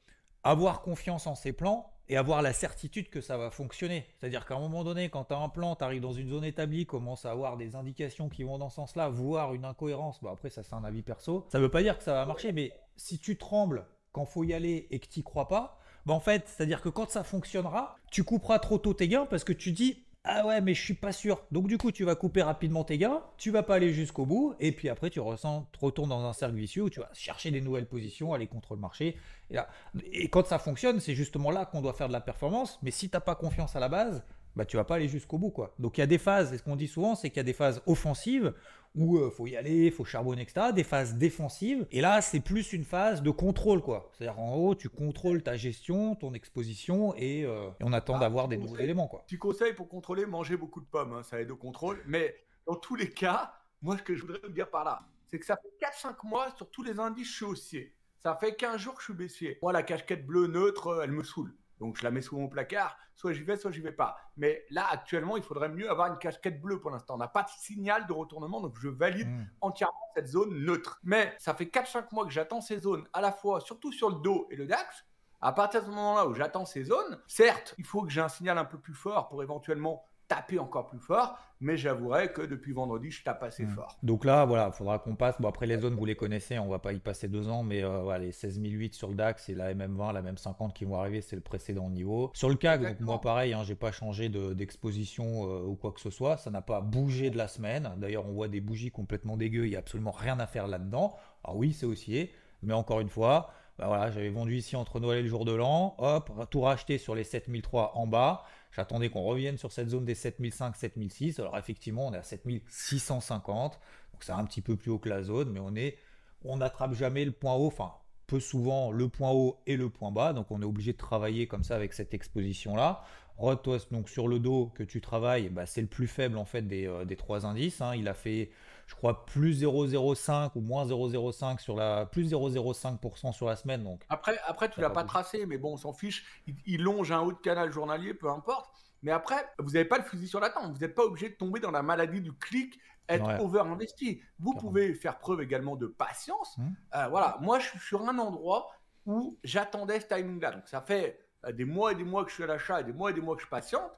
avoir 0.44 0.82
confiance 0.82 1.28
en 1.28 1.36
ses 1.36 1.54
plans 1.54 1.92
et 2.10 2.18
avoir 2.18 2.42
la 2.42 2.52
certitude 2.52 3.10
que 3.10 3.22
ça 3.22 3.38
va 3.38 3.52
fonctionner. 3.52 4.06
C'est-à-dire 4.20 4.46
qu'à 4.46 4.56
un 4.56 4.60
moment 4.60 4.84
donné, 4.84 5.10
quand 5.10 5.26
tu 5.26 5.34
as 5.34 5.38
un 5.38 5.50
plan, 5.50 5.76
tu 5.76 5.84
arrives 5.84 6.02
dans 6.02 6.12
une 6.12 6.30
zone 6.30 6.44
établie, 6.44 6.86
commence 6.86 7.26
à 7.26 7.32
avoir 7.32 7.56
des 7.58 7.76
indications 7.76 8.28
qui 8.28 8.44
vont 8.44 8.58
dans 8.58 8.70
ce 8.70 8.76
sens-là, 8.76 9.10
voire 9.10 9.54
une 9.54 9.66
incohérence, 9.66 10.22
bon 10.22 10.30
après 10.30 10.50
ça 10.50 10.62
c'est 10.62 10.74
un 10.74 10.84
avis 10.84 11.04
perso, 11.04 11.46
ça 11.50 11.58
ne 11.58 11.64
veut 11.64 11.72
pas 11.72 11.84
dire 11.84 11.98
que 11.98 12.04
ça 12.04 12.14
va 12.14 12.26
marcher, 12.26 12.52
mais 12.52 12.74
si 12.98 13.18
tu 13.18 13.38
trembles 13.38 13.86
quand 14.12 14.26
faut 14.26 14.44
y 14.44 14.54
aller 14.54 14.88
et 14.92 15.00
que 15.00 15.08
tu 15.08 15.24
crois 15.24 15.48
pas, 15.48 15.80
bah 16.06 16.14
en 16.14 16.20
fait, 16.20 16.48
c'est-à-dire 16.48 16.82
que 16.82 16.90
quand 16.90 17.10
ça 17.10 17.24
fonctionnera, 17.24 17.96
tu 18.12 18.24
couperas 18.24 18.60
trop 18.60 18.78
tôt 18.78 18.94
tes 18.94 19.08
gains 19.08 19.26
parce 19.26 19.44
que 19.44 19.54
tu 19.54 19.72
dis 19.72 20.04
ah 20.24 20.46
ouais, 20.46 20.62
mais 20.62 20.76
je 20.76 20.82
suis 20.82 20.94
pas 20.94 21.12
sûr. 21.12 21.44
Donc 21.52 21.68
du 21.68 21.80
coup, 21.80 21.92
tu 21.92 22.04
vas 22.04 22.16
couper 22.16 22.44
rapidement 22.44 22.84
tes 22.84 23.00
gains, 23.00 23.24
tu 23.38 23.50
vas 23.50 23.64
pas 23.64 23.76
aller 23.76 23.92
jusqu'au 23.92 24.26
bout, 24.26 24.54
et 24.60 24.72
puis 24.72 24.88
après, 24.88 25.10
tu 25.10 25.20
ressens, 25.20 25.68
retournes 25.80 26.10
dans 26.10 26.24
un 26.26 26.34
cercle 26.34 26.56
vicieux 26.56 26.84
où 26.84 26.90
tu 26.92 27.00
vas 27.00 27.10
chercher 27.14 27.50
des 27.50 27.60
nouvelles 27.60 27.88
positions, 27.88 28.34
aller 28.34 28.46
contre 28.46 28.76
le 28.76 28.82
marché. 28.82 29.18
Et, 29.50 29.56
là, 29.56 29.68
et 30.12 30.30
quand 30.30 30.46
ça 30.46 30.60
fonctionne, 30.60 31.00
c'est 31.00 31.16
justement 31.16 31.50
là 31.50 31.66
qu'on 31.66 31.82
doit 31.82 31.94
faire 31.94 32.08
de 32.08 32.14
la 32.14 32.22
performance. 32.22 32.78
Mais 32.84 32.92
si 32.92 33.10
t'as 33.10 33.20
pas 33.20 33.34
confiance 33.34 33.76
à 33.76 33.80
la 33.80 33.90
base, 33.90 34.24
bah 34.56 34.66
tu 34.66 34.78
vas 34.78 34.84
pas 34.84 34.96
aller 34.96 35.08
jusqu'au 35.08 35.38
bout 35.38 35.52
quoi. 35.52 35.74
Donc 35.80 35.98
il 35.98 36.02
y 36.02 36.04
a 36.04 36.08
des 36.08 36.18
phases, 36.18 36.54
et 36.54 36.58
ce 36.58 36.64
qu'on 36.64 36.76
dit 36.76 36.88
souvent, 36.88 37.16
c'est 37.16 37.30
qu'il 37.30 37.38
y 37.38 37.42
a 37.42 37.44
des 37.44 37.54
phases 37.54 37.82
offensives 37.86 38.54
où 38.96 39.18
il 39.18 39.24
euh, 39.24 39.30
faut 39.30 39.48
y 39.48 39.56
aller, 39.56 39.90
faut 39.92 40.06
charbonner, 40.06 40.42
etc. 40.42 40.68
Des 40.74 40.84
phases 40.84 41.16
défensives. 41.16 41.88
Et 41.92 42.02
là, 42.02 42.22
c'est 42.22 42.40
plus 42.40 42.74
une 42.74 42.84
phase 42.84 43.22
de 43.22 43.30
contrôle, 43.30 43.82
quoi. 43.82 44.12
C'est-à-dire, 44.14 44.40
en 44.40 44.56
haut, 44.56 44.76
tu 44.76 44.90
contrôles 44.90 45.44
ta 45.44 45.56
gestion, 45.56 46.16
ton 46.16 46.34
exposition, 46.34 47.16
et, 47.16 47.46
euh, 47.46 47.70
on 47.82 47.94
attend 47.94 48.16
ah, 48.18 48.20
d'avoir 48.20 48.48
des 48.48 48.58
nouveaux 48.58 48.78
éléments, 48.78 49.08
quoi. 49.08 49.24
Tu 49.28 49.38
conseilles 49.38 49.74
pour 49.74 49.88
contrôler, 49.88 50.26
manger 50.26 50.58
beaucoup 50.58 50.82
de 50.82 50.86
pommes, 50.86 51.14
hein, 51.14 51.24
ça 51.24 51.40
aide 51.40 51.52
au 51.52 51.56
contrôle. 51.56 52.02
Mais 52.06 52.36
dans 52.66 52.76
tous 52.76 52.96
les 52.96 53.10
cas, 53.10 53.54
moi, 53.82 53.98
ce 53.98 54.04
que 54.04 54.16
je 54.16 54.22
voudrais 54.22 54.40
vous 54.44 54.52
dire 54.52 54.70
par 54.70 54.84
là, 54.84 55.08
c'est 55.28 55.40
que 55.40 55.46
ça 55.46 55.58
fait 55.58 55.86
4-5 55.86 56.28
mois, 56.28 56.54
sur 56.58 56.70
tous 56.70 56.84
les 56.84 57.00
indices, 57.00 57.30
je 57.30 57.36
suis 57.36 57.46
haussier. 57.46 57.96
Ça 58.22 58.36
fait 58.36 58.56
15 58.56 58.80
jours 58.80 58.94
que 58.94 59.00
je 59.00 59.06
suis 59.06 59.14
baissier. 59.14 59.58
Moi, 59.64 59.72
la 59.72 59.82
casquette 59.82 60.28
bleue 60.28 60.48
neutre, 60.48 61.02
elle 61.04 61.12
me 61.12 61.24
saoule. 61.24 61.56
Donc 61.82 61.98
je 61.98 62.04
la 62.04 62.12
mets 62.12 62.22
sous 62.22 62.38
mon 62.38 62.48
placard, 62.48 62.96
soit 63.16 63.34
j'y 63.34 63.42
vais, 63.42 63.58
soit 63.58 63.72
j'y 63.72 63.82
vais 63.82 63.92
pas. 63.92 64.16
Mais 64.38 64.66
là, 64.70 64.86
actuellement, 64.92 65.36
il 65.36 65.42
faudrait 65.42 65.68
mieux 65.68 65.90
avoir 65.90 66.08
une 66.08 66.20
casquette 66.20 66.62
bleue 66.62 66.80
pour 66.80 66.92
l'instant. 66.92 67.16
On 67.16 67.18
n'a 67.18 67.28
pas 67.28 67.42
de 67.42 67.50
signal 67.50 68.06
de 68.06 68.14
retournement, 68.14 68.62
donc 68.62 68.78
je 68.80 68.88
valide 68.88 69.28
hmm. 69.28 69.48
entièrement 69.62 70.12
cette 70.16 70.28
zone 70.28 70.64
neutre. 70.64 71.00
Mais 71.04 71.36
ça 71.40 71.56
fait 71.56 71.66
4-5 71.66 72.14
mois 72.14 72.26
que 72.26 72.32
j'attends 72.32 72.62
ces 72.62 72.78
zones, 72.78 73.08
à 73.14 73.22
la 73.22 73.32
fois, 73.32 73.62
surtout 73.62 73.92
sur 73.92 74.12
le 74.12 74.18
dos 74.18 74.48
et 74.52 74.56
le 74.56 74.68
DAX. 74.68 75.06
À 75.42 75.54
partir 75.54 75.82
de 75.82 75.88
ce 75.88 75.92
moment-là 75.92 76.28
où 76.28 76.36
j'attends 76.36 76.66
ces 76.66 76.84
zones, 76.84 77.20
certes, 77.26 77.74
il 77.80 77.86
faut 77.86 78.04
que 78.04 78.12
j'ai 78.12 78.22
un 78.22 78.30
signal 78.30 78.60
un 78.60 78.66
peu 78.66 78.78
plus 78.78 78.94
fort 78.94 79.28
pour 79.28 79.42
éventuellement 79.42 80.06
taper 80.32 80.60
encore 80.60 80.88
plus 80.88 81.00
fort, 81.00 81.38
mais 81.60 81.76
j'avouerai 81.76 82.32
que 82.32 82.42
depuis 82.42 82.72
vendredi, 82.72 83.12
je 83.12 83.22
tape 83.22 83.44
assez 83.44 83.66
hmm. 83.66 83.72
fort. 83.72 83.98
Donc 84.02 84.24
là, 84.24 84.46
voilà, 84.46 84.68
il 84.68 84.74
faudra 84.74 84.98
qu'on 84.98 85.16
passe. 85.18 85.36
Bon, 85.42 85.50
après, 85.50 85.68
les 85.68 85.78
zones, 85.78 85.96
vous 85.96 86.06
les 86.06 86.16
connaissez, 86.16 86.58
on 86.58 86.70
va 86.70 86.80
pas 86.80 86.94
y 86.94 87.00
passer 87.00 87.28
deux 87.28 87.50
ans, 87.50 87.64
mais 87.64 87.84
euh, 87.84 88.00
voilà, 88.02 88.24
les 88.24 88.32
16008 88.32 88.94
sur 88.94 89.10
le 89.10 89.16
DAX 89.16 89.50
et 89.50 89.56
la 89.56 89.74
MM20, 89.74 90.14
la 90.14 90.22
MM50 90.22 90.72
qui 90.72 90.86
vont 90.86 90.96
arriver, 90.96 91.20
c'est 91.20 91.36
le 91.36 91.42
précédent 91.42 91.90
niveau. 91.90 92.32
Sur 92.34 92.48
le 92.48 92.56
CAC, 92.56 92.82
donc 92.82 93.00
moi, 93.02 93.20
pareil, 93.20 93.52
hein, 93.52 93.64
j'ai 93.66 93.76
pas 93.76 93.92
changé 93.92 94.30
d'exposition 94.30 95.50
euh, 95.50 95.66
ou 95.66 95.76
quoi 95.76 95.92
que 95.92 96.00
ce 96.00 96.10
soit, 96.10 96.38
ça 96.38 96.50
n'a 96.50 96.62
pas 96.62 96.80
bougé 96.80 97.30
de 97.30 97.38
la 97.38 97.50
semaine. 97.50 97.92
D'ailleurs, 97.98 98.26
on 98.26 98.32
voit 98.32 98.48
des 98.48 98.62
bougies 98.62 98.92
complètement 98.92 99.36
dégueu, 99.36 99.66
il 99.66 99.74
y 99.74 99.76
a 99.76 99.80
absolument 99.80 100.12
rien 100.12 100.40
à 100.40 100.48
faire 100.48 100.68
là-dedans. 100.68 101.18
Alors 101.44 101.58
oui, 101.58 101.74
c'est 101.74 101.86
haussier, 101.86 102.32
mais 102.64 102.74
encore 102.74 103.02
une 103.02 103.10
fois, 103.10 103.52
bah 103.78 103.88
voilà, 103.88 104.12
j'avais 104.12 104.30
vendu 104.30 104.56
ici 104.56 104.78
entre 104.78 105.02
Noël 105.02 105.20
et 105.20 105.24
le 105.24 105.28
jour 105.28 105.44
de 105.44 105.54
l'an, 105.54 105.96
hop, 105.98 106.32
tout 106.50 106.62
racheté 106.62 106.98
sur 106.98 107.16
les 107.16 107.24
7003 107.26 107.94
en 107.96 108.08
bas. 108.08 108.44
J'attendais 108.72 109.10
qu'on 109.10 109.24
revienne 109.24 109.58
sur 109.58 109.72
cette 109.72 109.90
zone 109.90 110.06
des 110.06 110.16
7005, 110.16 110.76
7006. 110.76 111.40
Alors 111.40 111.58
effectivement, 111.58 112.08
on 112.08 112.14
est 112.14 112.18
à 112.18 112.24
7650. 112.24 113.74
Donc 114.14 114.24
c'est 114.24 114.32
un 114.32 114.46
petit 114.46 114.62
peu 114.62 114.76
plus 114.76 114.92
haut 114.92 115.00
que 115.00 115.10
la 115.10 115.24
zone, 115.24 115.52
mais 115.52 115.60
on 115.60 115.76
est, 115.76 115.98
on 116.46 116.58
n'attrape 116.58 116.94
jamais 116.94 117.26
le 117.26 117.32
point 117.32 117.54
haut. 117.56 117.68
Enfin, 117.68 117.94
peu 118.28 118.40
souvent 118.40 118.92
le 118.92 119.10
point 119.10 119.32
haut 119.32 119.58
et 119.68 119.76
le 119.76 119.90
point 119.90 120.12
bas. 120.12 120.32
Donc 120.32 120.52
on 120.52 120.62
est 120.62 120.66
obligé 120.66 120.94
de 120.94 120.98
travailler 120.98 121.48
comme 121.48 121.64
ça 121.64 121.76
avec 121.76 121.94
cette 121.94 122.14
exposition-là. 122.14 123.04
Rotos, 123.38 123.90
donc 123.92 124.08
sur 124.08 124.28
le 124.28 124.40
dos 124.40 124.72
que 124.76 124.84
tu 124.84 125.02
travailles, 125.02 125.50
bah, 125.50 125.66
c'est 125.66 125.82
le 125.82 125.88
plus 125.88 126.08
faible 126.08 126.38
en 126.38 126.46
fait 126.46 126.62
des, 126.62 126.88
euh, 126.88 127.06
des 127.06 127.16
trois 127.18 127.46
indices. 127.46 127.82
Hein. 127.82 127.96
Il 127.96 128.08
a 128.08 128.14
fait 128.14 128.52
je 128.92 128.96
crois, 128.98 129.26
plus 129.26 129.64
0,05 129.64 130.52
ou 130.56 130.60
moins 130.60 130.86
0,05 130.86 131.60
sur 131.60 131.78
la 131.78 132.06
plus 132.06 132.30
0,05% 132.30 133.32
sur 133.32 133.48
la 133.48 133.56
semaine. 133.56 133.86
Donc 133.86 134.04
après, 134.10 134.38
après 134.46 134.70
tu 134.70 134.82
l'as 134.82 134.90
pas, 134.90 135.06
tracé, 135.06 135.46
mais 135.46 135.58
bon, 135.58 135.74
on 135.74 135.78
s'en 135.78 135.94
fiche. 135.94 136.44
Il, 136.66 136.84
longe 136.84 137.10
un 137.14 137.22
haut 137.22 137.32
de 137.32 137.38
canal 137.38 137.72
journalier, 137.72 138.14
peu 138.14 138.30
importe. 138.30 138.70
Mais 139.02 139.12
après, 139.12 139.48
vous 139.60 139.72
n'avez 139.72 139.86
pas 139.86 139.98
le 139.98 140.04
fusil 140.04 140.28
sur 140.28 140.42
la 140.42 140.50
tempe. 140.50 140.74
Vous 140.74 140.80
n'êtes 140.80 140.94
pas 140.94 141.06
obligé 141.06 141.30
de 141.30 141.36
tomber 141.36 141.62
dans 141.62 141.72
la 141.72 141.82
maladie 141.82 142.20
du 142.20 142.34
clic 142.34 142.78
être 143.08 143.40
over-investi. 143.40 144.22
Vous 144.40 144.56
pouvez 144.56 144.94
faire 144.94 145.20
preuve 145.20 145.42
également 145.42 145.78
de 145.78 145.88
patience. 145.88 146.58
Mmh. 146.58 146.68
Euh, 146.96 147.08
voilà, 147.08 147.38
moi, 147.40 147.60
je 147.60 147.70
suis 147.70 147.80
sur 147.80 148.02
un 148.02 148.18
endroit 148.20 148.70
où 149.06 149.38
j'attendais 149.46 150.02
ce 150.02 150.08
timing-là. 150.08 150.52
Donc, 150.52 150.68
ça 150.68 150.82
fait 150.82 151.18
euh, 151.46 151.54
des 151.54 151.66
mois 151.66 151.94
et 151.94 151.96
des 151.96 152.04
mois 152.04 152.26
que 152.26 152.30
je 152.30 152.36
suis 152.36 152.44
à 152.44 152.48
l'achat 152.48 152.82
et 152.82 152.84
des 152.84 152.94
mois 152.94 153.12
et 153.12 153.14
des 153.14 153.22
mois 153.22 153.38
que 153.38 153.42
je 153.42 153.48
patiente. 153.48 153.92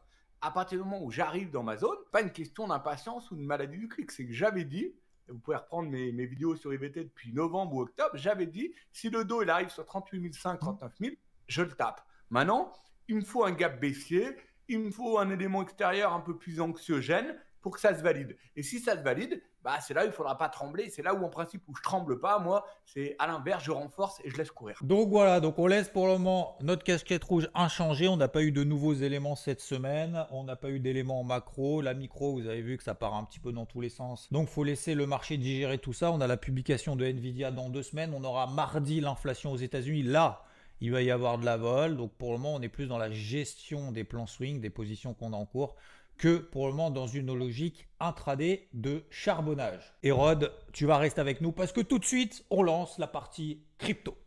À 0.45 0.51
partir 0.51 0.77
du 0.77 0.83
moment 0.83 1.01
où 1.01 1.09
j'arrive 1.09 1.51
dans 1.51 1.63
ma 1.63 1.77
zone, 1.77 1.95
pas 2.11 2.21
une 2.21 2.29
question 2.29 2.67
d'impatience 2.67 3.31
ou 3.31 3.37
de 3.37 3.41
maladie 3.41 3.77
du 3.77 3.87
clic, 3.87 4.11
c'est 4.11 4.25
que 4.25 4.33
j'avais 4.33 4.65
dit, 4.65 4.93
vous 5.29 5.39
pouvez 5.39 5.55
reprendre 5.55 5.89
mes, 5.89 6.25
vidéos 6.25 6.57
sur 6.57 6.73
IVT 6.73 7.05
depuis 7.05 7.31
novembre 7.31 7.75
ou 7.77 7.81
octobre, 7.83 8.11
j'avais 8.15 8.45
dit, 8.45 8.73
si 8.91 9.09
le 9.09 9.23
dos 9.23 9.41
il 9.41 9.49
arrive 9.49 9.69
sur 9.69 9.85
38 9.85 10.33
500, 10.33 10.57
39 10.57 10.91
000, 10.99 11.15
je 11.47 11.61
le 11.61 11.71
tape. 11.71 12.05
Maintenant, 12.29 12.73
il 13.07 13.15
me 13.15 13.21
faut 13.21 13.45
un 13.45 13.53
gap 13.53 13.79
baissier, 13.79 14.35
il 14.67 14.79
me 14.79 14.91
faut 14.91 15.17
un 15.17 15.29
élément 15.29 15.61
extérieur 15.61 16.11
un 16.11 16.19
peu 16.19 16.37
plus 16.37 16.59
anxiogène 16.59 17.39
pour 17.63 17.71
que 17.71 17.79
ça 17.79 17.97
se 17.97 18.03
valide. 18.03 18.37
Et 18.55 18.61
si 18.61 18.79
ça 18.79 18.95
se 18.95 19.01
valide, 19.01 19.41
bah, 19.63 19.79
c'est 19.79 19.93
là 19.93 20.01
où 20.01 20.03
il 20.03 20.09
ne 20.09 20.13
faudra 20.13 20.37
pas 20.37 20.49
trembler. 20.49 20.89
C'est 20.89 21.01
là 21.01 21.15
où, 21.15 21.23
en 21.23 21.29
principe, 21.29 21.63
où 21.69 21.75
je 21.75 21.81
tremble 21.81 22.19
pas, 22.19 22.37
moi, 22.37 22.67
c'est 22.85 23.15
à 23.17 23.25
l'inverse, 23.25 23.63
je 23.63 23.71
renforce 23.71 24.19
et 24.25 24.29
je 24.29 24.37
laisse 24.37 24.51
courir. 24.51 24.77
Donc 24.81 25.09
voilà, 25.09 25.39
donc 25.39 25.57
on 25.57 25.67
laisse 25.67 25.87
pour 25.87 26.07
le 26.07 26.13
moment 26.13 26.57
notre 26.61 26.83
casquette 26.83 27.23
rouge 27.23 27.49
inchangée. 27.55 28.09
On 28.09 28.17
n'a 28.17 28.27
pas 28.27 28.43
eu 28.43 28.51
de 28.51 28.65
nouveaux 28.65 28.93
éléments 28.93 29.37
cette 29.37 29.61
semaine. 29.61 30.27
On 30.31 30.43
n'a 30.43 30.57
pas 30.57 30.69
eu 30.69 30.81
d'éléments 30.81 31.23
macro. 31.23 31.81
La 31.81 31.93
micro, 31.93 32.33
vous 32.33 32.47
avez 32.47 32.61
vu 32.61 32.77
que 32.77 32.83
ça 32.83 32.93
part 32.93 33.15
un 33.15 33.23
petit 33.23 33.39
peu 33.39 33.53
dans 33.53 33.65
tous 33.65 33.79
les 33.79 33.89
sens. 33.89 34.27
Donc 34.31 34.49
faut 34.49 34.65
laisser 34.65 34.93
le 34.93 35.07
marché 35.07 35.37
digérer 35.37 35.77
tout 35.77 35.93
ça. 35.93 36.11
On 36.11 36.19
a 36.19 36.27
la 36.27 36.37
publication 36.37 36.97
de 36.97 37.05
Nvidia 37.05 37.51
dans 37.51 37.69
deux 37.69 37.83
semaines. 37.83 38.13
On 38.13 38.25
aura 38.25 38.47
mardi 38.47 38.99
l'inflation 38.99 39.53
aux 39.53 39.57
États-Unis. 39.57 40.03
Là, 40.03 40.43
il 40.81 40.91
va 40.91 41.01
y 41.01 41.11
avoir 41.11 41.37
de 41.37 41.45
la 41.45 41.55
vol. 41.55 41.95
Donc 41.95 42.11
pour 42.17 42.33
le 42.33 42.37
moment, 42.37 42.55
on 42.55 42.61
est 42.61 42.67
plus 42.67 42.87
dans 42.87 42.97
la 42.97 43.09
gestion 43.09 43.93
des 43.93 44.03
plans 44.03 44.27
swing, 44.27 44.59
des 44.59 44.69
positions 44.69 45.13
qu'on 45.13 45.31
a 45.31 45.37
en 45.37 45.45
cours 45.45 45.77
que 46.17 46.37
pour 46.37 46.67
le 46.67 46.73
moment 46.73 46.91
dans 46.91 47.07
une 47.07 47.33
logique 47.33 47.87
intraday 47.99 48.67
de 48.73 49.03
charbonnage. 49.09 49.93
Hérode, 50.03 50.51
tu 50.71 50.85
vas 50.85 50.97
rester 50.97 51.21
avec 51.21 51.41
nous 51.41 51.51
parce 51.51 51.71
que 51.71 51.81
tout 51.81 51.99
de 51.99 52.05
suite, 52.05 52.45
on 52.49 52.63
lance 52.63 52.97
la 52.97 53.07
partie 53.07 53.63
crypto. 53.77 54.17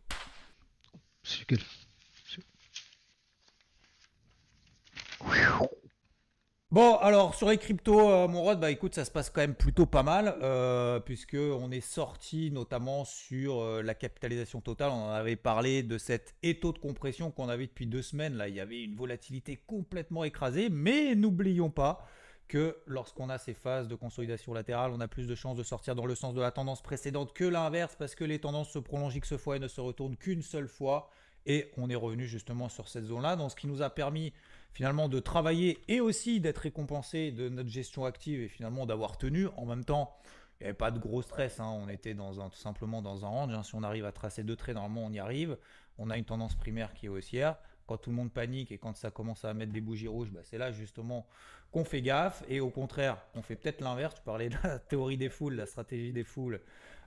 Bon, 6.76 6.96
alors 6.96 7.34
sur 7.34 7.48
les 7.48 7.56
cryptos, 7.56 8.10
euh, 8.10 8.28
mon 8.28 8.42
Rod, 8.42 8.60
bah 8.60 8.70
écoute, 8.70 8.94
ça 8.94 9.06
se 9.06 9.10
passe 9.10 9.30
quand 9.30 9.40
même 9.40 9.54
plutôt 9.54 9.86
pas 9.86 10.02
mal, 10.02 10.36
euh, 10.42 11.00
puisque 11.00 11.38
on 11.38 11.70
est 11.70 11.80
sorti 11.80 12.50
notamment 12.50 13.06
sur 13.06 13.62
euh, 13.62 13.80
la 13.80 13.94
capitalisation 13.94 14.60
totale. 14.60 14.90
On 14.90 15.06
en 15.06 15.10
avait 15.10 15.36
parlé 15.36 15.82
de 15.82 15.96
cet 15.96 16.34
étau 16.42 16.74
de 16.74 16.78
compression 16.78 17.30
qu'on 17.30 17.48
avait 17.48 17.66
depuis 17.66 17.86
deux 17.86 18.02
semaines. 18.02 18.36
Là, 18.36 18.48
il 18.48 18.54
y 18.54 18.60
avait 18.60 18.82
une 18.82 18.94
volatilité 18.94 19.56
complètement 19.56 20.22
écrasée, 20.22 20.68
mais 20.68 21.14
n'oublions 21.14 21.70
pas 21.70 22.06
que 22.46 22.76
lorsqu'on 22.86 23.30
a 23.30 23.38
ces 23.38 23.54
phases 23.54 23.88
de 23.88 23.94
consolidation 23.94 24.52
latérale, 24.52 24.90
on 24.94 25.00
a 25.00 25.08
plus 25.08 25.26
de 25.26 25.34
chances 25.34 25.56
de 25.56 25.62
sortir 25.62 25.94
dans 25.94 26.04
le 26.04 26.14
sens 26.14 26.34
de 26.34 26.42
la 26.42 26.50
tendance 26.50 26.82
précédente 26.82 27.32
que 27.32 27.46
l'inverse, 27.46 27.96
parce 27.98 28.14
que 28.14 28.24
les 28.24 28.38
tendances 28.38 28.68
se 28.68 28.78
prolongent 28.78 29.16
X 29.16 29.38
fois 29.38 29.56
et 29.56 29.60
ne 29.60 29.68
se 29.68 29.80
retournent 29.80 30.18
qu'une 30.18 30.42
seule 30.42 30.68
fois. 30.68 31.08
Et 31.46 31.72
on 31.78 31.88
est 31.88 31.94
revenu 31.94 32.26
justement 32.26 32.68
sur 32.68 32.88
cette 32.88 33.04
zone-là, 33.04 33.36
donc 33.36 33.52
ce 33.52 33.56
qui 33.56 33.66
nous 33.66 33.80
a 33.80 33.88
permis 33.88 34.34
finalement 34.76 35.08
de 35.08 35.20
travailler 35.20 35.78
et 35.88 36.00
aussi 36.00 36.38
d'être 36.38 36.58
récompensé 36.58 37.30
de 37.30 37.48
notre 37.48 37.70
gestion 37.70 38.04
active 38.04 38.42
et 38.42 38.48
finalement 38.48 38.84
d'avoir 38.84 39.16
tenu. 39.16 39.48
En 39.56 39.64
même 39.64 39.86
temps, 39.86 40.14
il 40.60 40.64
n'y 40.64 40.66
avait 40.66 40.76
pas 40.76 40.90
de 40.90 40.98
gros 40.98 41.22
stress, 41.22 41.60
hein. 41.60 41.80
on 41.82 41.88
était 41.88 42.12
dans 42.12 42.42
un, 42.42 42.50
tout 42.50 42.58
simplement 42.58 43.00
dans 43.00 43.24
un 43.24 43.28
range. 43.28 43.54
Hein. 43.54 43.62
Si 43.62 43.74
on 43.74 43.82
arrive 43.82 44.04
à 44.04 44.12
tracer 44.12 44.44
deux 44.44 44.54
traits, 44.54 44.74
normalement 44.74 45.06
on 45.06 45.10
y 45.10 45.18
arrive. 45.18 45.56
On 45.96 46.10
a 46.10 46.18
une 46.18 46.26
tendance 46.26 46.54
primaire 46.56 46.92
qui 46.92 47.06
est 47.06 47.08
haussière. 47.08 47.56
Quand 47.86 47.96
tout 47.96 48.10
le 48.10 48.16
monde 48.16 48.30
panique 48.30 48.70
et 48.70 48.76
quand 48.76 48.94
ça 48.94 49.10
commence 49.10 49.46
à 49.46 49.54
mettre 49.54 49.72
des 49.72 49.80
bougies 49.80 50.08
rouges, 50.08 50.30
bah, 50.30 50.40
c'est 50.42 50.58
là 50.58 50.70
justement 50.72 51.26
qu'on 51.72 51.86
fait 51.86 52.02
gaffe. 52.02 52.44
Et 52.46 52.60
au 52.60 52.68
contraire, 52.68 53.16
on 53.34 53.40
fait 53.40 53.56
peut-être 53.56 53.80
l'inverse. 53.80 54.16
Tu 54.16 54.22
parlais 54.24 54.50
de 54.50 54.56
la 54.62 54.78
théorie 54.78 55.16
des 55.16 55.30
foules, 55.30 55.54
la 55.54 55.64
stratégie 55.64 56.12
des 56.12 56.24
foules. 56.24 56.60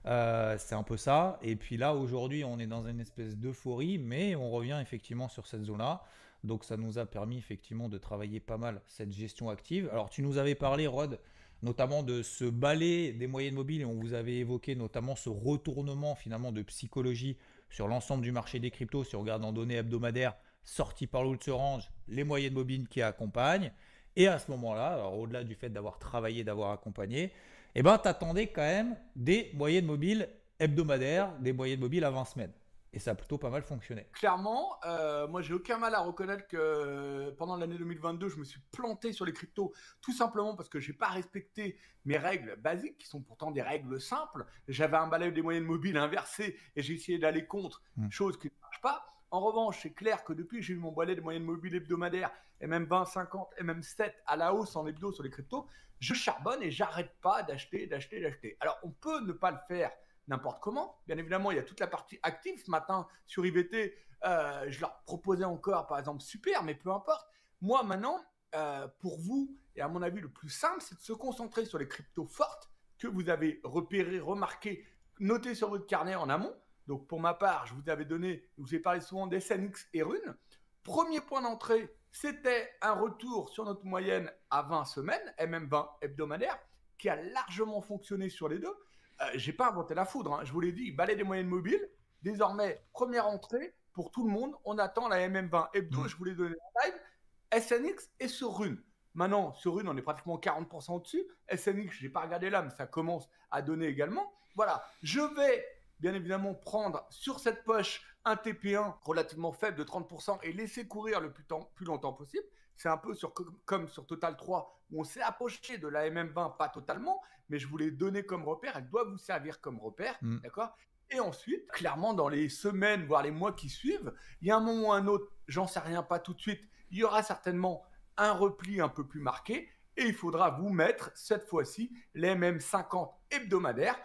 Euh, 0.06 0.56
c'est 0.58 0.74
un 0.74 0.82
peu 0.82 0.96
ça. 0.96 1.38
Et 1.40 1.54
puis 1.54 1.76
là, 1.76 1.94
aujourd'hui, 1.94 2.42
on 2.42 2.58
est 2.58 2.66
dans 2.66 2.84
une 2.84 2.98
espèce 2.98 3.36
d'euphorie, 3.36 3.98
mais 3.98 4.34
on 4.34 4.50
revient 4.50 4.80
effectivement 4.82 5.28
sur 5.28 5.46
cette 5.46 5.62
zone-là. 5.62 6.02
Donc 6.44 6.64
ça 6.64 6.76
nous 6.76 6.98
a 6.98 7.06
permis 7.06 7.38
effectivement 7.38 7.88
de 7.88 7.98
travailler 7.98 8.40
pas 8.40 8.56
mal 8.56 8.80
cette 8.86 9.12
gestion 9.12 9.50
active. 9.50 9.88
Alors 9.92 10.10
tu 10.10 10.22
nous 10.22 10.38
avais 10.38 10.54
parlé, 10.54 10.86
Rod, 10.86 11.18
notamment 11.62 12.02
de 12.02 12.22
ce 12.22 12.44
balai 12.44 13.12
des 13.12 13.26
moyennes 13.26 13.54
mobiles 13.54 13.82
et 13.82 13.84
on 13.84 13.94
vous 13.94 14.14
avait 14.14 14.36
évoqué 14.36 14.74
notamment 14.74 15.16
ce 15.16 15.28
retournement 15.28 16.14
finalement 16.14 16.52
de 16.52 16.62
psychologie 16.62 17.36
sur 17.68 17.88
l'ensemble 17.88 18.22
du 18.22 18.32
marché 18.32 18.58
des 18.58 18.70
cryptos. 18.70 19.04
Si 19.04 19.16
on 19.16 19.20
regarde 19.20 19.44
en 19.44 19.52
données 19.52 19.76
hebdomadaires 19.76 20.34
sorties 20.64 21.06
par 21.06 21.24
l'Outrange, 21.24 21.90
les 22.08 22.24
moyennes 22.24 22.54
mobiles 22.54 22.88
qui 22.88 23.02
accompagnent. 23.02 23.72
Et 24.16 24.26
à 24.26 24.38
ce 24.38 24.50
moment-là, 24.50 25.08
au-delà 25.08 25.44
du 25.44 25.54
fait 25.54 25.70
d'avoir 25.70 25.98
travaillé, 25.98 26.42
d'avoir 26.42 26.72
accompagné, 26.72 27.32
eh 27.74 27.82
ben, 27.82 27.98
attendais 28.02 28.48
quand 28.48 28.62
même 28.62 28.96
des 29.14 29.50
moyennes 29.54 29.86
mobiles 29.86 30.28
hebdomadaires, 30.58 31.32
des 31.38 31.52
moyennes 31.52 31.80
mobiles 31.80 32.04
à 32.04 32.10
20 32.10 32.24
semaines. 32.24 32.52
Et 32.92 32.98
ça 32.98 33.12
a 33.12 33.14
plutôt 33.14 33.38
pas 33.38 33.50
mal 33.50 33.62
fonctionné. 33.62 34.08
Clairement, 34.12 34.76
euh, 34.84 35.28
moi 35.28 35.42
j'ai 35.42 35.54
aucun 35.54 35.78
mal 35.78 35.94
à 35.94 36.00
reconnaître 36.00 36.46
que 36.48 36.56
euh, 36.56 37.30
pendant 37.38 37.56
l'année 37.56 37.78
2022, 37.78 38.28
je 38.28 38.36
me 38.36 38.44
suis 38.44 38.60
planté 38.72 39.12
sur 39.12 39.24
les 39.24 39.32
cryptos, 39.32 39.72
tout 40.00 40.12
simplement 40.12 40.56
parce 40.56 40.68
que 40.68 40.80
j'ai 40.80 40.92
pas 40.92 41.08
respecté 41.08 41.78
mes 42.04 42.18
règles 42.18 42.56
basiques, 42.56 42.98
qui 42.98 43.06
sont 43.06 43.20
pourtant 43.20 43.52
des 43.52 43.62
règles 43.62 44.00
simples. 44.00 44.44
J'avais 44.66 44.96
un 44.96 45.06
balai 45.06 45.30
des 45.30 45.42
moyennes 45.42 45.64
mobiles 45.64 45.96
inversé 45.96 46.58
et 46.74 46.82
j'ai 46.82 46.94
essayé 46.94 47.18
d'aller 47.18 47.46
contre, 47.46 47.82
hmm. 47.96 48.10
chose 48.10 48.38
qui 48.38 48.48
ne 48.48 48.60
marche 48.60 48.80
pas. 48.80 49.04
En 49.30 49.40
revanche, 49.40 49.78
c'est 49.82 49.92
clair 49.92 50.24
que 50.24 50.32
depuis 50.32 50.58
que 50.58 50.64
j'ai 50.64 50.74
eu 50.74 50.78
mon 50.78 50.90
balai 50.90 51.14
des 51.14 51.20
moyennes 51.20 51.44
mobiles 51.44 51.76
hebdomadaires, 51.76 52.32
et 52.60 52.66
même 52.66 52.84
20, 52.84 53.04
50, 53.04 53.54
et 53.58 53.62
même 53.62 53.82
7 53.82 54.12
à 54.26 54.36
la 54.36 54.52
hausse 54.52 54.74
en 54.76 54.86
hebdo 54.86 55.12
sur 55.12 55.22
les 55.22 55.30
cryptos, 55.30 55.66
je 56.00 56.14
charbonne 56.14 56.62
et 56.62 56.70
j'arrête 56.70 57.14
pas 57.22 57.42
d'acheter, 57.42 57.86
d'acheter, 57.86 58.20
d'acheter. 58.20 58.56
Alors 58.60 58.78
on 58.82 58.90
peut 58.90 59.20
ne 59.20 59.32
pas 59.32 59.50
le 59.50 59.58
faire 59.68 59.92
n'importe 60.28 60.62
comment. 60.62 61.00
Bien 61.06 61.18
évidemment, 61.18 61.50
il 61.50 61.56
y 61.56 61.60
a 61.60 61.62
toute 61.62 61.80
la 61.80 61.86
partie 61.86 62.18
active. 62.22 62.62
Ce 62.64 62.70
matin, 62.70 63.06
sur 63.26 63.44
IVT, 63.44 63.94
euh, 64.24 64.64
je 64.68 64.80
leur 64.80 65.02
proposais 65.02 65.44
encore, 65.44 65.86
par 65.86 65.98
exemple, 65.98 66.22
super, 66.22 66.62
mais 66.62 66.74
peu 66.74 66.90
importe. 66.90 67.26
Moi, 67.60 67.82
maintenant, 67.82 68.18
euh, 68.54 68.88
pour 68.98 69.18
vous, 69.18 69.56
et 69.76 69.80
à 69.80 69.88
mon 69.88 70.02
avis, 70.02 70.20
le 70.20 70.30
plus 70.30 70.50
simple, 70.50 70.80
c'est 70.80 70.96
de 70.96 71.00
se 71.00 71.12
concentrer 71.12 71.64
sur 71.64 71.78
les 71.78 71.88
cryptos 71.88 72.26
fortes 72.26 72.70
que 72.98 73.06
vous 73.06 73.28
avez 73.28 73.60
repérées, 73.64 74.20
remarquées, 74.20 74.86
notées 75.20 75.54
sur 75.54 75.70
votre 75.70 75.86
carnet 75.86 76.14
en 76.14 76.28
amont. 76.28 76.54
Donc, 76.86 77.06
pour 77.06 77.20
ma 77.20 77.34
part, 77.34 77.66
je 77.66 77.74
vous 77.74 77.88
avais 77.88 78.04
donné, 78.04 78.44
je 78.58 78.62
vous 78.62 78.74
ai 78.74 78.80
parlé 78.80 79.00
souvent 79.00 79.26
d'SNX 79.26 79.88
et 79.94 80.02
Rune. 80.02 80.36
Premier 80.82 81.20
point 81.20 81.42
d'entrée, 81.42 81.94
c'était 82.10 82.70
un 82.82 82.92
retour 82.92 83.50
sur 83.50 83.64
notre 83.64 83.84
moyenne 83.84 84.30
à 84.50 84.62
20 84.62 84.84
semaines, 84.84 85.34
MM20 85.38 85.88
hebdomadaire, 86.00 86.58
qui 86.98 87.08
a 87.08 87.16
largement 87.16 87.80
fonctionné 87.80 88.28
sur 88.28 88.48
les 88.48 88.58
deux. 88.58 88.74
Euh, 89.20 89.26
j'ai 89.34 89.52
pas 89.52 89.68
inventé 89.68 89.94
la 89.94 90.04
foudre, 90.04 90.34
hein. 90.34 90.40
je 90.44 90.52
vous 90.52 90.60
l'ai 90.60 90.72
dit, 90.72 90.92
balai 90.92 91.16
des 91.16 91.24
moyennes 91.24 91.48
mobiles. 91.48 91.88
Désormais, 92.22 92.84
première 92.92 93.26
entrée 93.26 93.74
pour 93.92 94.10
tout 94.10 94.26
le 94.26 94.32
monde. 94.32 94.54
On 94.64 94.78
attend 94.78 95.08
la 95.08 95.28
MM20 95.28 95.68
hebdo, 95.74 96.06
je 96.06 96.16
vous 96.16 96.24
l'ai 96.24 96.34
donné 96.34 96.54
en 96.54 96.86
live. 96.86 97.62
SNX 97.62 98.10
et 98.20 98.28
sur 98.28 98.56
Rune. 98.58 98.82
Maintenant, 99.14 99.52
sur 99.54 99.74
Rune, 99.74 99.88
on 99.88 99.96
est 99.96 100.02
pratiquement 100.02 100.38
40% 100.38 100.96
au-dessus. 100.96 101.24
SNX, 101.54 101.90
je 101.92 102.04
n'ai 102.04 102.12
pas 102.12 102.20
regardé 102.20 102.48
là, 102.48 102.62
mais 102.62 102.70
ça 102.70 102.86
commence 102.86 103.28
à 103.50 103.62
donner 103.62 103.86
également. 103.86 104.32
Voilà, 104.54 104.84
je 105.02 105.20
vais 105.20 105.66
bien 105.98 106.14
évidemment 106.14 106.54
prendre 106.54 107.06
sur 107.10 107.40
cette 107.40 107.64
poche 107.64 108.02
un 108.24 108.34
TP1 108.34 108.94
relativement 109.02 109.52
faible 109.52 109.76
de 109.76 109.84
30% 109.84 110.38
et 110.42 110.52
laisser 110.52 110.86
courir 110.86 111.20
le 111.20 111.32
plus, 111.32 111.44
plus 111.74 111.86
longtemps 111.86 112.12
possible. 112.12 112.44
C'est 112.80 112.88
un 112.88 112.96
peu 112.96 113.12
sur, 113.12 113.34
comme 113.66 113.88
sur 113.88 114.06
Total 114.06 114.38
3 114.38 114.80
où 114.90 115.02
on 115.02 115.04
s'est 115.04 115.20
approché 115.20 115.76
de 115.76 115.86
la 115.86 116.08
MM20, 116.08 116.56
pas 116.56 116.70
totalement, 116.70 117.20
mais 117.50 117.58
je 117.58 117.68
vous 117.68 117.76
l'ai 117.76 117.90
donné 117.90 118.24
comme 118.24 118.42
repère. 118.42 118.72
Elle 118.74 118.88
doit 118.88 119.04
vous 119.04 119.18
servir 119.18 119.60
comme 119.60 119.78
repère, 119.78 120.16
mm. 120.22 120.38
d'accord? 120.38 120.74
Et 121.10 121.20
ensuite, 121.20 121.68
clairement, 121.72 122.14
dans 122.14 122.30
les 122.30 122.48
semaines, 122.48 123.04
voire 123.04 123.22
les 123.22 123.32
mois 123.32 123.52
qui 123.52 123.68
suivent, 123.68 124.14
il 124.40 124.48
y 124.48 124.50
a 124.50 124.56
un 124.56 124.60
moment 124.60 124.88
ou 124.88 124.92
un 124.92 125.06
autre, 125.08 125.30
j'en 125.46 125.66
sais 125.66 125.80
rien, 125.80 126.02
pas 126.02 126.20
tout 126.20 126.32
de 126.32 126.40
suite, 126.40 126.62
il 126.90 126.96
y 126.96 127.04
aura 127.04 127.22
certainement 127.22 127.84
un 128.16 128.32
repli 128.32 128.80
un 128.80 128.88
peu 128.88 129.06
plus 129.06 129.20
marqué 129.20 129.68
et 129.98 130.04
il 130.04 130.14
faudra 130.14 130.48
vous 130.48 130.70
mettre 130.70 131.10
cette 131.14 131.46
fois-ci 131.46 131.92
les 132.14 132.34
MM50 132.34 133.12
hebdomadaires 133.30 134.00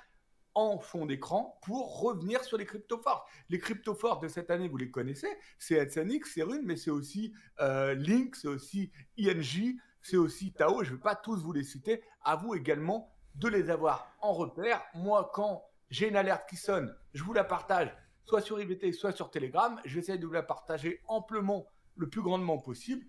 en 0.55 0.79
fond 0.79 1.05
d'écran 1.05 1.59
pour 1.61 1.99
revenir 1.99 2.43
sur 2.43 2.57
les 2.57 2.65
crypto. 2.65 3.01
Les 3.49 3.59
crypto 3.59 3.97
de 4.21 4.27
cette 4.27 4.49
année, 4.49 4.67
vous 4.67 4.77
les 4.77 4.89
connaissez, 4.89 5.27
c'est 5.59 5.89
SNX, 5.89 6.31
c'est 6.33 6.43
Rune, 6.43 6.63
mais 6.63 6.77
c'est 6.77 6.91
aussi 6.91 7.33
euh, 7.59 7.93
Link, 7.93 8.35
c'est 8.35 8.47
aussi 8.47 8.91
INJ, 9.19 9.75
c'est 10.01 10.17
aussi 10.17 10.53
Tao, 10.53 10.83
je 10.83 10.91
ne 10.91 10.95
vais 10.95 11.01
pas 11.01 11.15
tous 11.15 11.43
vous 11.43 11.51
les 11.51 11.63
citer, 11.63 12.01
à 12.23 12.35
vous 12.35 12.55
également 12.55 13.13
de 13.35 13.49
les 13.49 13.69
avoir 13.69 14.15
en 14.21 14.33
repère. 14.33 14.81
Moi, 14.95 15.29
quand 15.33 15.63
j'ai 15.89 16.07
une 16.07 16.15
alerte 16.15 16.49
qui 16.49 16.55
sonne, 16.55 16.95
je 17.13 17.23
vous 17.23 17.33
la 17.33 17.43
partage, 17.43 17.95
soit 18.23 18.41
sur 18.41 18.59
IBT, 18.59 18.93
soit 18.93 19.11
sur 19.11 19.29
Telegram, 19.29 19.79
j'essaie 19.85 20.17
de 20.17 20.25
vous 20.25 20.33
la 20.33 20.43
partager 20.43 21.01
amplement, 21.07 21.67
le 21.97 22.09
plus 22.09 22.21
grandement 22.21 22.57
possible 22.57 23.05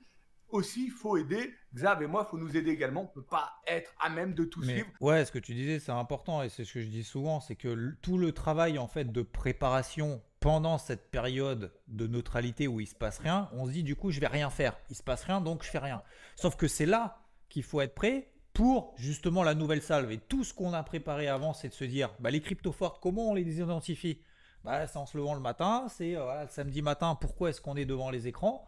aussi, 0.51 0.87
il 0.87 0.91
faut 0.91 1.17
aider. 1.17 1.53
Xav 1.75 2.03
et 2.03 2.07
moi, 2.07 2.27
il 2.27 2.31
faut 2.31 2.39
nous 2.39 2.57
aider 2.57 2.71
également. 2.71 3.03
On 3.03 3.05
ne 3.05 3.23
peut 3.23 3.23
pas 3.23 3.61
être 3.67 3.93
à 4.01 4.09
même 4.09 4.35
de 4.35 4.45
tout 4.45 4.63
suivre. 4.63 4.87
Ouais, 5.01 5.25
ce 5.25 5.33
que 5.33 5.39
tu 5.39 5.55
disais, 5.55 5.79
c'est 5.79 5.93
important 5.93 6.43
et 6.43 6.49
c'est 6.49 6.65
ce 6.65 6.75
que 6.75 6.81
je 6.81 6.89
dis 6.89 7.05
souvent, 7.05 7.41
c'est 7.41 7.57
que 7.57 7.95
tout 8.03 8.19
le 8.19 8.33
travail 8.33 8.79
en 8.79 8.87
fait 8.87 9.13
de 9.13 9.23
préparation 9.23 10.23
pendant 10.41 10.79
cette 10.79 11.11
période 11.11 11.73
de 11.89 12.07
neutralité 12.07 12.69
où 12.69 12.81
il 12.81 12.87
se 12.87 12.95
passe 12.95 13.19
rien, 13.19 13.49
on 13.53 13.67
se 13.67 13.73
dit 13.73 13.83
du 13.83 13.97
coup, 13.97 14.11
je 14.11 14.21
vais 14.21 14.27
rien 14.27 14.51
faire. 14.51 14.79
Il 14.91 14.97
se 14.97 15.03
passe 15.03 15.25
rien, 15.25 15.41
donc 15.41 15.65
je 15.65 15.69
fais 15.69 15.79
rien. 15.79 16.03
Sauf 16.37 16.57
que 16.57 16.69
c'est 16.69 16.87
là 16.87 17.21
qu'il 17.49 17.63
faut 17.63 17.81
être 17.81 17.95
prêt 17.95 18.31
pour 18.53 18.95
justement 18.97 19.43
la 19.43 19.55
nouvelle 19.55 19.83
salve. 19.83 20.11
Et 20.13 20.19
tout 20.19 20.45
ce 20.45 20.55
qu'on 20.55 20.73
a 20.73 20.83
préparé 20.83 21.29
avant, 21.29 21.53
c'est 21.53 21.69
de 21.69 21.75
se 21.75 21.85
dire, 21.85 22.15
bah, 22.21 22.31
les 22.31 22.41
cryptos 22.41 22.73
fortes, 22.73 23.01
comment 23.03 23.31
on 23.31 23.35
les 23.35 23.61
identifie 23.61 24.23
bah, 24.65 24.87
C'est 24.87 24.97
en 24.97 25.05
se 25.05 25.17
levant 25.17 25.35
le 25.35 25.41
matin, 25.41 25.87
c'est 25.89 26.17
euh, 26.17 26.45
le 26.45 26.49
samedi 26.49 26.81
matin, 26.81 27.17
pourquoi 27.21 27.51
est-ce 27.51 27.61
qu'on 27.61 27.77
est 27.77 27.85
devant 27.85 28.11
les 28.11 28.29
écrans? 28.29 28.67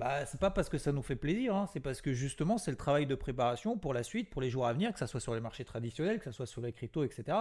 Bah, 0.00 0.24
c'est 0.24 0.40
pas 0.40 0.50
parce 0.50 0.70
que 0.70 0.78
ça 0.78 0.92
nous 0.92 1.02
fait 1.02 1.14
plaisir, 1.14 1.54
hein, 1.54 1.68
c'est 1.70 1.80
parce 1.80 2.00
que 2.00 2.14
justement 2.14 2.56
c'est 2.56 2.70
le 2.70 2.76
travail 2.78 3.04
de 3.04 3.14
préparation 3.14 3.76
pour 3.76 3.92
la 3.92 4.02
suite, 4.02 4.30
pour 4.30 4.40
les 4.40 4.48
jours 4.48 4.66
à 4.66 4.72
venir, 4.72 4.94
que 4.94 4.98
ce 4.98 5.04
soit 5.04 5.20
sur 5.20 5.34
les 5.34 5.42
marchés 5.42 5.62
traditionnels, 5.62 6.18
que 6.18 6.24
ce 6.24 6.32
soit 6.32 6.46
sur 6.46 6.62
les 6.62 6.72
cryptos, 6.72 7.04
etc. 7.04 7.36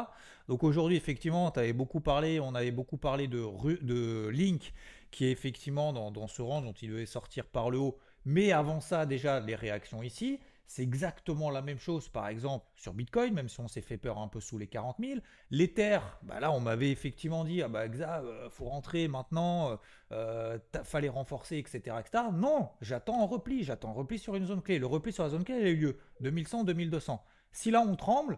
Donc 0.49 0.65
aujourd'hui, 0.65 0.97
effectivement, 0.97 1.53
beaucoup 1.73 2.01
parlé, 2.01 2.41
on 2.41 2.53
avait 2.55 2.71
beaucoup 2.71 2.97
parlé 2.97 3.29
de, 3.29 4.27
Link, 4.27 4.73
qui 5.09 5.25
est 5.25 5.31
effectivement 5.31 5.93
dans, 5.93 6.11
dans 6.11 6.27
ce 6.27 6.41
rang 6.41 6.61
dont 6.61 6.73
il 6.73 6.89
devait 6.89 7.05
sortir 7.05 7.45
par 7.45 7.69
le 7.69 7.77
haut. 7.77 7.97
Mais 8.25 8.51
avant 8.51 8.81
ça, 8.81 9.05
déjà, 9.05 9.39
les 9.39 9.55
réactions 9.55 10.03
ici. 10.03 10.39
C'est 10.69 10.83
exactement 10.83 11.49
la 11.49 11.63
même 11.63 11.79
chose, 11.79 12.09
par 12.09 12.27
exemple, 12.27 12.63
sur 12.75 12.93
Bitcoin, 12.93 13.33
même 13.33 13.49
si 13.49 13.59
on 13.59 13.67
s'est 13.67 13.81
fait 13.81 13.97
peur 13.97 14.19
un 14.19 14.27
peu 14.27 14.39
sous 14.39 14.59
les 14.59 14.67
40 14.67 14.97
000. 14.99 15.19
L'Ether, 15.49 15.97
bah 16.21 16.39
là, 16.39 16.51
on 16.51 16.59
m'avait 16.59 16.91
effectivement 16.91 17.43
dit, 17.43 17.63
ah 17.63 17.67
bah, 17.67 17.85
euh, 17.85 18.51
faut 18.51 18.65
rentrer 18.65 19.07
maintenant, 19.07 19.71
euh, 19.71 19.77
euh 20.11 20.59
fallait 20.83 21.09
renforcer, 21.09 21.57
etc., 21.57 21.95
etc. 21.99 22.25
Non, 22.31 22.69
j'attends 22.81 23.23
un 23.23 23.25
repli, 23.25 23.63
j'attends 23.63 23.89
un 23.89 23.93
repli 23.93 24.19
sur 24.19 24.35
une 24.35 24.45
zone 24.45 24.61
clé. 24.61 24.77
Le 24.77 24.85
repli 24.85 25.11
sur 25.11 25.23
la 25.23 25.29
zone 25.29 25.43
clé, 25.43 25.55
il 25.59 25.65
a 25.65 25.69
eu 25.69 25.75
lieu 25.75 25.97
2100, 26.19 26.65
2200. 26.65 27.25
Si 27.51 27.71
là, 27.71 27.81
on 27.81 27.95
tremble, 27.95 28.37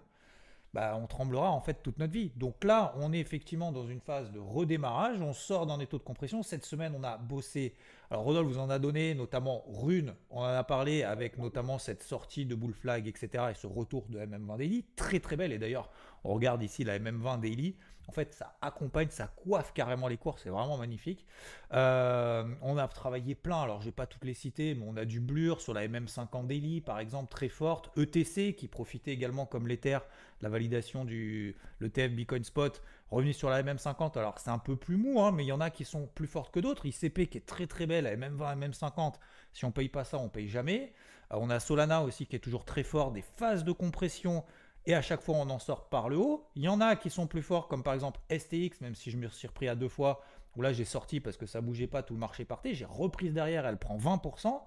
bah, 0.74 0.98
on 1.02 1.08
tremblera 1.08 1.52
en 1.52 1.60
fait 1.60 1.84
toute 1.84 2.00
notre 2.00 2.14
vie. 2.14 2.32
Donc 2.38 2.64
là, 2.64 2.94
on 2.96 3.12
est 3.12 3.20
effectivement 3.20 3.74
dans 3.74 3.86
une 3.86 4.00
phase 4.00 4.32
de 4.32 4.40
redémarrage, 4.40 5.22
on 5.22 5.34
sort 5.34 5.66
dans 5.66 5.78
des 5.78 5.86
taux 5.86 5.98
de 5.98 6.04
compression. 6.04 6.44
Cette 6.44 6.64
semaine, 6.64 6.94
on 6.98 7.04
a 7.04 7.18
bossé 7.18 7.76
alors 8.12 8.26
Rodolphe 8.26 8.49
vous 8.49 8.59
en 8.59 8.70
a 8.70 8.78
donné, 8.78 9.16
notamment 9.16 9.64
Rune, 9.68 10.14
on 10.32 10.41
en 10.41 10.43
a 10.43 10.66
parlé 10.66 11.03
avec 11.03 11.38
notamment 11.38 11.78
cette 11.78 12.03
sortie 12.03 12.45
de 12.45 12.55
Bull 12.55 12.74
Flag, 12.74 13.07
etc. 13.07 13.45
et 13.51 13.53
ce 13.53 13.68
retour 13.68 14.05
de 14.09 14.20
MM20 14.20 14.57
Daily, 14.57 14.86
très 14.97 15.22
très 15.22 15.38
belle. 15.38 15.53
Et 15.53 15.57
d'ailleurs, 15.57 15.89
on 16.26 16.34
regarde 16.34 16.62
ici 16.62 16.84
la 16.84 16.99
MM20 16.99 17.39
Daily. 17.39 17.78
En 18.09 18.12
fait, 18.12 18.34
ça 18.34 18.57
accompagne, 18.62 19.07
ça 19.12 19.28
coiffe 19.28 19.72
carrément 19.74 20.09
les 20.09 20.18
cours, 20.18 20.39
c'est 20.39 20.49
vraiment 20.49 20.78
magnifique. 20.78 21.26
Euh, 21.72 22.43
on 22.62 22.78
a 22.78 22.86
travaillé 22.89 23.34
plein, 23.34 23.62
alors 23.62 23.80
je 23.80 23.86
vais 23.86 23.91
pas 23.93 24.07
toutes 24.07 24.26
les 24.26 24.34
citer, 24.34 24.76
mais 24.76 24.84
on 24.86 24.97
a 24.97 25.05
du 25.05 25.22
Blur 25.22 25.62
sur 25.62 25.74
la 25.74 25.88
MM50 25.88 26.47
Daily, 26.47 26.82
par 26.82 26.99
exemple, 26.99 27.32
très 27.32 27.47
forte. 27.47 27.97
ETC 27.97 28.55
qui 28.57 28.68
profitait 28.68 29.12
également 29.12 29.45
comme 29.45 29.68
l'Ether, 29.70 29.99
la 30.41 30.49
validation 30.49 31.05
du 31.05 31.55
l'ETF 31.80 32.12
Bitcoin 32.12 32.43
Spot 32.43 32.82
Revenu 33.12 33.34
sur 33.34 33.49
la 33.49 33.62
MM50, 33.62 34.18
alors 34.18 34.39
c'est 34.39 34.51
un 34.51 34.57
peu 34.57 34.78
plus 34.78 34.95
mou, 34.95 35.20
hein, 35.22 35.34
mais 35.34 35.43
il 35.43 35.47
y 35.47 35.51
en 35.51 35.59
a 35.59 35.70
qui 35.70 35.84
sont 35.84 36.07
plus 36.07 36.28
fortes 36.28 36.53
que 36.53 36.62
d'autres. 36.62 36.86
ICP 36.86 37.30
qui 37.30 37.38
est 37.38 37.45
très 37.45 37.68
très 37.68 37.86
belle, 37.86 38.05
la 38.05 38.16
MM20, 38.16 38.57
MM50, 38.57 39.16
si 39.51 39.66
on 39.66 39.72
paye 39.72 39.89
pas 39.89 40.05
ça, 40.05 40.18
on 40.18 40.30
paye 40.30 40.47
jamais. 40.47 40.93
Euh, 41.34 41.38
on 41.38 41.49
a 41.49 41.59
Solana 41.59 42.03
aussi 42.03 42.26
qui 42.26 42.38
est 42.38 42.39
toujours 42.39 42.64
très 42.64 42.84
fort, 42.84 43.12
des 43.12 43.22
phases 43.22 43.66
de 43.66 43.74
compression, 43.74 44.45
et 44.86 44.95
à 44.95 45.01
chaque 45.01 45.22
fois 45.22 45.36
on 45.36 45.49
en 45.49 45.59
sort 45.59 45.89
par 45.89 46.07
le 46.07 46.16
haut. 46.16 46.47
Il 46.55 46.64
y 46.64 46.70
en 46.70 46.80
a 46.80 46.95
qui 46.95 47.09
sont 47.09 47.28
plus 47.28 47.41
forts, 47.41 47.68
comme 47.68 47.84
par 47.84 47.93
exemple 47.93 48.22
STX, 48.30 48.80
même 48.80 48.95
si 48.95 49.12
je 49.12 49.18
me 49.18 49.28
suis 49.28 49.47
repris 49.47 49.68
à 49.68 49.76
deux 49.76 49.89
fois, 49.89 50.22
où 50.55 50.62
là 50.62 50.72
j'ai 50.72 50.86
sorti 50.86 51.20
parce 51.20 51.36
que 51.36 51.45
ça 51.45 51.59
bougeait 51.59 51.88
pas, 51.88 52.03
tout 52.03 52.14
le 52.14 52.20
marché 52.22 52.45
partait, 52.45 52.74
j'ai 52.74 52.86
reprise 52.86 53.34
derrière, 53.34 53.66
elle 53.66 53.78
prend 53.78 53.97
20%. 53.97 54.57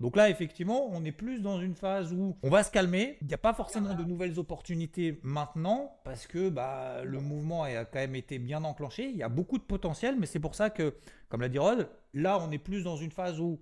Donc 0.00 0.16
là, 0.16 0.28
effectivement, 0.28 0.88
on 0.90 1.04
est 1.04 1.12
plus 1.12 1.40
dans 1.40 1.60
une 1.60 1.74
phase 1.74 2.12
où 2.12 2.36
on 2.42 2.50
va 2.50 2.62
se 2.62 2.70
calmer. 2.70 3.18
Il 3.20 3.28
n'y 3.28 3.34
a 3.34 3.38
pas 3.38 3.54
forcément 3.54 3.94
de 3.94 4.04
nouvelles 4.04 4.38
opportunités 4.38 5.20
maintenant 5.22 6.00
parce 6.04 6.26
que 6.26 6.48
bah, 6.48 7.04
le 7.04 7.20
mouvement 7.20 7.62
a 7.64 7.84
quand 7.84 8.00
même 8.00 8.16
été 8.16 8.38
bien 8.38 8.64
enclenché. 8.64 9.08
Il 9.08 9.16
y 9.16 9.22
a 9.22 9.28
beaucoup 9.28 9.58
de 9.58 9.62
potentiel, 9.62 10.16
mais 10.18 10.26
c'est 10.26 10.40
pour 10.40 10.54
ça 10.54 10.70
que, 10.70 10.94
comme 11.28 11.40
l'a 11.40 11.48
dit 11.48 11.58
Rod, 11.58 11.88
là, 12.12 12.38
on 12.40 12.50
est 12.50 12.58
plus 12.58 12.82
dans 12.82 12.96
une 12.96 13.12
phase 13.12 13.40
où 13.40 13.60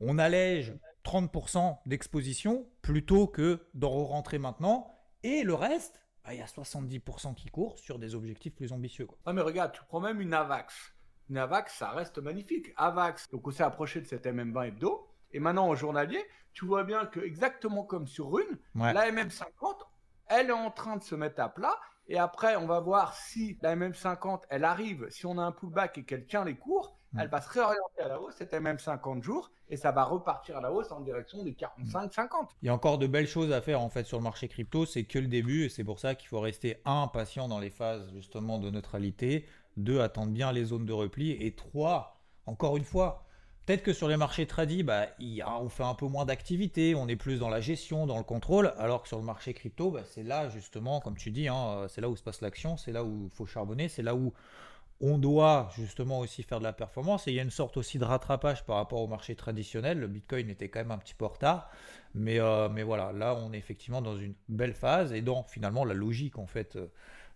on 0.00 0.18
allège 0.18 0.74
30% 1.04 1.78
d'exposition 1.86 2.66
plutôt 2.82 3.26
que 3.26 3.60
d'en 3.74 4.04
rentrer 4.04 4.38
maintenant. 4.38 4.94
Et 5.22 5.42
le 5.42 5.54
reste, 5.54 6.00
bah, 6.24 6.34
il 6.34 6.38
y 6.38 6.42
a 6.42 6.46
70% 6.46 7.34
qui 7.34 7.48
courent 7.48 7.78
sur 7.78 7.98
des 7.98 8.14
objectifs 8.14 8.54
plus 8.54 8.72
ambitieux. 8.72 9.06
Quoi. 9.06 9.18
Ah 9.26 9.32
mais 9.32 9.42
regarde, 9.42 9.72
tu 9.72 9.80
prends 9.88 10.00
même 10.00 10.20
une 10.20 10.34
AVAX. 10.34 10.94
Une 11.28 11.38
AVAX, 11.38 11.74
ça 11.76 11.90
reste 11.90 12.18
magnifique. 12.18 12.72
AVAX, 12.76 13.28
donc 13.30 13.46
on 13.46 13.50
s'est 13.50 13.62
approché 13.62 14.00
de 14.00 14.06
cette 14.06 14.26
MM20 14.26 14.68
hebdo. 14.68 15.09
Et 15.32 15.40
maintenant, 15.40 15.68
en 15.68 15.74
journalier, 15.74 16.22
tu 16.52 16.64
vois 16.64 16.84
bien 16.84 17.06
que 17.06 17.20
exactement 17.20 17.84
comme 17.84 18.06
sur 18.06 18.30
Rune, 18.32 18.58
la 18.74 19.10
MM50, 19.10 19.76
elle 20.26 20.48
est 20.48 20.52
en 20.52 20.70
train 20.70 20.96
de 20.96 21.02
se 21.02 21.14
mettre 21.14 21.40
à 21.40 21.48
plat. 21.48 21.76
Et 22.08 22.18
après, 22.18 22.56
on 22.56 22.66
va 22.66 22.80
voir 22.80 23.14
si 23.14 23.56
la 23.62 23.76
MM50, 23.76 24.42
elle 24.48 24.64
arrive, 24.64 25.06
si 25.10 25.26
on 25.26 25.38
a 25.38 25.42
un 25.42 25.52
pullback 25.52 25.98
et 25.98 26.04
qu'elle 26.04 26.26
tient 26.26 26.44
les 26.44 26.56
cours, 26.56 26.96
elle 27.18 27.28
va 27.28 27.40
se 27.40 27.48
réorienter 27.50 28.02
à 28.02 28.08
la 28.08 28.20
hausse, 28.20 28.34
cette 28.36 28.52
MM50 28.52 29.22
jours, 29.22 29.50
et 29.68 29.76
ça 29.76 29.90
va 29.90 30.04
repartir 30.04 30.56
à 30.58 30.60
la 30.60 30.72
hausse 30.72 30.92
en 30.92 31.00
direction 31.00 31.42
des 31.42 31.52
45-50. 31.52 32.48
Il 32.62 32.66
y 32.66 32.68
a 32.68 32.74
encore 32.74 32.98
de 32.98 33.06
belles 33.06 33.26
choses 33.26 33.52
à 33.52 33.60
faire 33.60 33.80
en 33.80 33.88
fait 33.88 34.04
sur 34.04 34.18
le 34.18 34.24
marché 34.24 34.48
crypto, 34.48 34.86
c'est 34.86 35.04
que 35.04 35.18
le 35.18 35.26
début, 35.26 35.64
et 35.64 35.68
c'est 35.68 35.84
pour 35.84 35.98
ça 35.98 36.14
qu'il 36.14 36.28
faut 36.28 36.40
rester 36.40 36.80
un, 36.84 37.08
patient 37.08 37.48
dans 37.48 37.58
les 37.58 37.70
phases 37.70 38.08
justement 38.12 38.58
de 38.58 38.70
neutralité, 38.70 39.46
deux, 39.76 40.00
attendre 40.00 40.32
bien 40.32 40.52
les 40.52 40.64
zones 40.64 40.86
de 40.86 40.92
repli, 40.92 41.32
et 41.32 41.54
trois, 41.54 42.20
encore 42.46 42.76
une 42.76 42.84
fois, 42.84 43.24
Peut-être 43.70 43.84
que 43.84 43.92
sur 43.92 44.08
les 44.08 44.16
marchés 44.16 44.48
tradis, 44.48 44.82
bah, 44.82 45.06
on 45.60 45.68
fait 45.68 45.84
un 45.84 45.94
peu 45.94 46.06
moins 46.06 46.24
d'activité, 46.24 46.96
on 46.96 47.06
est 47.06 47.14
plus 47.14 47.38
dans 47.38 47.48
la 47.48 47.60
gestion, 47.60 48.04
dans 48.04 48.18
le 48.18 48.24
contrôle, 48.24 48.74
alors 48.78 49.02
que 49.02 49.06
sur 49.06 49.18
le 49.18 49.22
marché 49.22 49.54
crypto, 49.54 49.92
bah, 49.92 50.00
c'est 50.04 50.24
là 50.24 50.48
justement, 50.48 51.00
comme 51.00 51.16
tu 51.16 51.30
dis, 51.30 51.46
hein, 51.46 51.86
c'est 51.88 52.00
là 52.00 52.08
où 52.08 52.16
se 52.16 52.22
passe 52.24 52.40
l'action, 52.40 52.76
c'est 52.76 52.90
là 52.90 53.04
où 53.04 53.28
il 53.30 53.30
faut 53.30 53.46
charbonner, 53.46 53.88
c'est 53.88 54.02
là 54.02 54.16
où 54.16 54.32
on 55.00 55.18
doit 55.18 55.68
justement 55.76 56.18
aussi 56.18 56.42
faire 56.42 56.58
de 56.58 56.64
la 56.64 56.72
performance. 56.72 57.28
Et 57.28 57.30
il 57.30 57.36
y 57.36 57.38
a 57.38 57.44
une 57.44 57.52
sorte 57.52 57.76
aussi 57.76 58.00
de 58.00 58.04
rattrapage 58.04 58.64
par 58.64 58.74
rapport 58.74 59.02
au 59.02 59.06
marché 59.06 59.36
traditionnel. 59.36 60.00
Le 60.00 60.08
Bitcoin 60.08 60.50
était 60.50 60.68
quand 60.68 60.80
même 60.80 60.90
un 60.90 60.98
petit 60.98 61.14
peu 61.14 61.26
en 61.26 61.28
retard. 61.28 61.70
Mais, 62.16 62.40
euh, 62.40 62.68
mais 62.68 62.82
voilà, 62.82 63.12
là, 63.12 63.36
on 63.36 63.52
est 63.52 63.58
effectivement 63.58 64.02
dans 64.02 64.16
une 64.16 64.34
belle 64.48 64.74
phase 64.74 65.12
et 65.12 65.22
dans 65.22 65.44
finalement 65.44 65.84
la 65.84 65.94
logique 65.94 66.40
en 66.40 66.46
fait 66.48 66.74
euh, 66.74 66.88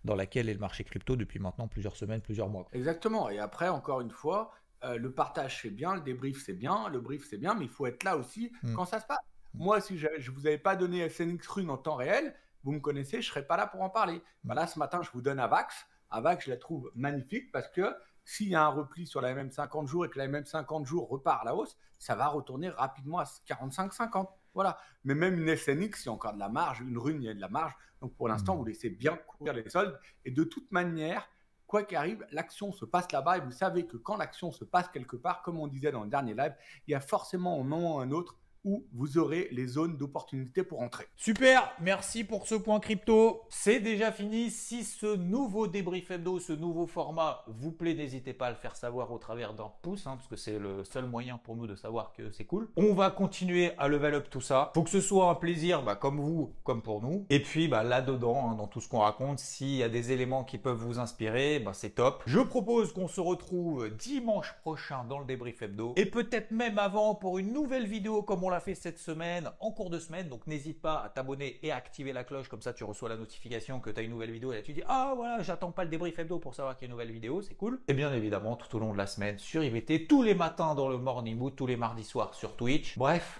dans 0.03 0.15
laquelle 0.15 0.49
est 0.49 0.53
le 0.53 0.59
marché 0.59 0.83
crypto 0.83 1.15
depuis 1.15 1.39
maintenant 1.39 1.69
plusieurs 1.69 1.95
semaines, 1.95 2.19
plusieurs 2.19 2.49
mois. 2.49 2.67
Exactement. 2.73 3.29
Et 3.29 3.39
après, 3.39 3.69
encore 3.69 4.01
une 4.01 4.11
fois, 4.11 4.51
euh, 4.83 4.97
le 4.97 5.11
partage 5.11 5.61
c'est 5.61 5.69
bien, 5.69 5.95
le 5.95 6.01
débrief 6.01 6.43
c'est 6.43 6.53
bien, 6.53 6.89
le 6.89 6.99
brief 6.99 7.27
c'est 7.29 7.37
bien, 7.37 7.55
mais 7.55 7.65
il 7.65 7.71
faut 7.71 7.85
être 7.85 8.03
là 8.03 8.17
aussi 8.17 8.51
hmm. 8.63 8.73
quand 8.73 8.85
ça 8.85 8.99
se 8.99 9.05
passe. 9.05 9.19
Moi, 9.53 9.79
si 9.79 9.97
je 9.97 10.07
ne 10.07 10.35
vous 10.35 10.47
avais 10.47 10.57
pas 10.57 10.75
donné 10.75 11.07
SNX 11.07 11.47
Rune 11.47 11.69
en 11.69 11.77
temps 11.77 11.95
réel, 11.95 12.35
vous 12.63 12.71
me 12.71 12.79
connaissez, 12.79 13.21
je 13.21 13.27
ne 13.27 13.31
serais 13.31 13.47
pas 13.47 13.57
là 13.57 13.67
pour 13.67 13.81
en 13.81 13.89
parler. 13.89 14.21
Bah 14.43 14.53
là, 14.53 14.67
ce 14.67 14.77
matin, 14.79 15.01
je 15.01 15.11
vous 15.11 15.21
donne 15.21 15.39
Avax. 15.39 15.85
Avax, 16.09 16.45
je 16.45 16.49
la 16.49 16.57
trouve 16.57 16.91
magnifique 16.95 17.51
parce 17.51 17.69
que 17.69 17.95
s'il 18.25 18.49
y 18.49 18.55
a 18.55 18.63
un 18.63 18.69
repli 18.69 19.05
sur 19.05 19.21
la 19.21 19.33
même 19.33 19.51
50 19.51 19.87
jours 19.87 20.05
et 20.05 20.09
que 20.09 20.17
la 20.17 20.27
même 20.27 20.45
50 20.45 20.85
jours 20.85 21.07
repart 21.07 21.41
à 21.43 21.45
la 21.45 21.55
hausse, 21.55 21.77
ça 21.99 22.15
va 22.15 22.27
retourner 22.27 22.69
rapidement 22.69 23.19
à 23.19 23.23
45-50. 23.23 24.27
Voilà. 24.53 24.77
Mais 25.03 25.15
même 25.15 25.39
une 25.39 25.55
SNX, 25.55 26.03
il 26.03 26.05
y 26.07 26.09
a 26.09 26.11
encore 26.11 26.33
de 26.33 26.39
la 26.39 26.49
marge. 26.49 26.81
Une 26.81 26.97
rune, 26.97 27.21
il 27.21 27.25
y 27.25 27.29
a 27.29 27.33
de 27.33 27.39
la 27.39 27.49
marge. 27.49 27.73
Donc 28.01 28.15
pour 28.15 28.27
l'instant, 28.27 28.55
hmm. 28.55 28.59
vous 28.59 28.65
laissez 28.65 28.89
bien 28.89 29.15
courir 29.15 29.53
les 29.53 29.69
soldes. 29.69 29.97
Et 30.25 30.31
de 30.31 30.43
toute 30.43 30.71
manière, 30.71 31.29
quoi 31.75 31.83
qu'arrive, 31.83 32.25
l'action 32.31 32.71
se 32.71 32.85
passe 32.85 33.11
là-bas 33.11 33.35
et 33.35 33.41
vous 33.41 33.51
savez 33.51 33.85
que 33.85 33.97
quand 33.97 34.15
l'action 34.15 34.49
se 34.49 34.63
passe 34.63 34.87
quelque 34.87 35.17
part, 35.17 35.41
comme 35.41 35.59
on 35.59 35.67
disait 35.67 35.91
dans 35.91 36.05
le 36.05 36.09
dernier 36.09 36.33
live, 36.33 36.55
il 36.87 36.91
y 36.91 36.95
a 36.95 37.01
forcément 37.01 37.59
un 37.59 37.63
moment 37.65 37.97
ou 37.97 37.99
un 37.99 38.11
autre 38.11 38.37
où 38.65 38.85
vous 38.91 39.17
aurez 39.17 39.47
les 39.51 39.67
zones 39.67 39.95
d'opportunité 39.95 40.63
pour 40.63 40.81
entrer. 40.81 41.05
Super, 41.15 41.71
merci 41.79 42.23
pour 42.23 42.47
ce 42.47 42.55
point 42.55 42.79
crypto. 42.79 43.43
C'est 43.49 43.79
déjà 43.79 44.11
fini. 44.11 44.49
Si 44.49 44.83
ce 44.83 45.15
nouveau 45.15 45.67
débrief 45.67 46.11
hebdo, 46.11 46.39
ce 46.39 46.51
nouveau 46.51 46.87
format 46.87 47.45
vous 47.47 47.71
plaît, 47.71 47.93
n'hésitez 47.93 48.33
pas 48.33 48.47
à 48.47 48.49
le 48.49 48.55
faire 48.55 48.75
savoir 48.75 49.11
au 49.11 49.17
travers 49.17 49.53
d'un 49.53 49.71
pouce, 49.81 50.07
hein, 50.07 50.15
parce 50.17 50.27
que 50.27 50.35
c'est 50.35 50.59
le 50.59 50.83
seul 50.83 51.05
moyen 51.05 51.37
pour 51.37 51.55
nous 51.55 51.67
de 51.67 51.75
savoir 51.75 52.11
que 52.11 52.31
c'est 52.31 52.45
cool. 52.45 52.69
On 52.75 52.93
va 52.93 53.11
continuer 53.11 53.71
à 53.77 53.87
level 53.87 54.15
up 54.15 54.29
tout 54.29 54.41
ça. 54.41 54.71
Faut 54.73 54.83
que 54.83 54.89
ce 54.89 55.01
soit 55.01 55.29
un 55.29 55.35
plaisir, 55.35 55.83
bah, 55.83 55.95
comme 55.95 56.19
vous, 56.19 56.53
comme 56.63 56.81
pour 56.81 57.01
nous. 57.01 57.25
Et 57.29 57.41
puis 57.41 57.67
bah, 57.67 57.83
là-dedans, 57.83 58.49
hein, 58.49 58.55
dans 58.55 58.67
tout 58.67 58.81
ce 58.81 58.89
qu'on 58.89 58.99
raconte, 58.99 59.39
s'il 59.39 59.75
y 59.75 59.83
a 59.83 59.89
des 59.89 60.11
éléments 60.11 60.43
qui 60.43 60.57
peuvent 60.57 60.77
vous 60.77 60.99
inspirer, 60.99 61.59
bah, 61.59 61.73
c'est 61.73 61.91
top. 61.91 62.23
Je 62.25 62.39
propose 62.39 62.93
qu'on 62.93 63.07
se 63.07 63.21
retrouve 63.21 63.89
dimanche 63.89 64.53
prochain 64.61 65.03
dans 65.07 65.19
le 65.19 65.25
débrief 65.25 65.61
hebdo. 65.61 65.93
Et 65.95 66.05
peut-être 66.05 66.51
même 66.51 66.79
avant 66.79 67.15
pour 67.15 67.37
une 67.37 67.53
nouvelle 67.53 67.85
vidéo 67.85 68.23
comme 68.23 68.43
on 68.43 68.49
l'a 68.49 68.54
fait 68.59 68.75
cette 68.75 68.99
semaine 68.99 69.49
en 69.59 69.71
cours 69.71 69.89
de 69.89 69.99
semaine. 69.99 70.29
Donc 70.29 70.47
n'hésite 70.47 70.81
pas 70.81 71.03
à 71.03 71.09
t'abonner 71.09 71.59
et 71.63 71.71
à 71.71 71.75
activer 71.75 72.13
la 72.13 72.23
cloche. 72.23 72.47
Comme 72.47 72.61
ça, 72.61 72.73
tu 72.73 72.83
reçois 72.83 73.09
la 73.09 73.17
notification 73.17 73.79
que 73.79 73.89
tu 73.89 73.99
as 73.99 74.03
une 74.03 74.11
nouvelle 74.11 74.31
vidéo. 74.31 74.53
Et 74.53 74.57
là, 74.57 74.61
tu 74.61 74.73
dis 74.73 74.83
Ah 74.87 75.13
voilà, 75.15 75.41
j'attends 75.43 75.71
pas 75.71 75.83
le 75.83 75.89
débrief 75.89 76.17
hebdo 76.19 76.39
pour 76.39 76.55
savoir 76.55 76.77
qu'il 76.77 76.83
y 76.83 76.85
a 76.85 76.89
une 76.89 76.93
nouvelle 76.93 77.11
vidéo. 77.11 77.41
C'est 77.41 77.55
cool. 77.55 77.79
Et 77.87 77.93
bien 77.93 78.13
évidemment, 78.13 78.55
tout 78.55 78.75
au 78.75 78.79
long 78.79 78.93
de 78.93 78.97
la 78.97 79.07
semaine 79.07 79.37
sur 79.37 79.63
IVT, 79.63 80.07
tous 80.07 80.23
les 80.23 80.35
matins 80.35 80.75
dans 80.75 80.89
le 80.89 80.97
Morning 80.97 81.37
Mood, 81.37 81.55
tous 81.55 81.67
les 81.67 81.77
mardis 81.77 82.03
soirs 82.03 82.33
sur 82.33 82.55
Twitch. 82.55 82.97
Bref, 82.97 83.39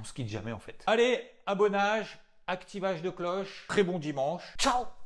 on 0.00 0.04
se 0.04 0.12
quitte 0.12 0.28
jamais 0.28 0.52
en 0.52 0.58
fait. 0.58 0.82
Allez, 0.86 1.20
abonnage, 1.46 2.18
activage 2.46 3.02
de 3.02 3.10
cloche. 3.10 3.66
Très 3.68 3.82
bon 3.82 3.98
dimanche. 3.98 4.54
Ciao 4.58 4.97